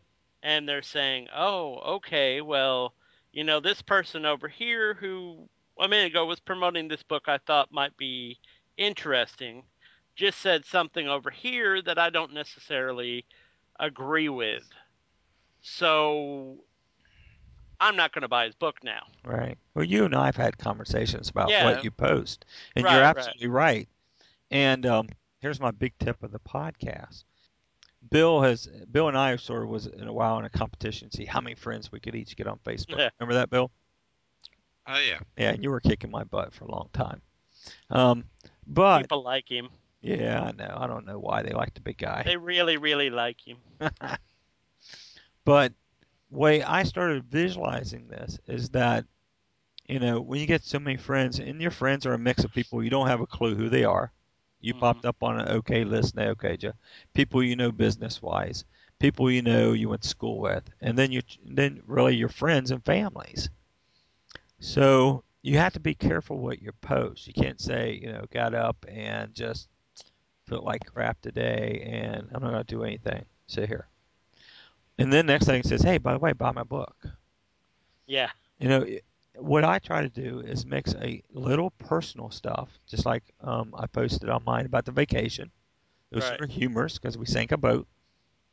And 0.43 0.67
they're 0.67 0.82
saying, 0.82 1.28
oh, 1.36 1.76
okay, 1.95 2.41
well, 2.41 2.93
you 3.32 3.43
know, 3.43 3.60
this 3.60 3.82
person 3.82 4.26
over 4.26 4.47
here 4.47 4.93
who 4.93 5.47
a 5.80 5.88
minute 5.88 6.08
ago 6.08 6.26
was 6.26 6.39
promoting 6.39 6.88
this 6.88 7.04
book 7.04 7.23
I 7.28 7.39
thought 7.39 7.71
might 7.71 7.95
be 7.97 8.38
interesting 8.77 9.63
just 10.15 10.39
said 10.39 10.65
something 10.65 11.07
over 11.07 11.29
here 11.29 11.81
that 11.81 11.97
I 11.97 12.09
don't 12.09 12.33
necessarily 12.33 13.25
agree 13.79 14.29
with. 14.29 14.63
So 15.62 16.57
I'm 17.79 17.95
not 17.95 18.13
going 18.13 18.21
to 18.21 18.27
buy 18.27 18.45
his 18.45 18.55
book 18.55 18.77
now. 18.83 19.03
Right. 19.25 19.57
Well, 19.73 19.86
you 19.86 20.05
and 20.05 20.15
I 20.15 20.25
have 20.25 20.36
had 20.36 20.57
conversations 20.57 21.29
about 21.29 21.49
yeah. 21.49 21.65
what 21.65 21.83
you 21.83 21.91
post, 21.91 22.45
and 22.75 22.86
right, 22.86 22.93
you're 22.93 23.03
absolutely 23.03 23.47
right. 23.47 23.63
right. 23.63 23.89
And 24.51 24.86
um, 24.86 25.09
here's 25.39 25.59
my 25.59 25.71
big 25.71 25.93
tip 25.99 26.21
of 26.21 26.31
the 26.31 26.39
podcast: 26.39 27.23
Bill 28.12 28.41
has 28.41 28.67
Bill 28.91 29.07
and 29.07 29.17
I 29.17 29.36
sort 29.38 29.63
of 29.63 29.69
was 29.69 29.88
in 29.88 30.07
a 30.07 30.13
while 30.13 30.38
in 30.39 30.45
a 30.45 30.49
competition, 30.49 31.09
to 31.09 31.17
see 31.17 31.25
how 31.25 31.41
many 31.41 31.55
friends 31.55 31.91
we 31.91 31.99
could 31.99 32.15
each 32.15 32.36
get 32.36 32.47
on 32.47 32.59
Facebook. 32.65 32.97
Yeah. 32.97 33.09
Remember 33.19 33.36
that, 33.36 33.49
Bill? 33.49 33.71
Oh 34.88 34.93
uh, 34.93 34.99
yeah. 34.99 35.19
Yeah, 35.38 35.51
and 35.51 35.63
you 35.63 35.71
were 35.71 35.79
kicking 35.79 36.12
my 36.12 36.23
butt 36.23 36.53
for 36.53 36.65
a 36.65 36.71
long 36.71 36.89
time. 36.93 37.21
Um, 37.89 38.25
but 38.67 39.02
people 39.02 39.23
like 39.23 39.49
him. 39.49 39.69
Yeah, 40.02 40.41
I 40.41 40.52
know. 40.52 40.78
I 40.78 40.88
don't 40.88 41.06
know 41.06 41.19
why 41.19 41.43
they 41.43 41.54
like 41.54 41.73
the 41.73 41.82
big 41.82 41.97
guy. 41.97 42.23
They 42.26 42.38
really, 42.38 42.78
really 42.78 43.10
like 43.10 43.39
him. 43.39 43.58
but 45.45 45.73
way 46.30 46.62
I 46.63 46.84
started 46.84 47.26
visualizing 47.26 48.08
this 48.08 48.39
is 48.47 48.69
that 48.71 49.06
you 49.88 49.99
know 49.99 50.19
when 50.19 50.39
you 50.39 50.47
get 50.47 50.63
so 50.63 50.80
many 50.80 50.97
friends 50.97 51.39
and 51.39 51.62
your 51.62 51.71
friends 51.71 52.06
are 52.06 52.13
a 52.13 52.19
mix 52.19 52.43
of 52.43 52.52
people 52.54 52.84
you 52.84 52.89
don't 52.89 53.08
have 53.08 53.21
a 53.21 53.28
clue 53.28 53.54
who 53.56 53.69
they 53.69 53.84
are 53.84 54.12
you 54.63 54.73
mm-hmm. 54.73 54.80
popped 54.80 55.06
up 55.06 55.21
on 55.21 55.39
an 55.39 55.49
okay 55.49 55.84
list, 55.84 56.15
and 56.15 56.30
okay, 56.30 56.58
Joe. 56.58 56.71
People 57.13 57.43
you 57.43 57.56
know 57.56 57.71
business 57.71 58.21
wise, 58.21 58.63
people 58.97 59.30
you 59.30 59.41
know 59.41 59.73
you 59.73 59.90
went 59.90 60.02
to 60.04 60.08
school 60.08 60.40
with, 60.40 60.63
and 60.81 60.98
then 60.98 61.12
you 61.12 61.21
then 61.46 61.83
really 61.85 62.15
your 62.15 62.29
friends 62.29 62.71
and 62.71 62.83
families. 62.83 63.50
So 64.60 65.25
you 65.44 65.58
have 65.58 65.73
to 65.73 65.79
be 65.79 65.94
careful 65.94 66.39
what 66.39 66.62
you 66.62 66.71
post. 66.81 67.27
You 67.27 67.33
can't 67.33 67.60
say, 67.60 68.00
you 68.02 68.12
know, 68.12 68.25
got 68.31 68.56
up 68.56 68.85
and 68.87 69.33
just 69.35 69.67
felt 70.48 70.63
like 70.63 70.85
crap 70.85 71.21
today, 71.21 71.85
and 71.85 72.27
I'm 72.33 72.41
not 72.41 72.52
going 72.52 72.63
to 72.63 72.75
do 72.75 72.83
anything. 72.83 73.25
Sit 73.48 73.67
here. 73.67 73.87
And 74.98 75.12
then 75.12 75.25
next 75.25 75.46
thing 75.46 75.60
it 75.60 75.65
says, 75.65 75.81
hey, 75.81 75.98
by 75.98 76.13
the 76.13 76.19
way, 76.19 76.31
buy 76.31 76.52
my 76.52 76.63
book. 76.63 76.96
Yeah. 78.08 78.29
You 78.60 78.69
know, 78.69 78.85
what 79.35 79.65
I 79.65 79.79
try 79.79 80.02
to 80.02 80.10
do 80.10 80.39
is 80.39 80.65
mix 80.65 80.94
a 80.96 81.21
little 81.33 81.71
personal 81.71 82.29
stuff, 82.29 82.69
just 82.87 83.06
like 83.06 83.23
um, 83.41 83.73
I 83.77 83.87
posted 83.87 84.29
on 84.29 84.44
mine 84.46 84.65
about 84.65 84.85
the 84.85 84.91
vacation. 84.91 85.52
It 86.12 86.15
was 86.15 86.23
right. 86.25 86.37
sort 86.37 86.50
of 86.50 86.56
humorous 86.56 87.00
because 87.00 87.17
we 87.17 87.25
sank 87.25 87.52
a 87.52 87.58
boat, 87.58 87.87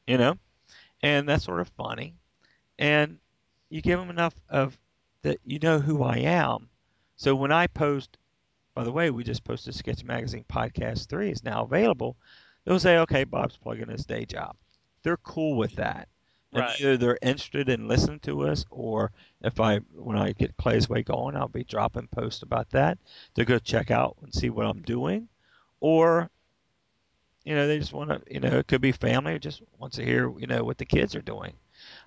you 0.07 0.17
know, 0.17 0.39
and 1.03 1.29
that's 1.29 1.45
sort 1.45 1.61
of 1.61 1.69
funny. 1.77 2.15
And 2.79 3.19
you 3.69 3.83
give 3.83 4.01
them 4.01 4.11
enough 4.11 4.35
of 4.49 4.79
that 5.23 5.39
you 5.45 5.59
know 5.59 5.79
who 5.79 6.03
I 6.03 6.17
am. 6.17 6.70
So 7.21 7.37
when 7.37 7.53
I 7.53 7.67
post, 7.69 8.19
by 8.75 8.85
the 8.85 8.93
way, 8.93 9.11
we 9.11 9.25
just 9.25 9.45
posted 9.45 9.75
Sketch 9.75 10.05
Magazine 10.05 10.45
Podcast 10.49 11.09
3 11.09 11.31
is 11.31 11.45
now 11.45 11.65
available. 11.65 12.17
They'll 12.65 12.81
say, 12.81 12.99
okay, 12.99 13.25
Bob's 13.25 13.57
plugging 13.59 13.91
his 13.91 14.07
day 14.07 14.25
job. 14.25 14.57
They're 15.03 15.19
cool 15.19 15.57
with 15.57 15.77
that 15.77 16.09
And 16.53 16.65
Right. 16.65 16.81
either 16.81 16.97
they're 16.97 17.19
interested 17.23 17.69
in 17.69 17.89
listening 17.89 18.21
to 18.21 18.49
us, 18.49 18.65
or 18.71 19.13
if 19.43 19.61
I 19.61 19.79
when 19.95 20.17
I 20.19 20.33
get 20.33 20.57
Clay's 20.57 20.89
Way 20.89 21.03
going, 21.03 21.37
I'll 21.37 21.49
be 21.49 21.65
dropping 21.65 22.09
posts 22.09 22.43
about 22.43 22.71
that 22.71 22.99
to 23.35 23.45
go 23.45 23.59
check 23.61 23.91
out 23.91 24.17
and 24.23 24.35
see 24.35 24.51
what 24.51 24.67
I'm 24.67 24.83
doing, 24.83 25.29
or 25.81 26.31
you 27.45 27.55
know 27.55 27.67
they 27.67 27.79
just 27.79 27.93
want 27.93 28.11
to 28.11 28.23
you 28.33 28.41
know 28.41 28.59
it 28.59 28.67
could 28.69 28.81
be 28.81 28.93
family 28.93 29.39
just 29.39 29.63
wants 29.79 29.97
to 29.97 30.05
hear 30.05 30.33
you 30.39 30.47
know 30.47 30.65
what 30.65 30.79
the 30.79 30.85
kids 30.87 31.15
are 31.15 31.23
doing. 31.23 31.59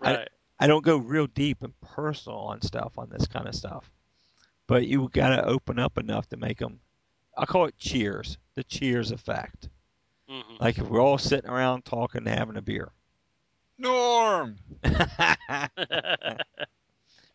I- 0.03 0.17
Right. 0.17 0.29
I 0.59 0.67
don't 0.67 0.85
go 0.85 0.97
real 0.97 1.27
deep 1.27 1.63
and 1.63 1.79
personal 1.81 2.37
on 2.39 2.61
stuff 2.61 2.97
on 2.97 3.09
this 3.09 3.27
kind 3.27 3.47
of 3.47 3.55
stuff, 3.55 3.91
but 4.73 4.87
you 4.87 5.07
got 5.09 5.29
to 5.29 5.45
open 5.45 5.77
up 5.77 5.99
enough 5.99 6.27
to 6.29 6.35
make 6.35 6.57
them. 6.57 6.79
I 7.37 7.45
call 7.45 7.65
it 7.65 7.77
cheers, 7.77 8.39
the 8.55 8.63
cheers 8.63 9.11
effect. 9.11 9.69
hmm 10.27 10.55
Like 10.59 10.79
if 10.79 10.89
we're 10.89 10.99
all 10.99 11.19
sitting 11.19 11.47
around 11.51 11.85
talking 11.85 12.27
and 12.27 12.27
having 12.27 12.57
a 12.57 12.61
beer. 12.63 12.91
Norm. 13.77 14.57
but 14.81 15.69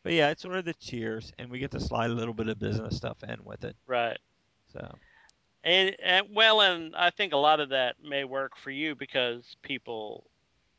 yeah, 0.04 0.30
it's 0.30 0.42
sort 0.42 0.56
of 0.56 0.64
the 0.64 0.74
cheers, 0.74 1.32
and 1.38 1.48
we 1.48 1.60
get 1.60 1.70
to 1.70 1.80
slide 1.80 2.10
a 2.10 2.14
little 2.14 2.34
bit 2.34 2.48
of 2.48 2.58
business 2.58 2.96
stuff 2.96 3.22
in 3.22 3.44
with 3.44 3.62
it. 3.62 3.76
right. 3.86 4.18
So 4.72 4.98
And, 5.62 5.96
and 6.02 6.26
well, 6.34 6.60
and 6.60 6.96
I 6.96 7.10
think 7.10 7.32
a 7.32 7.36
lot 7.36 7.60
of 7.60 7.68
that 7.70 7.96
may 8.02 8.24
work 8.24 8.56
for 8.56 8.72
you 8.72 8.96
because 8.96 9.56
people, 9.62 10.28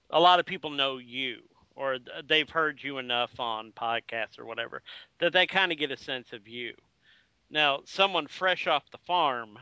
a 0.10 0.20
lot 0.20 0.40
of 0.40 0.46
people 0.46 0.72
know 0.72 0.98
you 0.98 1.42
or 1.80 1.98
they've 2.28 2.50
heard 2.50 2.84
you 2.84 3.00
enough 3.00 3.40
on 3.40 3.72
podcasts 3.72 4.38
or 4.38 4.46
whatever 4.46 4.84
that 5.20 5.34
they 5.34 5.48
kind 5.48 5.72
of 5.72 5.80
get 5.80 5.92
a 5.92 5.98
sense 5.98 6.34
of 6.34 6.48
you. 6.48 6.74
Now, 7.50 7.82
someone 7.86 8.28
fresh 8.28 8.68
off 8.68 8.84
the 8.92 8.98
farm, 9.00 9.58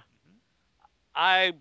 I, 1.16 1.54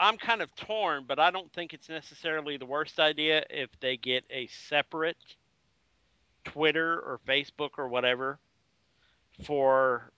I'm 0.00 0.16
kind 0.18 0.40
of 0.42 0.54
torn, 0.56 1.04
but 1.06 1.18
I 1.18 1.30
don't 1.30 1.52
think 1.52 1.74
it's 1.74 1.88
necessarily 1.88 2.56
the 2.58 2.66
worst 2.66 3.00
idea 3.00 3.44
if 3.50 3.70
they 3.80 3.96
get 3.96 4.24
a 4.30 4.46
separate 4.48 5.16
Twitter 6.44 6.94
or 7.00 7.20
Facebook 7.26 7.70
or 7.78 7.88
whatever 7.88 8.38
for 9.44 10.12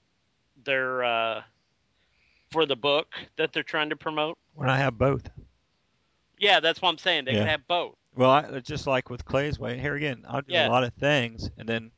their 0.65 1.05
uh, 1.05 1.43
for 2.51 2.67
the 2.67 2.77
book 2.77 3.15
that 3.37 3.53
they're 3.53 3.63
trying 3.63 3.91
to 3.91 3.97
promote. 3.97 4.39
when 4.55 4.69
I 4.71 4.77
have 4.79 4.99
both, 4.99 5.29
Yeah, 6.39 6.61
that's 6.61 6.83
what 6.83 6.91
I'm 6.91 6.99
saying. 6.99 7.25
They 7.25 7.35
Yeah. 7.35 7.39
can 7.39 7.47
have 7.49 7.67
both. 7.67 7.97
Well, 8.17 8.31
I, 8.31 8.61
just 8.61 8.87
like 8.87 9.11
with 9.11 9.25
Clay's 9.25 9.59
Way. 9.59 9.79
Here 9.79 9.95
again, 9.95 10.25
I'll 10.29 10.43
do 10.43 10.55
Yeah. 10.55 10.69
a 10.69 10.71
lot 10.71 10.85
of 10.85 10.95
things, 10.95 11.51
and 11.57 11.69
then 11.69 11.91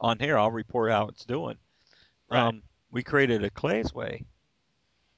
on 0.00 0.18
here 0.18 0.38
I'll 0.38 0.50
report 0.50 0.90
how 0.92 1.08
it's 1.08 1.24
doing. 1.24 1.58
Right. 2.30 2.48
Um, 2.48 2.62
we 2.90 3.02
created 3.02 3.44
a 3.44 3.50
Clay's 3.50 3.92
Way 3.94 4.24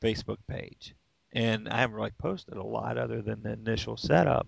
Facebook 0.01 0.39
page, 0.49 0.95
and 1.33 1.69
I 1.69 1.79
haven't 1.79 1.97
really 1.97 2.13
posted 2.19 2.57
a 2.57 2.63
lot 2.63 2.99
other 2.99 3.23
than 3.23 3.43
the 3.43 3.53
initial 3.53 3.97
setup. 3.97 4.47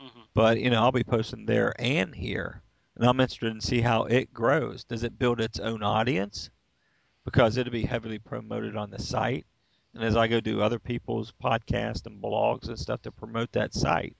hmm 0.00 0.28
But 0.34 0.60
you 0.60 0.70
know, 0.70 0.82
I'll 0.82 0.92
be 0.92 1.04
posting 1.04 1.44
there 1.46 1.74
and 1.78 2.14
here, 2.14 2.62
and 2.96 3.04
I'm 3.06 3.20
interested 3.20 3.50
in 3.52 3.60
see 3.60 3.80
how 3.80 4.04
it 4.04 4.32
grows. 4.32 4.84
Does 4.84 5.02
it 5.02 5.18
build 5.18 5.40
its 5.40 5.58
own 5.60 5.82
audience? 5.82 6.50
Because 7.24 7.56
it'll 7.56 7.72
be 7.72 7.84
heavily 7.84 8.18
promoted 8.18 8.76
on 8.76 8.90
the 8.90 9.00
site, 9.00 9.46
and 9.94 10.02
as 10.02 10.16
I 10.16 10.28
go 10.28 10.40
do 10.40 10.60
other 10.62 10.78
people's 10.78 11.32
podcasts 11.32 12.06
and 12.06 12.22
blogs 12.22 12.68
and 12.68 12.78
stuff 12.78 13.02
to 13.02 13.12
promote 13.12 13.52
that 13.52 13.74
site, 13.74 14.16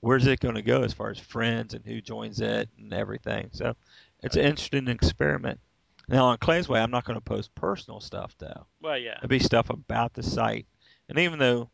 where's 0.00 0.26
it 0.26 0.40
going 0.40 0.54
to 0.54 0.62
go 0.62 0.82
as 0.82 0.92
far 0.92 1.10
as 1.10 1.18
friends 1.18 1.74
and 1.74 1.84
who 1.84 2.00
joins 2.00 2.40
it 2.40 2.68
and 2.78 2.92
everything? 2.92 3.48
So 3.52 3.74
it's 4.22 4.36
an 4.36 4.44
interesting 4.44 4.88
experiment. 4.88 5.60
Now 6.08 6.26
on 6.26 6.38
Clay's 6.38 6.68
Way, 6.68 6.80
I'm 6.80 6.90
not 6.90 7.04
going 7.04 7.16
to 7.16 7.24
post 7.24 7.54
personal 7.54 8.00
stuff 8.00 8.34
though. 8.38 8.66
Well, 8.80 8.98
yeah. 8.98 9.16
It'll 9.18 9.28
be 9.28 9.38
stuff 9.38 9.70
about 9.70 10.14
the 10.14 10.22
site. 10.22 10.66
And 11.08 11.18
even 11.18 11.38
though 11.38 11.70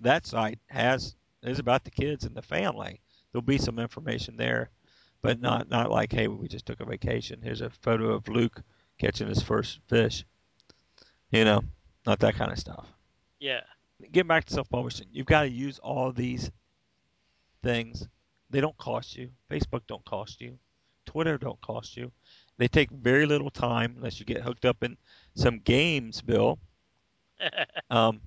that 0.00 0.26
site 0.26 0.58
has 0.66 1.14
is 1.42 1.58
about 1.58 1.84
the 1.84 1.90
kids 1.90 2.24
and 2.24 2.34
the 2.34 2.42
family, 2.42 3.00
there'll 3.32 3.42
be 3.42 3.58
some 3.58 3.78
information 3.78 4.36
there, 4.36 4.70
but 5.22 5.40
not 5.40 5.68
not 5.68 5.90
like, 5.90 6.12
hey, 6.12 6.28
we 6.28 6.48
just 6.48 6.66
took 6.66 6.80
a 6.80 6.84
vacation. 6.84 7.40
Here's 7.42 7.60
a 7.60 7.70
photo 7.70 8.12
of 8.12 8.28
Luke 8.28 8.62
catching 8.98 9.28
his 9.28 9.42
first 9.42 9.80
fish. 9.88 10.24
You 11.30 11.44
know, 11.44 11.62
not 12.06 12.20
that 12.20 12.36
kind 12.36 12.52
of 12.52 12.58
stuff. 12.58 12.86
Yeah. 13.40 13.60
Getting 14.12 14.28
back 14.28 14.44
to 14.46 14.54
self-publishing. 14.54 15.08
You've 15.10 15.26
got 15.26 15.42
to 15.42 15.50
use 15.50 15.78
all 15.78 16.12
these 16.12 16.50
things. 17.66 18.06
They 18.50 18.60
don't 18.60 18.76
cost 18.78 19.16
you. 19.16 19.30
Facebook 19.50 19.82
don't 19.88 20.04
cost 20.04 20.40
you. 20.40 20.56
Twitter 21.04 21.36
don't 21.36 21.60
cost 21.60 21.96
you. 21.96 22.12
They 22.58 22.68
take 22.68 22.90
very 22.90 23.26
little 23.26 23.50
time 23.50 23.94
unless 23.96 24.18
you 24.20 24.24
get 24.24 24.40
hooked 24.40 24.64
up 24.64 24.82
in 24.82 24.96
some 25.34 25.58
games, 25.60 26.22
Bill. 26.22 26.58
Um, 27.90 28.20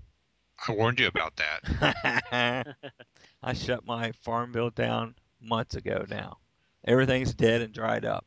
I 0.68 0.72
warned 0.72 1.00
you 1.00 1.08
about 1.08 1.34
that. 1.38 2.76
I 3.44 3.54
shut 3.54 3.86
my 3.86 4.12
farm 4.12 4.52
bill 4.52 4.70
down 4.70 5.16
months 5.42 5.76
ago 5.76 6.06
now. 6.10 6.38
Everything's 6.86 7.34
dead 7.34 7.62
and 7.62 7.74
dried 7.74 8.06
up. 8.06 8.26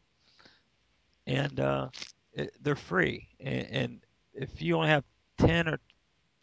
And 1.27 1.61
uh, 1.61 1.89
it, 2.33 2.53
they're 2.61 2.75
free. 2.75 3.29
And, 3.41 3.67
and 3.71 4.01
if 4.35 4.61
you 4.61 4.77
only 4.77 4.89
have 4.89 5.05
10 5.39 5.69
or 5.69 5.79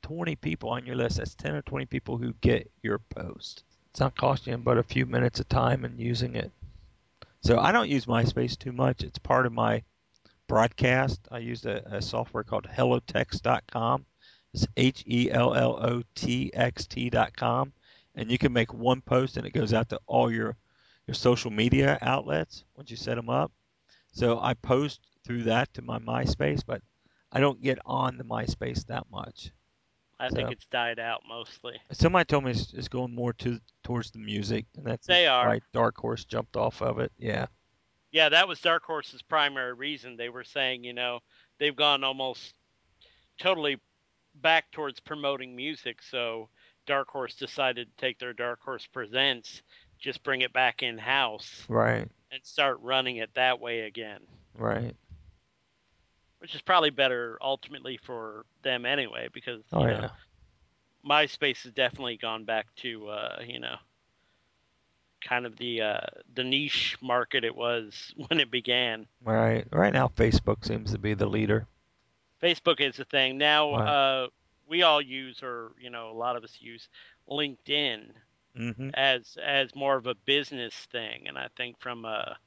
20 0.03 0.35
people 0.37 0.69
on 0.69 0.85
your 0.85 0.95
list, 0.95 1.17
that's 1.17 1.35
10 1.35 1.55
or 1.55 1.61
20 1.63 1.85
people 1.85 2.17
who 2.17 2.33
get 2.41 2.71
your 2.81 2.99
post. 2.99 3.63
It's 3.91 3.99
not 3.99 4.17
costing 4.17 4.51
you 4.51 4.57
but 4.57 4.77
a 4.77 4.83
few 4.83 5.05
minutes 5.05 5.39
of 5.39 5.49
time 5.49 5.83
and 5.83 5.99
using 5.99 6.35
it. 6.35 6.51
So 7.41 7.59
I 7.59 7.71
don't 7.71 7.89
use 7.89 8.05
MySpace 8.05 8.57
too 8.57 8.71
much. 8.71 9.03
It's 9.03 9.17
part 9.17 9.45
of 9.45 9.53
my 9.53 9.83
broadcast. 10.47 11.21
I 11.31 11.39
use 11.39 11.65
a, 11.65 11.81
a 11.85 12.01
software 12.01 12.43
called 12.43 12.67
HelloTxt.com. 12.67 14.05
It's 14.53 14.67
H 14.75 15.03
E 15.07 15.31
L 15.31 15.53
L 15.53 15.77
O 15.81 16.03
T 16.15 16.51
X 16.53 16.87
T 16.87 17.09
dot 17.09 17.35
com, 17.35 17.71
and 18.15 18.31
you 18.31 18.37
can 18.37 18.51
make 18.51 18.73
one 18.73 19.01
post 19.01 19.37
and 19.37 19.45
it 19.45 19.53
goes 19.53 19.73
out 19.73 19.89
to 19.89 19.99
all 20.07 20.31
your 20.31 20.57
your 21.07 21.15
social 21.15 21.51
media 21.51 21.97
outlets 22.01 22.65
once 22.75 22.91
you 22.91 22.97
set 22.97 23.15
them 23.15 23.29
up. 23.29 23.51
So 24.11 24.39
I 24.39 24.55
post 24.55 25.01
through 25.23 25.43
that 25.43 25.73
to 25.75 25.81
my 25.81 25.99
MySpace, 25.99 26.63
but 26.65 26.81
I 27.31 27.39
don't 27.39 27.61
get 27.61 27.79
on 27.85 28.17
the 28.17 28.23
MySpace 28.23 28.85
that 28.87 29.05
much. 29.11 29.51
I 30.19 30.29
think 30.29 30.51
it's 30.51 30.65
died 30.65 30.99
out 30.99 31.21
mostly. 31.27 31.77
Somebody 31.91 32.25
told 32.25 32.43
me 32.43 32.51
it's, 32.51 32.73
it's 32.73 32.87
going 32.89 33.15
more 33.15 33.33
to 33.33 33.59
towards 33.83 34.11
the 34.11 34.19
music, 34.19 34.65
and 34.75 34.85
that's 34.85 35.07
They 35.07 35.27
are. 35.27 35.47
why 35.47 35.61
Dark 35.73 35.97
Horse 35.97 36.25
jumped 36.25 36.57
off 36.57 36.81
of 36.81 36.99
it. 36.99 37.11
Yeah, 37.17 37.45
Yeah, 38.11 38.29
that 38.29 38.47
was 38.47 38.59
Dark 38.59 38.83
Horse's 38.83 39.21
primary 39.21 39.73
reason. 39.73 40.17
They 40.17 40.29
were 40.29 40.43
saying, 40.43 40.83
you 40.83 40.93
know, 40.93 41.19
they've 41.57 41.75
gone 41.75 42.03
almost 42.03 42.53
totally 43.39 43.79
back 44.35 44.69
towards 44.71 44.99
promoting 44.99 45.55
music. 45.55 46.01
So 46.01 46.49
Dark 46.85 47.07
Horse 47.09 47.35
decided 47.35 47.87
to 47.87 48.01
take 48.05 48.19
their 48.19 48.33
Dark 48.33 48.61
Horse 48.61 48.85
Presents, 48.91 49.61
just 49.99 50.23
bring 50.23 50.41
it 50.41 50.51
back 50.53 50.83
in 50.83 50.97
house, 50.97 51.63
right, 51.69 52.07
and 52.31 52.41
start 52.43 52.79
running 52.81 53.17
it 53.17 53.29
that 53.35 53.59
way 53.59 53.81
again. 53.81 54.19
right. 54.57 54.95
Which 56.39 56.55
is 56.55 56.61
probably 56.61 56.89
better 56.91 57.37
ultimately 57.41 57.97
for 57.97 58.45
them 58.63 58.85
anyway, 58.85 59.29
because 59.33 59.63
Oh 59.71 59.85
you 59.85 59.87
yeah, 59.87 60.01
know, 60.01 60.09
MySpace 61.05 61.63
has 61.63 61.73
definitely 61.73 62.17
gone 62.17 62.45
back 62.45 62.67
to 62.77 63.07
uh, 63.09 63.41
you 63.45 63.59
know 63.59 63.77
kind 65.21 65.45
of 65.45 65.55
the 65.57 65.81
uh, 65.81 65.99
the 66.33 66.43
niche 66.43 66.97
market 67.01 67.43
it 67.43 67.55
was 67.55 68.13
when 68.27 68.39
it 68.39 68.51
began. 68.51 69.07
right. 69.23 69.65
Right 69.71 69.93
now, 69.93 70.07
Facebook 70.07 70.65
seems 70.65 70.91
to 70.91 70.97
be 70.99 71.13
the 71.13 71.27
leader. 71.27 71.67
Facebook 72.41 72.79
is 72.81 72.97
the 72.97 73.05
thing 73.05 73.37
now. 73.37 73.73
Right. 73.73 73.85
Uh, 73.85 74.27
we 74.67 74.81
all 74.83 75.01
use, 75.01 75.41
or 75.43 75.73
you 75.79 75.89
know, 75.89 76.09
a 76.09 76.13
lot 76.17 76.35
of 76.35 76.43
us 76.43 76.57
use 76.61 76.87
LinkedIn 77.29 78.13
hmm 78.55 78.89
as 78.93 79.37
as 79.41 79.75
more 79.75 79.95
of 79.95 80.07
a 80.07 80.15
business 80.15 80.73
thing, 80.91 81.27
and 81.27 81.37
I 81.37 81.47
think 81.57 81.79
from 81.79 82.05
a 82.05 82.37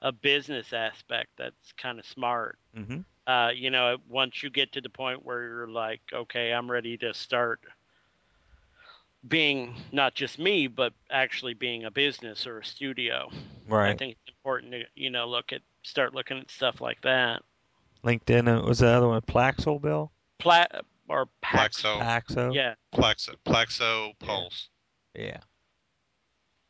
a 0.00 0.12
business 0.12 0.72
aspect, 0.72 1.30
that's 1.36 1.72
kind 1.72 1.98
of 1.98 2.06
smart. 2.06 2.58
hmm 2.74 3.00
Uh, 3.26 3.50
you 3.54 3.70
know, 3.70 3.96
once 4.08 4.42
you 4.42 4.50
get 4.50 4.72
to 4.72 4.80
the 4.80 4.88
point 4.88 5.24
where 5.24 5.42
you're 5.42 5.68
like, 5.68 6.00
okay, 6.12 6.52
I'm 6.52 6.70
ready 6.70 6.96
to 6.98 7.12
start 7.12 7.60
being 9.26 9.74
not 9.92 10.14
just 10.14 10.38
me, 10.38 10.68
but 10.68 10.92
actually 11.10 11.54
being 11.54 11.84
a 11.84 11.90
business 11.90 12.46
or 12.46 12.60
a 12.60 12.64
studio. 12.64 13.28
Right. 13.68 13.90
I 13.90 13.96
think 13.96 14.12
it's 14.12 14.36
important 14.36 14.72
to 14.72 14.84
you 14.94 15.10
know 15.10 15.26
look 15.26 15.52
at 15.52 15.62
start 15.82 16.14
looking 16.14 16.38
at 16.38 16.50
stuff 16.50 16.80
like 16.80 17.00
that. 17.02 17.42
LinkedIn. 18.04 18.48
uh, 18.48 18.64
Was 18.64 18.78
the 18.78 18.88
other 18.88 19.08
one 19.08 19.20
Plaxel, 19.22 19.80
Bill? 19.80 20.12
Plat 20.38 20.84
or 21.08 21.28
Pax. 21.40 21.82
Plaxo, 21.82 22.00
Paxo. 22.00 22.54
Yeah, 22.54 22.74
Plaxo, 22.94 23.34
Plaxo 23.44 24.12
Pulse. 24.20 24.68
Yeah. 25.14 25.38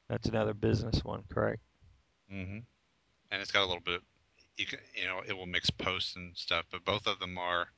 That's 0.09 0.29
another 0.29 0.55
business 0.55 1.05
one, 1.05 1.25
correct? 1.29 1.61
Mm 2.33 2.47
hmm 2.47 2.59
And 3.31 3.43
it's 3.43 3.51
got 3.51 3.63
a 3.63 3.67
little 3.67 3.83
bit. 3.85 4.01
You 4.57 4.67
can, 4.67 4.79
you 4.95 5.07
know, 5.07 5.21
it 5.27 5.37
will 5.37 5.47
mix 5.47 5.71
posts 5.71 6.17
and 6.17 6.37
stuff, 6.37 6.65
but 6.71 6.85
both 6.85 7.07
of 7.07 7.19
them 7.19 7.37
are. 7.39 7.69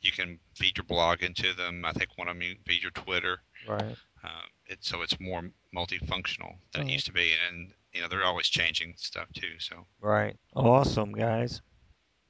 You 0.00 0.12
can 0.12 0.38
feed 0.54 0.76
your 0.76 0.84
blog 0.84 1.22
into 1.22 1.52
them. 1.54 1.84
I 1.84 1.92
think 1.92 2.10
one 2.16 2.28
of 2.28 2.34
them 2.36 2.42
you 2.42 2.54
feed 2.64 2.82
your 2.82 2.92
Twitter. 2.92 3.40
Right. 3.66 3.96
Uh, 4.22 4.42
it, 4.66 4.78
so 4.84 5.02
it's 5.02 5.18
more 5.18 5.42
multifunctional 5.74 6.54
than 6.72 6.84
Mhm. 6.84 6.88
it 6.88 6.92
used 6.92 7.06
to 7.06 7.12
be, 7.12 7.32
and 7.48 7.72
you 7.92 8.00
know 8.00 8.08
they're 8.08 8.24
always 8.24 8.48
changing 8.48 8.94
stuff 8.96 9.26
too. 9.32 9.58
So 9.58 9.86
Right. 10.00 10.36
Awesome, 10.54 11.12
guys. 11.12 11.62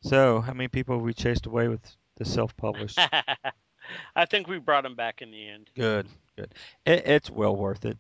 So, 0.01 0.41
how 0.41 0.53
many 0.55 0.69
people 0.69 0.97
have 0.97 1.05
we 1.05 1.13
chased 1.13 1.47
away 1.47 1.69
with 1.69 1.81
the 2.17 2.25
self-published? 2.25 2.99
I 4.17 4.27
think 4.27 4.47
we 4.47 4.59
brought 4.59 4.85
them 4.85 4.95
back 4.95 5.21
in 5.23 5.31
the 5.31 5.49
end. 5.49 5.71
good. 5.75 6.09
Good. 6.37 6.55
It, 6.87 7.07
it's 7.07 7.31
well 7.31 7.57
worth 7.57 7.85
it. 7.85 7.99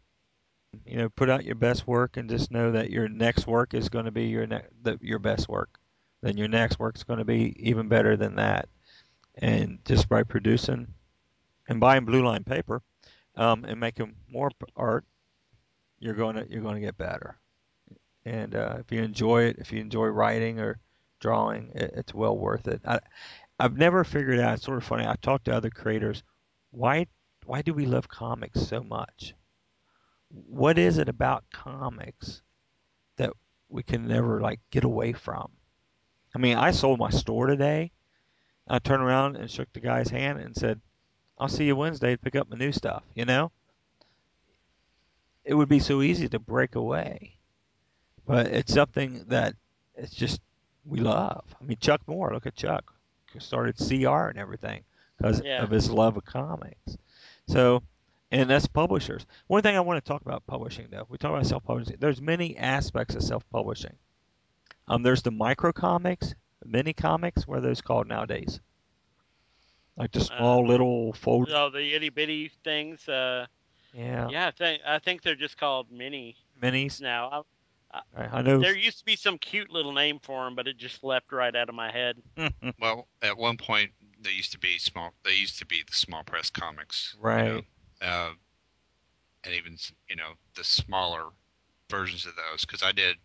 You 0.86 0.96
know, 0.99 1.09
put 1.09 1.28
out 1.28 1.44
your 1.44 1.57
best 1.57 1.86
work 1.86 2.16
and 2.16 2.28
just 2.30 2.51
know 2.51 2.72
that 2.72 2.90
your 2.90 3.09
next 3.09 3.46
work 3.46 3.74
is 3.74 3.88
going 3.88 4.05
to 4.05 4.11
be 4.12 4.26
your 4.26 4.46
ne- 4.46 4.66
the, 4.82 4.99
your 5.03 5.18
best 5.18 5.49
work. 5.49 5.78
Then 6.21 6.37
your 6.37 6.49
next 6.49 6.79
work 6.79 6.97
is 6.97 7.05
going 7.05 7.21
to 7.21 7.25
be 7.25 7.55
even 7.59 7.89
better 7.89 8.16
than 8.16 8.37
that. 8.37 8.69
And 9.37 9.79
just 9.85 10.09
by 10.09 10.25
producing 10.25 10.89
and 11.69 11.81
buying 11.81 12.05
blue 12.05 12.25
line 12.25 12.45
paper 12.45 12.83
um, 13.37 13.64
and 13.64 13.79
making 13.79 14.14
more 14.31 14.51
art, 14.75 15.05
you're 16.01 16.14
going 16.14 16.37
to 16.37 16.47
you're 16.51 16.62
going 16.62 16.75
to 16.75 16.81
get 16.81 16.99
better. 16.99 17.39
And 18.25 18.55
uh, 18.55 18.77
if 18.81 18.91
you 18.93 19.03
enjoy 19.03 19.45
it, 19.45 19.57
if 19.59 19.73
you 19.73 19.81
enjoy 19.81 20.07
writing 20.07 20.61
or 20.61 20.81
drawing, 21.21 21.71
it, 21.75 21.93
it's 21.97 22.14
well 22.14 22.37
worth 22.37 22.66
it. 22.69 22.81
I, 22.85 23.01
I've 23.59 23.77
never 23.77 24.05
figured 24.05 24.41
out. 24.41 24.55
It's 24.55 24.64
sort 24.64 24.79
of 24.79 24.85
funny. 24.85 25.07
I 25.07 25.16
talked 25.21 25.47
to 25.47 25.55
other 25.55 25.71
creators. 25.71 26.23
Why 26.71 27.07
why 27.47 27.62
do 27.62 27.73
we 27.73 27.87
love 27.87 28.09
comics 28.09 28.61
so 28.66 28.83
much? 28.83 29.35
What 30.31 30.79
is 30.79 30.99
it 30.99 31.09
about 31.09 31.45
comics 31.53 32.43
that 33.16 33.33
we 33.69 33.83
can 33.83 34.07
never 34.07 34.41
like 34.41 34.61
get 34.71 34.85
away 34.85 35.12
from? 35.12 35.51
I 36.39 36.41
mean, 36.41 36.57
I 36.57 36.70
sold 36.70 37.01
my 37.01 37.11
store 37.11 37.49
today. 37.49 37.91
I 38.68 38.78
turned 38.78 39.03
around 39.03 39.34
and 39.34 39.51
shook 39.51 39.72
the 39.72 39.80
guy's 39.80 40.09
hand 40.09 40.39
and 40.39 40.55
said, 40.57 40.80
"I'll 41.36 41.49
see 41.49 41.64
you 41.64 41.74
Wednesday 41.74 42.12
to 42.12 42.18
pick 42.18 42.36
up 42.36 42.49
my 42.49 42.57
new 42.57 42.70
stuff." 42.70 43.03
You 43.16 43.24
know, 43.24 43.51
it 45.45 45.55
would 45.55 45.68
be 45.68 45.80
so 45.80 46.01
easy 46.01 46.28
to 46.28 46.39
break 46.39 46.76
away, 46.76 47.34
but 48.24 48.47
it's 48.47 48.72
something 48.72 49.24
that 49.26 49.57
it's 49.97 50.14
just 50.14 50.41
we 50.86 51.01
love. 51.01 51.43
I 51.61 51.64
mean, 51.64 51.78
Chuck 51.80 52.03
Moore. 52.07 52.32
Look 52.32 52.47
at 52.47 52.55
Chuck 52.55 52.95
started 53.41 53.76
CR 53.76 54.28
and 54.28 54.39
everything 54.39 54.84
because 55.16 55.43
Yeah. 55.43 55.62
of 55.62 55.70
his 55.70 55.91
love 55.91 56.16
of 56.16 56.24
comics. 56.24 56.97
So, 57.49 57.82
and 58.30 58.49
that's 58.49 58.68
publishers. 58.68 59.26
One 59.49 59.62
thing 59.62 59.76
I 59.76 59.80
want 59.80 60.05
to 60.05 60.09
talk 60.09 60.22
about 60.22 60.47
publishing, 60.47 60.86
though, 60.91 61.07
we 61.09 61.18
talk 61.18 61.30
about 61.32 61.47
self-publishing. 61.47 61.97
There's 61.99 62.20
many 62.20 62.57
aspects 62.57 63.14
of 63.16 63.22
self-publishing. 63.24 63.97
Um, 64.89 65.03
there's 65.03 65.22
the 65.22 65.30
micro 65.30 65.72
comics, 65.72 66.34
mini 66.64 66.93
comics. 66.93 67.47
What 67.47 67.59
are 67.59 67.62
those 67.62 67.80
called 67.80 68.07
nowadays? 68.07 68.61
Like 69.97 70.12
the 70.12 70.20
small 70.20 70.64
Uh, 70.64 70.68
little 70.68 71.12
fold. 71.12 71.51
Oh, 71.51 71.70
the 71.70 71.95
itty 71.95 72.09
bitty 72.09 72.51
things. 72.64 73.09
Uh, 73.09 73.47
Yeah, 73.93 74.28
yeah, 74.30 74.47
I 74.47 74.51
think 74.53 74.82
I 74.86 74.99
think 74.99 75.22
they're 75.22 75.34
just 75.34 75.57
called 75.57 75.91
mini 75.91 76.36
minis. 76.61 77.01
now. 77.01 77.45
I, 77.93 78.03
I 78.16 78.43
know. 78.43 78.61
There 78.61 78.76
used 78.76 78.99
to 78.99 79.05
be 79.05 79.16
some 79.16 79.39
cute 79.39 79.70
little 79.70 79.93
name 79.93 80.18
for 80.20 80.45
them, 80.45 80.55
but 80.55 80.68
it 80.68 80.76
just 80.76 81.03
left 81.03 81.32
right 81.32 81.55
out 81.55 81.68
of 81.68 81.74
my 81.74 81.91
head. 81.91 82.22
Well, 82.80 83.09
at 83.22 83.36
one 83.36 83.57
point 83.57 83.91
they 84.20 84.30
used 84.30 84.53
to 84.53 84.59
be 84.59 84.78
small. 84.78 85.12
They 85.24 85.32
used 85.32 85.59
to 85.59 85.66
be 85.66 85.82
the 85.86 85.95
small 85.95 86.22
press 86.22 86.49
comics, 86.51 87.14
you 87.14 87.22
Right. 87.22 87.64
know, 88.01 88.07
uh, 88.07 88.32
and 89.45 89.55
even 89.55 89.76
you 90.09 90.16
know 90.16 90.34
the 90.55 90.62
smaller 90.64 91.30
versions 91.91 92.26
of 92.26 92.36
those. 92.36 92.64
Because 92.64 92.82
I 92.82 92.93
did 92.93 93.16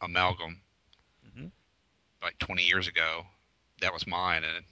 amalgam. 0.00 0.60
Like 2.24 2.38
20 2.38 2.64
years 2.64 2.88
ago. 2.88 3.22
That 3.80 3.92
was 3.92 4.06
mine, 4.06 4.44
and 4.44 4.64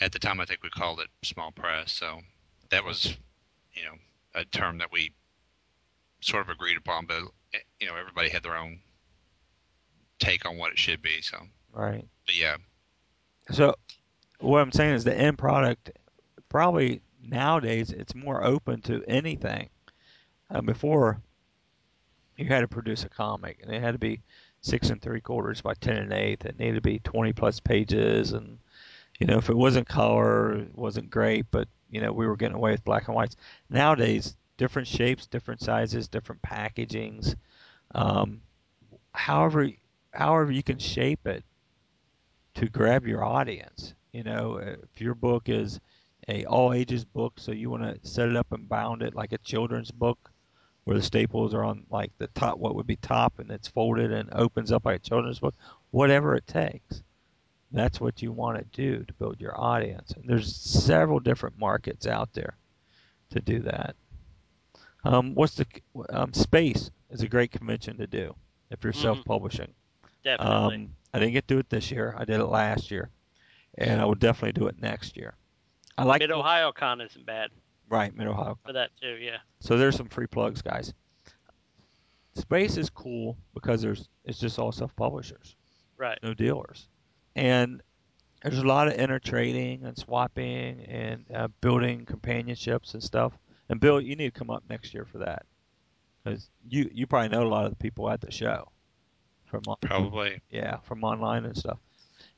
at 0.00 0.12
the 0.12 0.18
time 0.18 0.40
I 0.40 0.44
think 0.46 0.62
we 0.62 0.70
called 0.70 1.00
it 1.00 1.08
small 1.22 1.50
press. 1.52 1.92
So 1.92 2.20
that 2.70 2.84
was, 2.84 3.16
you 3.74 3.84
know, 3.84 3.94
a 4.34 4.44
term 4.46 4.78
that 4.78 4.92
we 4.92 5.12
sort 6.20 6.42
of 6.42 6.50
agreed 6.50 6.76
upon, 6.78 7.06
but 7.06 7.22
you 7.80 7.86
know 7.86 7.96
everybody 7.96 8.28
had 8.28 8.42
their 8.42 8.56
own 8.56 8.80
take 10.18 10.46
on 10.46 10.58
what 10.58 10.72
it 10.72 10.78
should 10.78 11.02
be. 11.02 11.20
So, 11.22 11.38
Right. 11.72 12.06
but 12.26 12.36
yeah, 12.36 12.56
So 13.50 13.74
what 14.40 14.60
I'm 14.60 14.72
saying 14.72 14.94
is 14.94 15.04
the 15.04 15.16
end 15.16 15.38
product 15.38 15.90
probably 16.48 17.00
nowadays 17.22 17.90
it's 17.90 18.14
more 18.14 18.44
open 18.44 18.82
to 18.82 19.02
anything. 19.08 19.70
Uh, 20.50 20.60
before 20.60 21.20
you 22.36 22.46
had 22.46 22.60
to 22.60 22.68
produce 22.68 23.04
a 23.04 23.08
comic 23.08 23.60
and 23.62 23.72
it 23.72 23.80
had 23.80 23.92
to 23.92 23.98
be 23.98 24.20
six 24.60 24.90
and 24.90 25.00
three 25.00 25.20
quarters 25.20 25.60
by 25.60 25.74
ten 25.74 25.96
and 25.96 26.12
eighth. 26.12 26.44
It 26.44 26.58
needed 26.58 26.76
to 26.76 26.80
be 26.80 26.98
twenty 27.00 27.32
plus 27.32 27.60
pages 27.60 28.32
and 28.32 28.58
you 29.18 29.26
know 29.26 29.38
if 29.38 29.50
it 29.50 29.56
wasn't 29.56 29.88
color 29.88 30.54
it 30.54 30.74
wasn't 30.76 31.10
great 31.10 31.46
but 31.50 31.68
you 31.90 32.00
know 32.00 32.12
we 32.12 32.26
were 32.26 32.36
getting 32.36 32.56
away 32.56 32.72
with 32.72 32.84
black 32.84 33.08
and 33.08 33.14
whites. 33.14 33.36
Nowadays 33.68 34.36
different 34.56 34.88
shapes, 34.88 35.26
different 35.26 35.60
sizes, 35.62 36.08
different 36.08 36.42
packagings. 36.42 37.34
Um, 37.94 38.42
however 39.12 39.70
however 40.12 40.52
you 40.52 40.62
can 40.62 40.78
shape 40.78 41.26
it 41.26 41.44
to 42.54 42.68
grab 42.68 43.06
your 43.06 43.24
audience. 43.24 43.94
You 44.12 44.24
know, 44.24 44.56
if 44.56 45.00
your 45.00 45.14
book 45.14 45.48
is 45.48 45.80
a 46.28 46.44
all 46.44 46.72
ages 46.72 47.04
book, 47.04 47.34
so 47.36 47.52
you 47.52 47.70
want 47.70 47.82
to 47.82 48.08
set 48.08 48.28
it 48.28 48.36
up 48.36 48.52
and 48.52 48.68
bound 48.68 49.02
it 49.02 49.14
like 49.14 49.32
a 49.32 49.38
children's 49.38 49.90
book, 49.90 50.30
where 50.84 50.96
the 50.96 51.02
staples 51.02 51.54
are 51.54 51.64
on 51.64 51.84
like 51.90 52.12
the 52.18 52.26
top, 52.28 52.58
what 52.58 52.74
would 52.74 52.86
be 52.86 52.96
top, 52.96 53.38
and 53.38 53.50
it's 53.50 53.68
folded 53.68 54.12
and 54.12 54.28
opens 54.32 54.72
up 54.72 54.84
like 54.84 54.96
a 54.96 55.00
children's 55.00 55.38
book. 55.38 55.54
Whatever 55.90 56.34
it 56.34 56.46
takes, 56.46 57.02
that's 57.72 58.00
what 58.00 58.22
you 58.22 58.32
want 58.32 58.58
to 58.58 58.64
do 58.82 59.04
to 59.04 59.14
build 59.14 59.40
your 59.40 59.58
audience. 59.60 60.12
And 60.12 60.28
there's 60.28 60.54
several 60.56 61.20
different 61.20 61.58
markets 61.58 62.06
out 62.06 62.32
there 62.32 62.56
to 63.30 63.40
do 63.40 63.60
that. 63.60 63.94
Um, 65.04 65.34
what's 65.34 65.54
the 65.54 65.66
um, 66.10 66.32
space 66.32 66.90
is 67.10 67.22
a 67.22 67.28
great 67.28 67.50
convention 67.52 67.96
to 67.98 68.06
do 68.06 68.34
if 68.70 68.84
you're 68.84 68.92
Mhm. 68.92 69.00
self-publishing. 69.02 69.72
Definitely. 70.24 70.76
Um, 70.76 70.96
I 71.14 71.18
didn't 71.18 71.32
get 71.32 71.48
to 71.48 71.54
do 71.54 71.58
it 71.58 71.70
this 71.70 71.90
year. 71.90 72.14
I 72.16 72.24
did 72.24 72.40
it 72.40 72.46
last 72.46 72.90
year, 72.90 73.10
and 73.78 74.00
I 74.00 74.04
will 74.04 74.14
definitely 74.14 74.60
do 74.60 74.66
it 74.66 74.80
next 74.80 75.16
year. 75.16 75.34
I 75.96 76.04
like 76.04 76.20
Mid 76.20 76.30
Ohio 76.30 76.72
Con 76.72 77.00
isn't 77.00 77.24
bad 77.26 77.50
right 77.90 78.14
Mid 78.16 78.26
Ohio. 78.26 78.58
for 78.64 78.72
that 78.72 78.90
too. 79.00 79.16
Yeah. 79.20 79.38
So 79.60 79.76
there's 79.76 79.96
some 79.96 80.08
free 80.08 80.26
plugs, 80.26 80.62
guys. 80.62 80.94
Space 82.34 82.76
is 82.76 82.88
cool 82.90 83.36
because 83.54 83.82
there's 83.82 84.08
it's 84.24 84.38
just 84.38 84.58
all 84.58 84.72
self-publishers, 84.72 85.56
Right. 85.98 86.18
no 86.22 86.32
dealers, 86.32 86.86
and 87.34 87.82
there's 88.42 88.58
a 88.58 88.66
lot 88.66 88.86
of 88.88 88.94
intertrading 88.94 89.84
and 89.84 89.98
swapping 89.98 90.80
and 90.84 91.24
uh, 91.34 91.48
building 91.60 92.06
companionships 92.06 92.94
and 92.94 93.02
stuff. 93.02 93.36
And 93.68 93.80
Bill, 93.80 94.00
you 94.00 94.16
need 94.16 94.32
to 94.32 94.38
come 94.38 94.48
up 94.50 94.62
next 94.70 94.94
year 94.94 95.04
for 95.04 95.18
that 95.18 95.44
because 96.24 96.48
you 96.68 96.88
you 96.94 97.06
probably 97.06 97.28
know 97.30 97.42
a 97.42 97.48
lot 97.50 97.64
of 97.64 97.70
the 97.70 97.76
people 97.76 98.08
at 98.08 98.20
the 98.20 98.30
show 98.30 98.70
from 99.46 99.62
on- 99.66 99.76
probably. 99.82 100.40
yeah 100.50 100.78
from 100.84 101.02
online 101.04 101.44
and 101.44 101.56
stuff. 101.56 101.78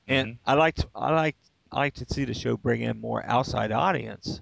And 0.08 0.28
Mhm. 0.34 0.38
I 0.46 0.54
like 0.54 0.74
to, 0.76 0.88
I 0.94 1.12
like 1.14 1.36
I 1.70 1.76
like 1.80 1.94
to 1.94 2.06
see 2.12 2.24
the 2.24 2.34
show 2.34 2.56
bring 2.56 2.80
in 2.80 2.98
more 3.00 3.24
outside 3.26 3.70
audience. 3.72 4.40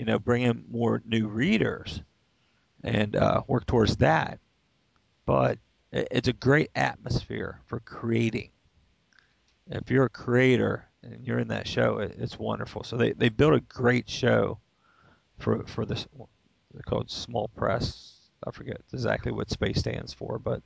You 0.00 0.06
know, 0.06 0.18
bring 0.18 0.40
in 0.40 0.64
more 0.70 1.02
new 1.04 1.28
readers, 1.28 2.00
and 2.82 3.14
uh, 3.14 3.42
work 3.46 3.66
towards 3.66 3.98
that. 3.98 4.38
But 5.26 5.58
it's 5.92 6.26
a 6.26 6.32
great 6.32 6.70
atmosphere 6.74 7.60
for 7.66 7.80
creating. 7.80 8.48
If 9.66 9.90
you're 9.90 10.06
a 10.06 10.08
creator 10.08 10.88
and 11.02 11.22
you're 11.22 11.38
in 11.38 11.48
that 11.48 11.68
show, 11.68 11.98
it, 11.98 12.16
it's 12.18 12.38
wonderful. 12.38 12.82
So 12.82 12.96
they, 12.96 13.12
they 13.12 13.28
built 13.28 13.52
a 13.52 13.60
great 13.60 14.08
show 14.08 14.58
for 15.38 15.66
for 15.66 15.84
this. 15.84 16.06
They're 16.72 16.80
called 16.80 17.10
Small 17.10 17.48
Press. 17.48 18.14
I 18.46 18.52
forget 18.52 18.80
exactly 18.94 19.32
what 19.32 19.50
space 19.50 19.80
stands 19.80 20.14
for, 20.14 20.38
but 20.38 20.62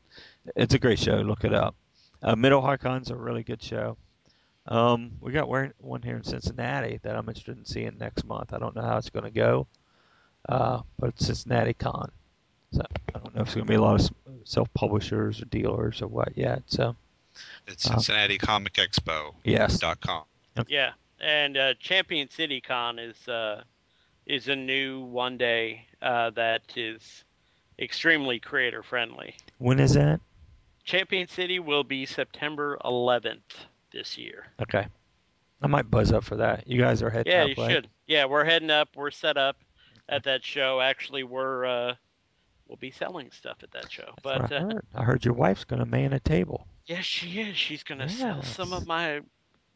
it's 0.55 0.75
a 0.75 0.79
great 0.79 1.01
show. 1.01 1.17
Look 1.17 1.43
it 1.43 1.53
up. 1.53 1.75
Uh, 2.23 2.37
Mid 2.37 2.53
Ohio 2.53 2.77
Con's 2.77 3.11
a 3.11 3.17
really 3.17 3.43
good 3.43 3.61
show. 3.61 3.97
Um, 4.67 5.13
we 5.21 5.33
got 5.33 5.49
one 5.49 5.73
one 5.79 6.03
here 6.03 6.17
in 6.17 6.25
Cincinnati 6.25 6.99
that 7.03 7.17
I'm 7.17 7.29
interested 7.29 7.59
in 7.59 7.65
seeing 7.65 7.97
next 7.99 8.25
month. 8.25 8.53
I 8.55 8.59
don't 8.59 8.75
know 8.75 8.83
how 8.83 8.97
it's 8.97 9.11
going 9.11 9.25
to 9.25 9.31
go, 9.31 9.67
uh, 10.49 10.81
but 10.99 11.11
it's 11.11 11.27
Cincinnati 11.27 11.75
Con. 11.75 12.11
So 12.73 12.83
I 13.15 13.19
don't 13.19 13.35
know 13.35 13.43
if 13.43 13.49
it's 13.49 13.55
going 13.55 13.67
to 13.67 13.71
be 13.71 13.77
a 13.77 13.83
lot 13.83 14.01
of 14.01 14.11
self-publishers 14.45 15.43
or 15.43 15.45
dealers 15.47 16.01
or 16.03 16.09
what 16.09 16.37
yet. 16.37 16.63
So 16.67 16.97
It's 17.67 17.87
Uh, 17.87 17.95
Cincinnati 17.95 18.39
Comic 18.39 18.75
Expo 18.75 19.35
yes, 19.45 19.79
dot 19.79 20.01
com. 20.01 20.25
Yeah. 20.67 20.93
And 21.21 21.57
uh, 21.57 21.75
Champion 21.79 22.29
City 22.31 22.61
Con 22.61 22.99
is 22.99 23.29
uh, 23.29 23.63
is 24.27 24.49
a 24.49 24.57
new 24.57 25.03
one 25.03 25.37
day 25.37 25.87
uh, 26.01 26.31
that 26.31 26.63
is 26.77 27.25
extremely 27.79 28.39
creator 28.41 28.83
friendly. 28.83 29.37
when 29.59 29.79
is 29.79 29.95
that? 29.95 30.21
Champion 30.85 31.29
City 31.29 31.59
will 31.59 31.85
be 31.85 32.07
September 32.07 32.79
11th 32.85 33.41
this 33.95 34.19
year. 34.19 34.49
Okay, 34.61 34.87
I 35.63 35.67
might 35.67 35.91
buzz 35.91 36.13
up 36.13 36.25
for 36.25 36.37
that. 36.37 36.67
You 36.69 36.79
guys 36.79 37.03
are 37.03 37.09
heading 37.11 37.33
Yeah, 37.33 37.45
up, 37.45 37.49
you 37.57 37.63
right? 37.63 37.71
should. 37.73 37.89
Yeah, 38.07 38.27
we're 38.27 38.45
heading 38.45 38.71
up. 38.71 38.91
We're 38.97 39.11
set 39.11 39.39
up 39.39 39.57
at 40.11 40.25
that 40.25 40.45
show. 40.45 40.81
Actually, 40.81 41.23
we're 41.23 41.65
uh, 41.65 41.95
we'll 42.69 42.77
be 42.77 42.91
selling 42.91 43.31
stuff 43.31 43.59
at 43.63 43.71
that 43.73 43.91
show. 43.91 44.13
That's 44.23 44.23
But 44.23 44.53
I 44.53 44.57
uh, 44.57 44.61
heard. 44.61 44.85
I 44.97 45.05
heard 45.05 45.25
your 45.25 45.35
wife's 45.35 45.65
going 45.65 45.81
to 45.81 45.87
man 45.87 46.13
a 46.13 46.21
table. 46.21 46.67
yes, 46.87 47.05
she 47.05 47.41
is. 47.41 47.57
She's 47.57 47.83
gonna 47.83 48.09
sell 48.09 48.43
some 48.43 48.73
of 48.75 48.87
my. 48.87 49.21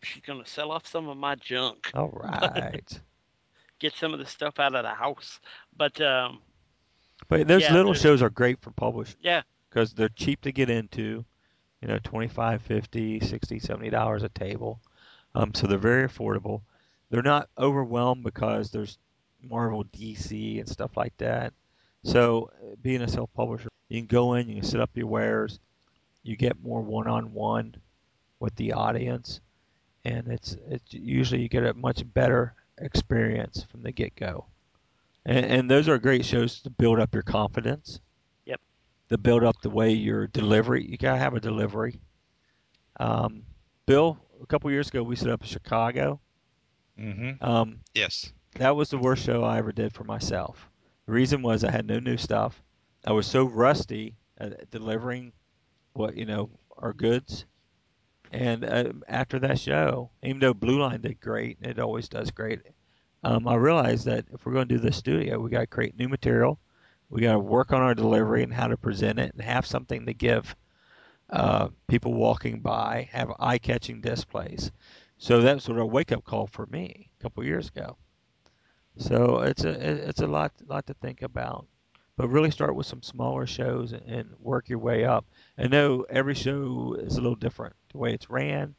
She's 0.02 0.22
gonna 0.22 0.46
sell 0.46 0.70
off 0.70 0.86
some 0.86 1.08
of 1.08 1.16
my 1.16 1.34
junk. 1.36 1.90
All 1.94 2.10
right. 2.10 3.00
Get 3.80 3.94
some 3.94 4.12
of 4.12 4.18
the 4.18 4.26
stuff 4.26 4.58
out 4.58 4.74
of 4.74 4.82
the 4.82 4.90
house. 4.94 5.38
But 5.76 6.00
um, 6.00 6.40
But 7.28 7.46
those 7.48 7.62
Yeah, 7.62 7.72
little 7.72 7.94
shows 7.94 8.22
are 8.22 8.30
great 8.30 8.60
for 8.60 8.72
publishers. 8.72 9.16
Yeah. 9.22 9.42
Because 9.70 9.92
they're 9.94 10.08
cheap 10.08 10.40
to 10.42 10.50
get 10.52 10.68
into, 10.70 11.24
you 11.80 11.88
know, 11.88 11.98
25 12.02 12.62
50 12.62 13.20
60 13.20 13.58
70 13.58 13.90
dollars 13.90 14.22
a 14.22 14.28
table. 14.28 14.80
Um, 15.34 15.54
so 15.54 15.66
they're 15.66 15.78
very 15.78 16.08
affordable. 16.08 16.62
They're 17.10 17.22
not 17.22 17.48
overwhelmed 17.58 18.24
because 18.24 18.70
there's 18.70 18.98
Marvel, 19.42 19.84
DC, 19.84 20.58
and 20.58 20.68
stuff 20.68 20.96
like 20.96 21.16
that. 21.18 21.52
So, 22.04 22.50
uh, 22.62 22.76
being 22.82 23.02
a 23.02 23.08
self-publisher, 23.08 23.68
you 23.88 24.00
can 24.00 24.06
go 24.06 24.34
in, 24.34 24.48
you 24.48 24.56
can 24.56 24.64
set 24.64 24.80
up 24.80 24.90
your 24.94 25.06
wares, 25.06 25.58
you 26.22 26.36
get 26.36 26.62
more 26.62 26.82
one-on-one 26.82 27.76
with 28.40 28.54
the 28.56 28.72
audience, 28.72 29.40
and 30.04 30.28
it's 30.28 30.56
it's 30.68 30.92
usually 30.92 31.42
you 31.42 31.48
get 31.48 31.64
a 31.64 31.74
much 31.74 32.02
better 32.14 32.54
experience 32.78 33.64
from 33.70 33.82
the 33.82 33.92
get-go. 33.92 34.46
And, 35.26 35.44
and 35.44 35.70
those 35.70 35.88
are 35.88 35.98
great 35.98 36.24
shows 36.24 36.60
to 36.60 36.70
build 36.70 37.00
up 37.00 37.14
your 37.14 37.22
confidence. 37.22 38.00
To 39.10 39.16
build 39.18 39.42
up 39.42 39.60
the 39.62 39.70
way 39.70 39.90
your 39.92 40.26
delivery, 40.26 40.84
you 40.86 40.98
gotta 40.98 41.18
have 41.18 41.34
a 41.34 41.40
delivery. 41.40 42.00
Um, 43.00 43.44
Bill, 43.86 44.18
a 44.42 44.46
couple 44.46 44.70
years 44.70 44.88
ago, 44.88 45.02
we 45.02 45.16
set 45.16 45.30
up 45.30 45.42
in 45.42 45.48
Chicago. 45.48 46.20
Mm-hmm. 46.98 47.42
Um, 47.42 47.80
Yes. 47.94 48.32
that 48.56 48.76
was 48.76 48.90
the 48.90 48.98
worst 48.98 49.24
show 49.24 49.44
I 49.44 49.58
ever 49.58 49.72
did 49.72 49.94
for 49.94 50.04
myself. 50.04 50.68
The 51.06 51.12
reason 51.12 51.40
was 51.42 51.64
I 51.64 51.70
had 51.70 51.86
no 51.86 51.98
new 52.00 52.16
stuff. 52.18 52.62
I 53.06 53.12
was 53.12 53.26
so 53.26 53.44
rusty 53.44 54.16
at 54.36 54.70
delivering 54.70 55.32
what 55.94 56.16
you 56.16 56.26
know 56.26 56.50
our 56.76 56.92
goods. 56.92 57.46
And 58.30 58.64
uh, 58.64 58.92
after 59.08 59.38
that 59.38 59.58
show, 59.58 60.10
even 60.22 60.38
though 60.40 60.52
Blue 60.52 60.80
Line 60.80 61.00
did 61.00 61.18
great, 61.20 61.56
it 61.62 61.78
always 61.78 62.08
does 62.10 62.30
great. 62.30 62.60
Um, 63.24 63.48
I 63.48 63.54
realized 63.54 64.04
that 64.04 64.26
if 64.32 64.44
we're 64.44 64.52
going 64.52 64.68
to 64.68 64.74
do 64.74 64.80
the 64.80 64.92
studio, 64.92 65.38
we 65.38 65.48
got 65.50 65.60
to 65.60 65.66
create 65.66 65.98
new 65.98 66.08
material. 66.08 66.58
We 67.10 67.22
got 67.22 67.32
to 67.32 67.38
work 67.38 67.72
on 67.72 67.80
our 67.80 67.94
delivery 67.94 68.42
and 68.42 68.52
how 68.52 68.68
to 68.68 68.76
present 68.76 69.18
it, 69.18 69.32
and 69.32 69.42
have 69.42 69.66
something 69.66 70.06
to 70.06 70.14
give 70.14 70.54
uh, 71.30 71.68
people 71.86 72.14
walking 72.14 72.60
by, 72.60 73.08
have 73.12 73.32
eye-catching 73.38 74.00
displays. 74.00 74.70
So 75.16 75.40
that 75.40 75.54
was 75.54 75.64
sort 75.64 75.78
of 75.78 75.84
a 75.84 75.86
wake-up 75.86 76.24
call 76.24 76.46
for 76.46 76.66
me 76.66 77.10
a 77.18 77.22
couple 77.22 77.44
years 77.44 77.68
ago. 77.68 77.96
So 78.96 79.40
it's 79.40 79.64
a 79.64 80.08
it's 80.08 80.20
a 80.20 80.26
lot 80.26 80.52
lot 80.66 80.86
to 80.86 80.94
think 80.94 81.22
about, 81.22 81.66
but 82.16 82.28
really 82.28 82.50
start 82.50 82.74
with 82.74 82.86
some 82.86 83.02
smaller 83.02 83.46
shows 83.46 83.92
and, 83.92 84.02
and 84.06 84.30
work 84.40 84.68
your 84.68 84.80
way 84.80 85.04
up. 85.04 85.24
I 85.56 85.68
know 85.68 86.04
every 86.10 86.34
show 86.34 86.96
is 86.98 87.16
a 87.16 87.20
little 87.20 87.36
different 87.36 87.74
the 87.92 87.98
way 87.98 88.12
it's 88.12 88.28
ran, 88.28 88.74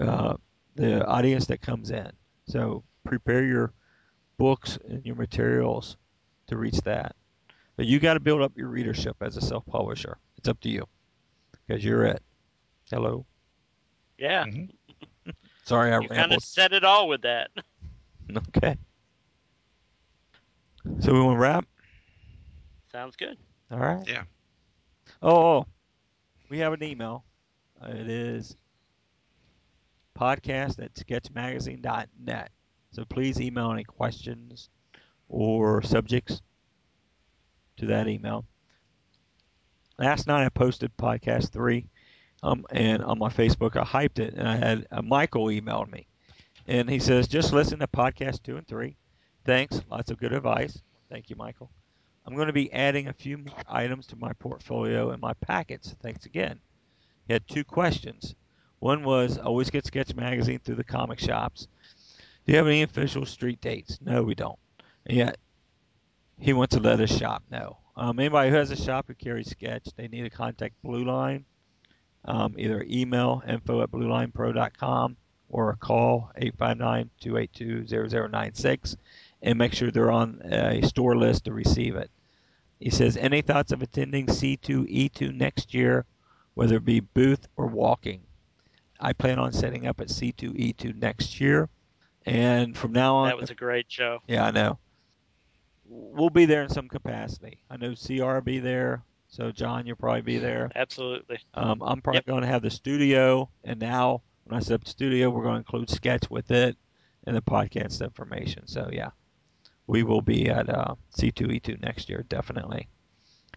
uh, 0.00 0.36
the 0.74 1.06
audience 1.06 1.46
that 1.46 1.62
comes 1.62 1.90
in. 1.90 2.10
So 2.46 2.82
prepare 3.04 3.44
your 3.44 3.72
books 4.38 4.78
and 4.88 5.04
your 5.06 5.16
materials 5.16 5.96
to 6.48 6.56
reach 6.56 6.80
that. 6.82 7.14
But 7.78 7.86
you 7.86 8.00
got 8.00 8.14
to 8.14 8.20
build 8.20 8.42
up 8.42 8.52
your 8.56 8.66
readership 8.66 9.16
as 9.20 9.36
a 9.36 9.40
self-publisher. 9.40 10.18
It's 10.36 10.48
up 10.48 10.60
to 10.62 10.68
you 10.68 10.84
because 11.64 11.84
you're 11.84 12.04
it. 12.06 12.20
Hello. 12.90 13.24
Yeah. 14.18 14.46
Mm-hmm. 14.46 15.30
Sorry, 15.64 15.92
I 15.92 16.00
You 16.00 16.08
kind 16.08 16.32
of 16.32 16.42
said 16.42 16.72
it 16.72 16.82
all 16.84 17.08
with 17.08 17.22
that. 17.22 17.50
Okay. 18.58 18.76
So 21.00 21.14
we 21.14 21.20
want 21.22 21.36
to 21.36 21.40
wrap. 21.40 21.64
Sounds 22.92 23.16
good. 23.16 23.38
All 23.70 23.78
right. 23.78 24.06
Yeah. 24.06 24.24
Oh, 25.22 25.36
oh, 25.60 25.66
we 26.50 26.58
have 26.58 26.74
an 26.74 26.82
email. 26.82 27.24
Uh, 27.82 27.88
It 27.92 28.10
is 28.10 28.54
podcast 30.14 30.78
at 30.78 30.92
sketchmagazine.net. 30.92 32.50
So 32.90 33.04
please 33.06 33.40
email 33.40 33.72
any 33.72 33.84
questions 33.84 34.68
or 35.30 35.80
subjects 35.80 36.42
to 37.78 37.86
that 37.86 38.08
email. 38.08 38.44
Last 39.98 40.26
night 40.26 40.44
I 40.44 40.48
posted 40.48 40.96
podcast 40.96 41.50
three, 41.50 41.86
um, 42.42 42.64
and 42.70 43.02
on 43.02 43.18
my 43.18 43.28
Facebook 43.28 43.76
I 43.76 43.84
hyped 43.84 44.18
it, 44.18 44.34
and 44.34 44.48
I 44.48 44.56
had 44.56 44.86
uh, 44.90 45.02
Michael 45.02 45.46
emailed 45.46 45.90
me, 45.90 46.06
and 46.66 46.88
he 46.88 46.98
says 46.98 47.26
just 47.26 47.52
listen 47.52 47.80
to 47.80 47.86
podcast 47.88 48.42
two 48.42 48.56
and 48.56 48.66
three. 48.66 48.96
Thanks, 49.44 49.80
lots 49.90 50.10
of 50.10 50.18
good 50.18 50.32
advice. 50.32 50.80
Thank 51.10 51.30
you, 51.30 51.36
Michael. 51.36 51.70
I'm 52.26 52.34
going 52.34 52.48
to 52.48 52.52
be 52.52 52.70
adding 52.72 53.08
a 53.08 53.12
few 53.14 53.38
more 53.38 53.56
items 53.66 54.06
to 54.08 54.16
my 54.16 54.34
portfolio 54.34 55.10
and 55.10 55.22
my 55.22 55.32
packets. 55.40 55.96
Thanks 56.02 56.26
again. 56.26 56.60
He 57.26 57.32
had 57.32 57.48
two 57.48 57.64
questions. 57.64 58.34
One 58.80 59.02
was 59.02 59.38
always 59.38 59.70
get 59.70 59.86
Sketch 59.86 60.14
Magazine 60.14 60.58
through 60.58 60.74
the 60.76 60.84
comic 60.84 61.18
shops. 61.18 61.68
Do 62.44 62.52
you 62.52 62.58
have 62.58 62.66
any 62.66 62.82
official 62.82 63.24
street 63.24 63.60
dates? 63.60 63.98
No, 64.02 64.22
we 64.22 64.34
don't. 64.34 64.58
And 65.06 65.16
yet, 65.16 65.38
he 66.38 66.52
wants 66.52 66.76
to 66.76 66.82
let 66.82 66.98
his 66.98 67.10
shop 67.16 67.42
know. 67.50 67.78
Um, 67.96 68.18
anybody 68.20 68.50
who 68.50 68.56
has 68.56 68.70
a 68.70 68.76
shop 68.76 69.06
who 69.08 69.14
carries 69.14 69.50
Sketch, 69.50 69.88
they 69.96 70.08
need 70.08 70.22
to 70.22 70.30
contact 70.30 70.74
Blue 70.82 71.04
Line. 71.04 71.44
Um, 72.24 72.54
either 72.58 72.84
email 72.88 73.42
info 73.46 73.82
at 73.82 73.90
bluelinepro.com 73.90 75.16
or 75.48 75.70
a 75.70 75.76
call 75.76 76.30
859-282-0096 76.40 78.96
and 79.42 79.58
make 79.58 79.72
sure 79.72 79.90
they're 79.90 80.10
on 80.10 80.40
a 80.44 80.82
store 80.82 81.16
list 81.16 81.44
to 81.44 81.52
receive 81.52 81.96
it. 81.96 82.10
He 82.80 82.90
says, 82.90 83.16
any 83.16 83.42
thoughts 83.42 83.72
of 83.72 83.82
attending 83.82 84.26
C2E2 84.26 85.34
next 85.34 85.74
year, 85.74 86.04
whether 86.54 86.76
it 86.76 86.84
be 86.84 87.00
booth 87.00 87.46
or 87.56 87.66
walking? 87.66 88.20
I 89.00 89.12
plan 89.12 89.38
on 89.38 89.52
setting 89.52 89.86
up 89.86 90.00
at 90.00 90.08
C2E2 90.08 90.94
next 90.96 91.40
year. 91.40 91.68
And 92.26 92.76
from 92.76 92.92
now 92.92 93.14
on, 93.16 93.28
That 93.28 93.38
was 93.38 93.50
a 93.50 93.54
great 93.54 93.86
show. 93.88 94.20
yeah, 94.28 94.44
I 94.44 94.50
know. 94.50 94.78
We'll 95.88 96.30
be 96.30 96.44
there 96.44 96.62
in 96.62 96.68
some 96.68 96.88
capacity. 96.88 97.62
I 97.70 97.76
know 97.76 97.94
CR 97.94 98.34
will 98.34 98.40
be 98.42 98.58
there. 98.58 99.02
So, 99.28 99.50
John, 99.52 99.86
you'll 99.86 99.96
probably 99.96 100.22
be 100.22 100.38
there. 100.38 100.70
Absolutely. 100.74 101.38
Um, 101.54 101.82
I'm 101.82 102.00
probably 102.00 102.18
Yep. 102.18 102.26
going 102.26 102.40
to 102.42 102.46
have 102.48 102.62
the 102.62 102.70
studio. 102.70 103.48
And 103.64 103.78
now, 103.80 104.22
when 104.44 104.56
I 104.56 104.60
set 104.62 104.74
up 104.74 104.84
the 104.84 104.90
studio, 104.90 105.30
we're 105.30 105.42
going 105.42 105.54
to 105.54 105.58
include 105.58 105.90
sketch 105.90 106.30
with 106.30 106.50
it 106.50 106.76
and 107.24 107.36
the 107.36 107.42
podcast 107.42 108.02
information. 108.02 108.66
So, 108.66 108.88
yeah, 108.92 109.10
we 109.86 110.02
will 110.02 110.22
be 110.22 110.48
at 110.48 110.68
uh, 110.70 110.94
C2E2 111.18 111.82
next 111.82 112.08
year, 112.08 112.24
definitely. 112.28 112.88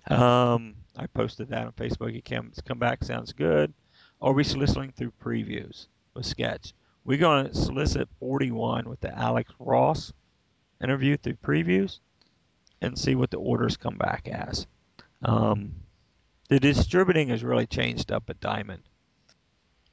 Um, 0.09 0.75
I 0.97 1.07
posted 1.07 1.49
that 1.49 1.65
on 1.67 1.71
Facebook. 1.73 2.11
He 2.11 2.21
came, 2.21 2.51
come 2.65 2.79
back, 2.79 3.03
sounds 3.03 3.31
good. 3.33 3.73
Are 4.21 4.33
we 4.33 4.43
soliciting 4.43 4.91
through 4.91 5.13
previews 5.23 5.87
with 6.13 6.25
sketch? 6.25 6.73
We're 7.05 7.17
going 7.17 7.47
to 7.47 7.55
solicit 7.55 8.09
41 8.19 8.87
with 8.89 8.99
the 9.01 9.17
Alex 9.17 9.51
Ross 9.59 10.11
interview 10.83 11.17
through 11.17 11.35
previews 11.35 11.99
and 12.81 12.97
see 12.97 13.15
what 13.15 13.31
the 13.31 13.37
orders 13.37 13.77
come 13.77 13.97
back 13.97 14.27
as. 14.27 14.67
Um, 15.23 15.73
the 16.49 16.59
distributing 16.59 17.29
has 17.29 17.43
really 17.43 17.67
changed 17.67 18.11
up 18.11 18.29
at 18.29 18.39
Diamond. 18.39 18.83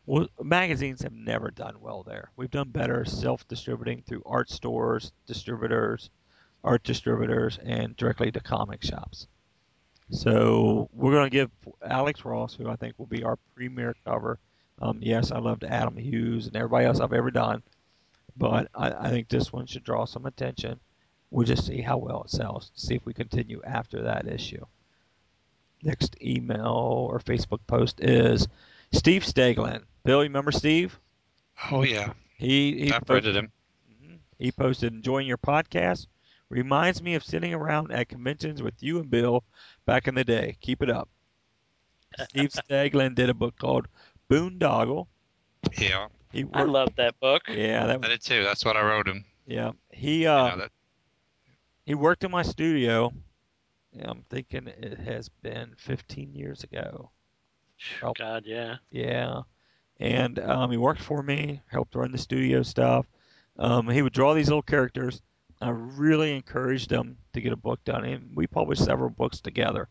Well, 0.06 0.28
magazines 0.42 1.02
have 1.02 1.12
never 1.12 1.50
done 1.50 1.80
well 1.80 2.02
there. 2.02 2.30
We've 2.34 2.50
done 2.50 2.70
better 2.70 3.04
self-distributing 3.04 4.04
through 4.06 4.22
art 4.24 4.48
stores, 4.48 5.12
distributors, 5.26 6.08
art 6.64 6.82
distributors, 6.82 7.58
and 7.62 7.94
directly 7.96 8.32
to 8.32 8.40
comic 8.40 8.82
shops. 8.82 9.28
So 10.10 10.88
we're 10.94 11.12
going 11.12 11.26
to 11.26 11.36
give 11.36 11.50
Alex 11.86 12.24
Ross, 12.24 12.54
who 12.54 12.70
I 12.70 12.76
think 12.76 12.94
will 12.98 13.06
be 13.06 13.22
our 13.22 13.38
premier 13.54 13.94
cover. 14.06 14.38
Um, 14.80 14.98
yes, 15.02 15.30
I 15.30 15.38
loved 15.38 15.64
Adam 15.64 15.96
Hughes 15.96 16.46
and 16.46 16.56
everybody 16.56 16.86
else 16.86 17.00
I've 17.00 17.12
ever 17.12 17.30
done, 17.30 17.62
but 18.36 18.68
I, 18.74 18.90
I 18.90 19.10
think 19.10 19.28
this 19.28 19.52
one 19.52 19.66
should 19.66 19.84
draw 19.84 20.06
some 20.06 20.24
attention. 20.24 20.80
We'll 21.30 21.46
just 21.46 21.66
see 21.66 21.80
how 21.82 21.98
well 21.98 22.22
it 22.24 22.30
sells. 22.30 22.70
See 22.74 22.94
if 22.94 23.04
we 23.04 23.12
continue 23.12 23.60
after 23.64 24.02
that 24.02 24.26
issue. 24.26 24.64
Next 25.82 26.16
email 26.22 26.66
or 27.10 27.18
Facebook 27.20 27.60
post 27.66 28.00
is 28.00 28.48
Steve 28.92 29.22
Staglin. 29.22 29.82
Bill, 30.04 30.18
you 30.24 30.28
remember 30.30 30.50
Steve? 30.52 30.98
Oh 31.70 31.82
yeah. 31.82 32.12
He 32.36 32.84
he, 32.86 32.92
I've 32.92 33.04
po- 33.06 33.14
read 33.14 33.24
him. 33.26 33.52
Mhm. 34.02 34.18
he 34.38 34.50
posted 34.52 34.92
enjoying 34.92 35.26
your 35.26 35.38
podcast. 35.38 36.06
Reminds 36.50 37.02
me 37.02 37.14
of 37.14 37.22
sitting 37.22 37.52
around 37.52 37.92
at 37.92 38.08
conventions 38.08 38.62
with 38.62 38.82
you 38.82 38.98
and 39.00 39.10
Bill 39.10 39.44
back 39.84 40.08
in 40.08 40.14
the 40.14 40.24
day. 40.24 40.56
Keep 40.62 40.82
it 40.82 40.88
up. 40.90 41.08
Steve 42.30 42.50
Staglin 42.70 43.14
did 43.14 43.28
a 43.28 43.34
book 43.34 43.56
called 43.58 43.86
Boondoggle. 44.30 45.06
Yeah, 45.78 46.06
He 46.32 46.46
I 46.54 46.60
worked, 46.60 46.70
love 46.70 46.88
that 46.96 47.20
book. 47.20 47.42
yeah, 47.48 47.86
that 47.86 47.90
I 47.96 47.96
was, 47.98 48.08
did 48.08 48.22
too. 48.22 48.42
That's 48.44 48.64
what 48.64 48.76
I 48.76 48.82
wrote 48.82 49.06
him. 49.06 49.24
yeah. 49.46 49.72
He 49.92 50.22
You 50.22 50.30
uh 50.30 50.48
know, 50.50 50.56
that, 50.58 50.70
he 51.88 51.94
worked 51.94 52.22
in 52.22 52.30
my 52.30 52.42
studio. 52.42 53.10
Yeah, 53.94 54.10
I'm 54.10 54.22
thinking 54.28 54.66
it 54.66 54.98
has 54.98 55.30
been 55.30 55.72
15 55.78 56.34
years 56.34 56.62
ago. 56.62 57.10
Oh. 58.02 58.12
God, 58.12 58.42
yeah. 58.44 58.76
Yeah, 58.90 59.40
and 59.98 60.38
um, 60.38 60.70
he 60.70 60.76
worked 60.76 61.00
for 61.00 61.22
me, 61.22 61.62
helped 61.66 61.94
run 61.94 62.12
the 62.12 62.18
studio 62.18 62.62
stuff. 62.62 63.06
Um, 63.58 63.88
he 63.88 64.02
would 64.02 64.12
draw 64.12 64.34
these 64.34 64.48
little 64.48 64.60
characters. 64.60 65.22
I 65.62 65.70
really 65.70 66.36
encouraged 66.36 66.92
him 66.92 67.16
to 67.32 67.40
get 67.40 67.54
a 67.54 67.56
book 67.56 67.82
done, 67.86 68.04
and 68.04 68.32
we 68.34 68.46
published 68.46 68.84
several 68.84 69.08
books 69.08 69.40
together. 69.40 69.88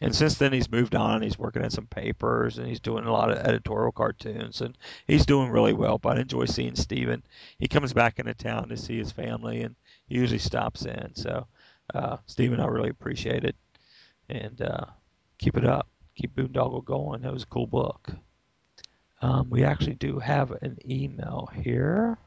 And 0.00 0.14
since 0.14 0.38
then, 0.38 0.52
he's 0.52 0.70
moved 0.70 0.94
on. 0.94 1.22
He's 1.22 1.38
working 1.38 1.62
at 1.62 1.72
some 1.72 1.88
papers, 1.88 2.58
and 2.58 2.68
he's 2.68 2.80
doing 2.80 3.06
a 3.06 3.12
lot 3.12 3.32
of 3.32 3.38
editorial 3.38 3.90
cartoons, 3.90 4.60
and 4.60 4.78
he's 5.08 5.26
doing 5.26 5.50
really 5.50 5.72
well. 5.72 5.98
But 5.98 6.16
I 6.16 6.20
enjoy 6.20 6.44
seeing 6.44 6.76
Steven. 6.76 7.24
He 7.58 7.66
comes 7.66 7.92
back 7.92 8.20
into 8.20 8.34
town 8.34 8.68
to 8.68 8.76
see 8.76 8.98
his 8.98 9.10
family, 9.10 9.62
and 9.62 9.74
usually 10.08 10.38
stops 10.38 10.84
in. 10.84 11.14
So, 11.14 11.46
uh, 11.94 12.18
Steven, 12.26 12.60
I 12.60 12.66
really 12.66 12.90
appreciate 12.90 13.44
it, 13.44 13.56
and 14.28 14.60
uh, 14.62 14.86
keep 15.38 15.56
it 15.56 15.64
up. 15.66 15.88
Keep 16.16 16.36
Boondoggle 16.36 16.84
going. 16.84 17.22
That 17.22 17.32
was 17.32 17.42
a 17.44 17.46
cool 17.46 17.66
book. 17.66 18.10
Um, 19.22 19.50
we 19.50 19.64
actually 19.64 19.94
do 19.96 20.18
have 20.18 20.50
an 20.62 20.78
email 20.88 21.48
here. 21.54 22.18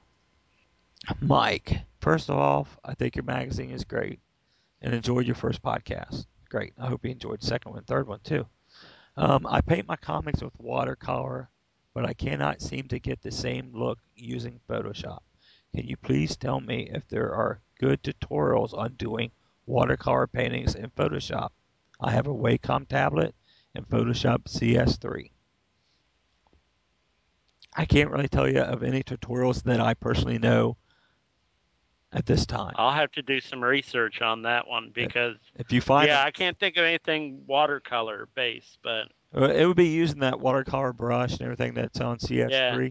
Mike, 1.22 1.82
first 2.02 2.30
off, 2.30 2.78
I 2.84 2.94
think 2.96 3.16
your 3.16 3.24
magazine 3.26 3.72
is 3.72 3.84
great. 3.84 4.20
and 4.82 4.94
enjoyed 4.94 5.26
your 5.26 5.36
first 5.36 5.62
podcast. 5.62 6.26
Great. 6.50 6.74
I 6.80 6.88
hope 6.88 7.06
you 7.06 7.12
enjoyed 7.12 7.44
second 7.44 7.74
one, 7.74 7.84
third 7.84 8.08
one 8.08 8.20
too. 8.24 8.46
Um, 9.18 9.48
I 9.48 9.62
paint 9.62 9.88
my 9.88 9.96
comics 9.96 10.42
with 10.44 10.54
watercolor, 10.60 11.50
but 11.94 12.06
I 12.06 12.14
cannot 12.14 12.62
seem 12.62 12.88
to 12.90 13.00
get 13.00 13.22
the 13.22 13.32
same 13.32 13.72
look 13.74 14.00
using 14.16 14.60
Photoshop. 14.70 15.20
Can 15.76 15.88
you 15.88 15.98
please 15.98 16.36
tell 16.38 16.60
me 16.62 16.90
if 16.94 17.08
there 17.10 17.34
are 17.34 17.62
good 17.80 18.02
tutorials 18.04 18.78
on 18.78 18.94
doing 18.94 19.32
watercolor 19.66 20.28
paintings 20.28 20.76
in 20.76 20.90
Photoshop? 20.92 21.50
I 22.00 22.12
have 22.12 22.28
a 22.28 22.34
Wacom 22.34 22.88
tablet 22.88 23.34
and 23.76 23.88
Photoshop 23.88 24.46
CS3. 24.46 25.32
I 27.76 27.86
can't 27.86 28.10
really 28.10 28.28
tell 28.28 28.50
you 28.50 28.62
of 28.62 28.84
any 28.84 29.04
tutorials 29.04 29.64
that 29.64 29.80
I 29.80 29.94
personally 29.94 30.40
know 30.40 30.78
at 32.12 32.26
this 32.26 32.46
time. 32.46 32.74
I'll 32.78 32.94
have 32.94 33.12
to 33.14 33.22
do 33.22 33.40
some 33.40 33.64
research 33.64 34.22
on 34.22 34.42
that 34.44 34.68
one 34.68 34.92
because 34.94 35.36
if 35.56 35.72
you 35.72 35.82
find 35.82 36.08
yeah, 36.08 36.18
them, 36.18 36.28
I 36.28 36.32
can't 36.32 36.58
think 36.60 36.78
of 36.78 36.86
anything 36.86 37.44
watercolor 37.46 38.28
based, 38.34 38.80
but 38.84 39.10
it 39.34 39.68
would 39.68 39.78
be 39.78 39.90
using 39.90 40.20
that 40.20 40.40
watercolor 40.40 40.94
brush 40.94 41.34
and 41.34 41.42
everything 41.42 41.74
that's 41.74 42.00
on 42.02 42.18
CS3. 42.18 42.50
Yeah. 42.50 42.90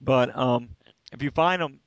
But 0.00 0.36
um, 0.36 0.70
if 1.12 1.22
you 1.22 1.30
find 1.30 1.62
them, 1.62 1.78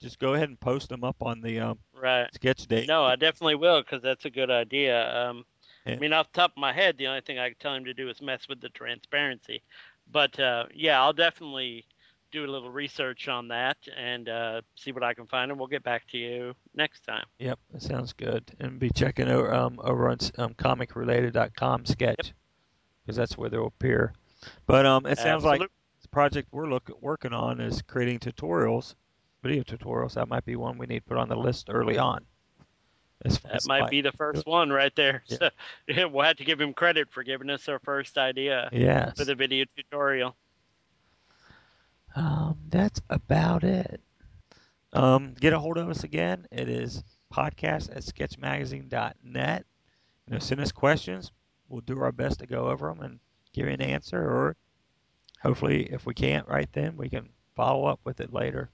just, 0.00 0.18
go 0.18 0.34
ahead 0.34 0.48
and 0.48 0.58
post 0.58 0.88
them 0.88 1.04
up 1.04 1.22
on 1.22 1.40
the 1.40 1.60
um, 1.60 1.78
right. 1.94 2.32
sketch 2.34 2.66
date. 2.66 2.88
No, 2.88 3.04
I 3.04 3.16
definitely 3.16 3.56
will 3.56 3.82
because 3.82 4.02
that's 4.02 4.24
a 4.24 4.30
good 4.30 4.50
idea. 4.50 5.14
Um, 5.14 5.44
Yeah. 5.86 5.94
I 5.94 5.98
mean, 5.98 6.12
off 6.12 6.32
the 6.32 6.40
top 6.40 6.52
of 6.52 6.56
my 6.56 6.72
head, 6.72 6.96
the 6.98 7.06
only 7.06 7.20
thing 7.20 7.38
I 7.38 7.48
can 7.50 7.58
tell 7.58 7.74
him 7.74 7.84
to 7.84 7.94
do 7.94 8.08
is 8.08 8.20
mess 8.20 8.48
with 8.48 8.60
the 8.60 8.68
transparency. 8.70 9.62
But 10.10 10.38
uh, 10.40 10.64
yeah, 10.74 11.00
I'll 11.00 11.12
definitely 11.12 11.84
do 12.32 12.44
a 12.44 12.50
little 12.50 12.70
research 12.70 13.28
on 13.28 13.48
that 13.48 13.76
and 13.96 14.28
uh, 14.28 14.60
see 14.76 14.92
what 14.92 15.02
I 15.02 15.14
can 15.14 15.26
find, 15.26 15.50
and 15.50 15.58
we'll 15.58 15.68
get 15.68 15.82
back 15.82 16.06
to 16.08 16.18
you 16.18 16.54
next 16.74 17.00
time. 17.04 17.24
Yep, 17.38 17.58
that 17.72 17.82
sounds 17.82 18.12
good. 18.12 18.50
And 18.60 18.78
be 18.78 18.90
checking 18.90 19.28
over, 19.28 19.52
um, 19.52 19.80
over 19.82 20.08
on 20.08 20.18
um, 20.38 20.54
comicrelated.com 20.54 21.86
sketch 21.86 22.32
because 23.04 23.16
that's 23.16 23.36
where 23.36 23.50
they'll 23.50 23.66
appear. 23.66 24.12
But 24.66 24.86
um, 24.86 25.06
it 25.06 25.18
sounds 25.18 25.44
like 25.44 25.60
Absolute- 25.60 25.70
the 25.70 25.79
project 26.10 26.48
we're 26.52 26.68
look, 26.68 26.90
working 27.00 27.32
on 27.32 27.60
is 27.60 27.82
creating 27.82 28.18
tutorials, 28.18 28.94
video 29.42 29.62
tutorials. 29.62 30.14
That 30.14 30.28
might 30.28 30.44
be 30.44 30.56
one 30.56 30.78
we 30.78 30.86
need 30.86 31.00
to 31.00 31.04
put 31.08 31.16
on 31.16 31.28
the 31.28 31.36
list 31.36 31.68
early 31.70 31.98
on. 31.98 32.24
As- 33.24 33.38
that 33.40 33.52
as 33.56 33.66
might 33.68 33.90
be 33.90 34.00
the 34.00 34.12
first 34.12 34.46
one 34.46 34.70
right 34.70 34.94
there. 34.96 35.22
Yeah. 35.26 35.36
So 35.38 35.50
yeah, 35.88 36.04
we'll 36.06 36.24
have 36.24 36.36
to 36.36 36.44
give 36.44 36.60
him 36.60 36.72
credit 36.72 37.08
for 37.10 37.22
giving 37.22 37.50
us 37.50 37.68
our 37.68 37.78
first 37.80 38.16
idea 38.18 38.68
Yes. 38.72 39.16
for 39.16 39.24
the 39.24 39.34
video 39.34 39.64
tutorial. 39.76 40.34
Um, 42.16 42.56
that's 42.68 43.00
about 43.10 43.62
it. 43.64 44.00
Um, 44.92 45.34
get 45.38 45.52
a 45.52 45.58
hold 45.58 45.76
of 45.78 45.88
us 45.88 46.02
again. 46.02 46.46
It 46.50 46.68
is 46.68 47.04
podcast 47.32 47.94
at 47.94 48.02
sketchmagazine.net. 48.02 49.64
You 50.26 50.32
know, 50.32 50.38
send 50.40 50.60
us 50.60 50.72
questions. 50.72 51.30
We'll 51.68 51.82
do 51.82 52.00
our 52.00 52.10
best 52.10 52.40
to 52.40 52.46
go 52.46 52.68
over 52.68 52.88
them 52.88 53.00
and 53.02 53.20
give 53.52 53.66
you 53.66 53.72
an 53.72 53.80
answer, 53.82 54.18
or 54.18 54.56
hopefully, 55.42 55.84
if 55.92 56.06
we 56.06 56.14
can't 56.14 56.46
right 56.48 56.68
then, 56.72 56.96
we 56.96 57.08
can 57.08 57.28
follow 57.56 57.86
up 57.86 58.00
with 58.04 58.20
it 58.20 58.32
later. 58.32 58.70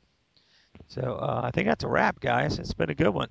So 0.89 1.19
uh, 1.21 1.41
I 1.45 1.51
think 1.51 1.67
that's 1.69 1.85
a 1.85 1.89
wrap, 1.89 2.21
guys. 2.21 2.59
It's 2.59 2.75
been 2.75 2.91
a 2.91 2.95
good 2.95 3.11
one. 3.15 3.29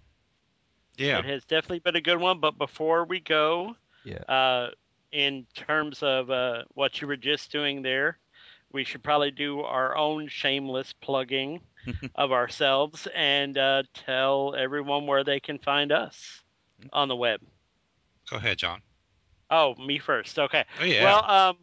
Yeah. 0.98 1.20
It 1.20 1.26
has 1.26 1.46
definitely 1.46 1.80
been 1.80 1.96
a 1.96 2.02
good 2.02 2.20
one. 2.20 2.40
But 2.40 2.58
before 2.58 3.06
we 3.06 3.20
go, 3.20 3.76
Yeah. 4.04 4.18
uh, 4.30 4.70
in 5.12 5.46
terms 5.54 6.02
of 6.04 6.30
uh, 6.30 6.64
what 6.74 7.02
you 7.02 7.08
were 7.08 7.18
just 7.18 7.52
doing 7.52 7.82
there, 7.82 8.18
we 8.72 8.84
should 8.84 9.04
probably 9.04 9.32
do 9.32 9.62
our 9.62 9.96
own 9.96 10.28
shameless 10.28 10.94
plugging 11.02 11.62
of 12.16 12.32
ourselves 12.32 13.08
and 13.16 13.58
uh, 13.58 13.84
tell 13.94 14.56
everyone 14.58 15.06
where 15.08 15.24
they 15.24 15.40
can 15.40 15.60
find 15.60 15.92
us 15.92 16.42
on 16.92 17.08
the 17.08 17.16
web. 17.16 17.40
Go 18.30 18.38
ahead, 18.38 18.58
John. 18.58 18.82
Oh, 19.52 19.76
me 19.76 20.00
first. 20.00 20.40
Okay. 20.40 20.66
Oh 20.82 20.84
yeah. 20.84 21.04
Well, 21.04 21.32
um, 21.32 21.58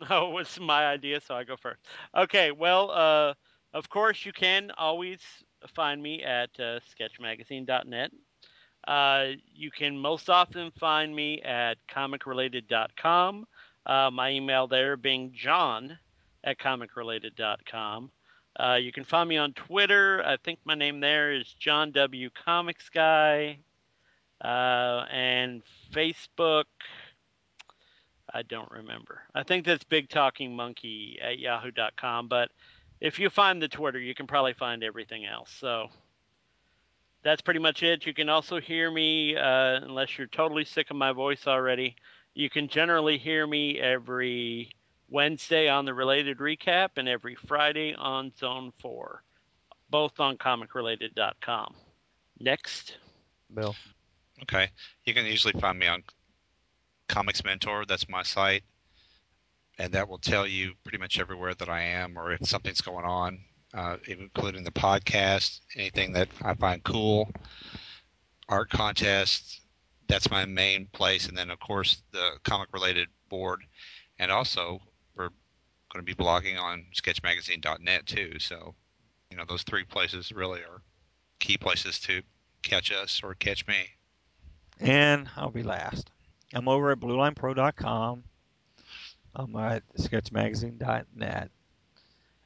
oh, 0.10 0.28
it 0.28 0.34
was 0.34 0.60
my 0.60 0.86
idea, 0.86 1.20
so 1.20 1.34
I 1.34 1.44
go 1.44 1.56
first. 1.56 1.80
Okay. 2.16 2.50
Well, 2.52 2.90
uh, 2.90 3.34
of 3.74 3.88
course, 3.88 4.24
you 4.24 4.32
can 4.32 4.70
always 4.76 5.20
find 5.74 6.02
me 6.02 6.22
at 6.22 6.50
uh, 6.58 6.80
sketchmagazine.net. 6.98 8.10
Uh, 8.86 9.26
you 9.52 9.70
can 9.70 9.98
most 9.98 10.30
often 10.30 10.70
find 10.78 11.14
me 11.14 11.42
at 11.42 11.76
comicrelated.com. 11.88 13.46
Uh, 13.84 14.10
my 14.12 14.30
email 14.30 14.66
there 14.66 14.96
being 14.96 15.32
john 15.34 15.98
at 16.44 16.58
comicrelated.com. 16.58 18.10
Uh, 18.58 18.78
you 18.80 18.92
can 18.92 19.04
find 19.04 19.28
me 19.28 19.36
on 19.36 19.52
Twitter. 19.52 20.22
I 20.24 20.36
think 20.38 20.58
my 20.64 20.74
name 20.74 21.00
there 21.00 21.32
is 21.32 21.54
John 21.58 21.92
W. 21.92 22.30
Comics 22.44 22.88
Guy. 22.88 23.58
Uh, 24.42 25.04
and 25.10 25.62
Facebook. 25.92 26.64
I 28.36 28.42
don't 28.42 28.70
remember. 28.70 29.22
I 29.34 29.44
think 29.44 29.64
that's 29.64 29.82
Big 29.84 30.10
Talking 30.10 30.54
Monkey 30.54 31.18
at 31.22 31.38
yahoo.com. 31.38 32.28
But 32.28 32.50
if 33.00 33.18
you 33.18 33.30
find 33.30 33.62
the 33.62 33.68
Twitter, 33.68 33.98
you 33.98 34.14
can 34.14 34.26
probably 34.26 34.52
find 34.52 34.84
everything 34.84 35.24
else. 35.24 35.50
So 35.58 35.88
that's 37.22 37.40
pretty 37.40 37.60
much 37.60 37.82
it. 37.82 38.04
You 38.04 38.12
can 38.12 38.28
also 38.28 38.60
hear 38.60 38.90
me, 38.90 39.36
uh, 39.36 39.80
unless 39.82 40.18
you're 40.18 40.26
totally 40.26 40.66
sick 40.66 40.90
of 40.90 40.96
my 40.96 41.12
voice 41.12 41.46
already. 41.46 41.96
You 42.34 42.50
can 42.50 42.68
generally 42.68 43.16
hear 43.16 43.46
me 43.46 43.80
every 43.80 44.70
Wednesday 45.08 45.70
on 45.70 45.86
the 45.86 45.94
related 45.94 46.36
recap 46.36 46.90
and 46.98 47.08
every 47.08 47.36
Friday 47.36 47.94
on 47.94 48.32
Zone 48.38 48.70
4, 48.80 49.22
both 49.88 50.20
on 50.20 50.36
comicrelated.com. 50.36 51.74
Next. 52.38 52.98
Bill. 53.54 53.74
Okay. 54.42 54.68
You 55.06 55.14
can 55.14 55.24
usually 55.24 55.58
find 55.58 55.78
me 55.78 55.86
on 55.86 56.02
Comics 57.08 57.44
Mentor. 57.44 57.84
That's 57.86 58.08
my 58.08 58.22
site. 58.22 58.62
And 59.78 59.92
that 59.92 60.08
will 60.08 60.18
tell 60.18 60.46
you 60.46 60.72
pretty 60.84 60.98
much 60.98 61.20
everywhere 61.20 61.54
that 61.54 61.68
I 61.68 61.82
am 61.82 62.18
or 62.18 62.32
if 62.32 62.46
something's 62.46 62.80
going 62.80 63.04
on, 63.04 63.40
uh, 63.74 63.96
including 64.06 64.64
the 64.64 64.70
podcast, 64.70 65.60
anything 65.76 66.12
that 66.12 66.28
I 66.42 66.54
find 66.54 66.82
cool, 66.82 67.30
art 68.48 68.70
contests. 68.70 69.60
That's 70.08 70.30
my 70.30 70.44
main 70.44 70.86
place. 70.92 71.28
And 71.28 71.36
then, 71.36 71.50
of 71.50 71.60
course, 71.60 72.02
the 72.12 72.38
comic 72.44 72.68
related 72.72 73.08
board. 73.28 73.60
And 74.18 74.30
also, 74.30 74.80
we're 75.14 75.30
going 75.92 75.96
to 75.96 76.02
be 76.02 76.14
blogging 76.14 76.58
on 76.58 76.86
sketchmagazine.net 76.94 78.06
too. 78.06 78.38
So, 78.38 78.74
you 79.30 79.36
know, 79.36 79.44
those 79.46 79.62
three 79.62 79.84
places 79.84 80.32
really 80.32 80.60
are 80.60 80.82
key 81.38 81.58
places 81.58 81.98
to 82.00 82.22
catch 82.62 82.92
us 82.92 83.20
or 83.22 83.34
catch 83.34 83.66
me. 83.66 83.76
And 84.80 85.28
I'll 85.36 85.50
be 85.50 85.62
last. 85.62 86.10
I'm 86.54 86.68
over 86.68 86.92
at 86.92 87.00
BlueLinePro.com. 87.00 88.22
I'm 89.34 89.56
at 89.56 89.82
SketchMagazine.net. 89.98 91.50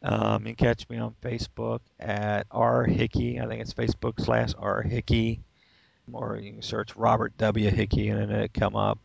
Um, 0.03 0.47
you 0.47 0.55
can 0.55 0.67
catch 0.67 0.89
me 0.89 0.97
on 0.97 1.15
Facebook 1.23 1.81
at 1.99 2.47
R 2.51 2.85
Hickey. 2.85 3.39
I 3.39 3.47
think 3.47 3.61
it's 3.61 3.75
Facebook 3.75 4.25
slash 4.25 4.55
R 4.59 4.81
Hickey. 4.83 5.43
Or 6.13 6.39
you 6.39 6.53
can 6.53 6.63
search 6.63 6.97
Robert 6.97 7.37
W. 7.37 7.71
Hickey 7.71 8.09
and 8.09 8.33
it'll 8.33 8.49
come 8.49 8.75
up. 8.75 8.99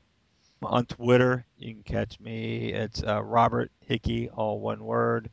On 0.63 0.85
Twitter, 0.85 1.45
you 1.57 1.73
can 1.73 1.83
catch 1.83 2.17
me. 2.19 2.73
It's 2.73 3.03
uh, 3.03 3.21
Robert 3.21 3.71
Hickey, 3.81 4.29
all 4.29 4.59
one 4.59 4.83
word. 4.83 5.29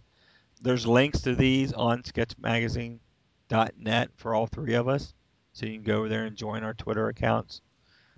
There's 0.61 0.87
links 0.87 1.23
to 1.23 1.35
these 1.35 1.73
on 1.73 2.03
SketchMagazine.net 2.03 4.11
for 4.17 4.35
all 4.35 4.47
three 4.49 4.75
of 4.75 4.89
us. 4.89 5.15
So 5.55 5.65
you 5.67 5.75
can 5.75 5.85
go 5.85 5.99
over 5.99 6.09
there 6.09 6.25
and 6.25 6.35
join 6.37 6.65
our 6.65 6.75
Twitter 6.75 7.09
accounts 7.09 7.61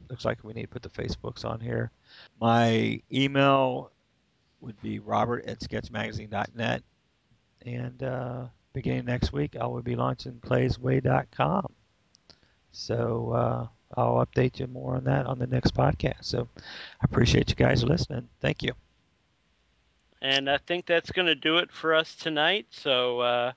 looks 0.09 0.24
like 0.24 0.42
we 0.42 0.52
need 0.52 0.62
to 0.62 0.68
put 0.68 0.82
the 0.82 0.88
Facebooks 0.88 1.44
on 1.44 1.61
here. 1.61 1.90
My 2.40 3.00
email 3.12 3.90
would 4.61 4.80
be 4.82 4.98
robert 4.98 5.44
at 5.46 5.61
sketchmagazine.net. 5.61 6.82
And 7.66 8.02
uh, 8.02 8.46
beginning 8.72 9.07
next 9.07 9.32
week, 9.32 9.57
I 9.61 9.66
will 9.66 9.82
be 9.82 9.96
launching 9.96 10.40
claysway.com. 10.44 11.72
So 12.72 13.32
uh, 13.32 13.66
I'll 13.96 14.26
update 14.26 14.59
you 14.59 14.66
more 14.66 14.96
on 14.96 15.05
that 15.05 15.26
on 15.26 15.38
the 15.38 15.46
next 15.46 15.74
podcast. 15.74 16.24
So 16.24 16.48
I 16.57 17.05
appreciate 17.05 17.48
you 17.50 17.57
guys 17.57 17.84
listening. 17.84 18.28
Thank 18.40 18.62
you. 18.62 18.72
And 20.20 20.48
I 20.50 20.59
think 20.59 20.86
that's 20.86 21.12
going 21.12 21.26
to 21.26 21.34
do 21.34 21.59
it 21.59 21.70
for 21.70 21.94
us 21.94 22.14
tonight. 22.14 22.66
So, 22.70 23.20
uh, 23.20 23.52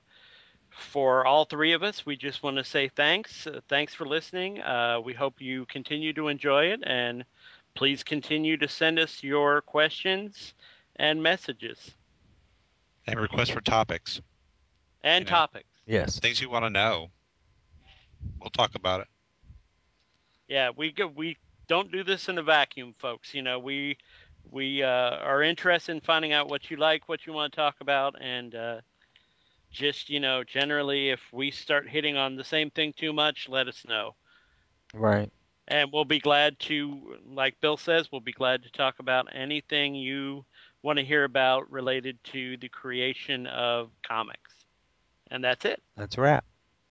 for 0.78 1.26
all 1.26 1.44
three 1.44 1.72
of 1.72 1.82
us, 1.82 2.06
we 2.06 2.16
just 2.16 2.42
want 2.42 2.56
to 2.56 2.64
say 2.64 2.88
thanks. 2.88 3.46
Uh, 3.46 3.60
thanks 3.68 3.94
for 3.94 4.06
listening. 4.06 4.60
Uh, 4.62 5.00
we 5.04 5.14
hope 5.14 5.40
you 5.40 5.66
continue 5.66 6.12
to 6.14 6.28
enjoy 6.28 6.66
it. 6.66 6.80
And 6.84 7.24
please 7.74 8.02
continue 8.04 8.56
to 8.58 8.68
send 8.68 8.98
us 8.98 9.22
your 9.22 9.60
questions 9.62 10.54
and 10.96 11.22
messages 11.22 11.94
And 13.06 13.18
request 13.20 13.52
for 13.52 13.60
topics, 13.60 14.20
and 15.02 15.24
You 15.24 15.26
know. 15.26 15.30
topics. 15.30 15.68
Yes. 15.86 16.18
things 16.18 16.40
you 16.40 16.48
want 16.50 16.64
to 16.64 16.70
know. 16.70 17.10
We'll 18.40 18.50
talk 18.50 18.74
about 18.74 19.00
it. 19.00 19.08
Yeah, 20.48 20.70
we 20.76 20.92
go, 20.92 21.06
we 21.06 21.36
don't 21.68 21.90
do 21.92 22.02
this 22.04 22.28
in 22.28 22.38
a 22.38 22.42
vacuum, 22.42 22.94
folks. 22.98 23.34
You 23.34 23.42
know, 23.42 23.58
we 23.58 23.96
we 24.50 24.82
uh, 24.82 24.88
are 24.88 25.42
interested 25.42 25.92
in 25.92 26.00
finding 26.00 26.32
out 26.32 26.48
what 26.48 26.70
you 26.70 26.76
like, 26.76 27.08
what 27.08 27.26
you 27.26 27.32
want 27.32 27.52
to 27.52 27.56
talk 27.56 27.76
about, 27.80 28.14
and 28.20 28.54
uh, 28.54 28.80
just 29.70 30.10
you 30.10 30.20
know, 30.20 30.44
generally, 30.44 31.10
if 31.10 31.20
we 31.32 31.50
start 31.50 31.88
hitting 31.88 32.16
on 32.16 32.36
the 32.36 32.44
same 32.44 32.70
thing 32.70 32.92
too 32.92 33.12
much, 33.12 33.48
let 33.48 33.68
us 33.68 33.84
know. 33.86 34.14
Right. 34.94 35.30
And 35.68 35.90
we'll 35.92 36.06
be 36.06 36.18
glad 36.18 36.58
to, 36.60 37.18
like 37.30 37.60
Bill 37.60 37.76
says, 37.76 38.10
we'll 38.10 38.22
be 38.22 38.32
glad 38.32 38.62
to 38.62 38.70
talk 38.70 39.00
about 39.00 39.28
anything 39.32 39.94
you 39.94 40.46
want 40.82 40.98
to 40.98 41.04
hear 41.04 41.24
about 41.24 41.70
related 41.70 42.22
to 42.24 42.56
the 42.56 42.70
creation 42.70 43.46
of 43.46 43.90
comics. 44.02 44.54
And 45.30 45.44
that's 45.44 45.66
it. 45.66 45.82
That's 45.96 46.16
a 46.16 46.22
wrap. 46.22 46.44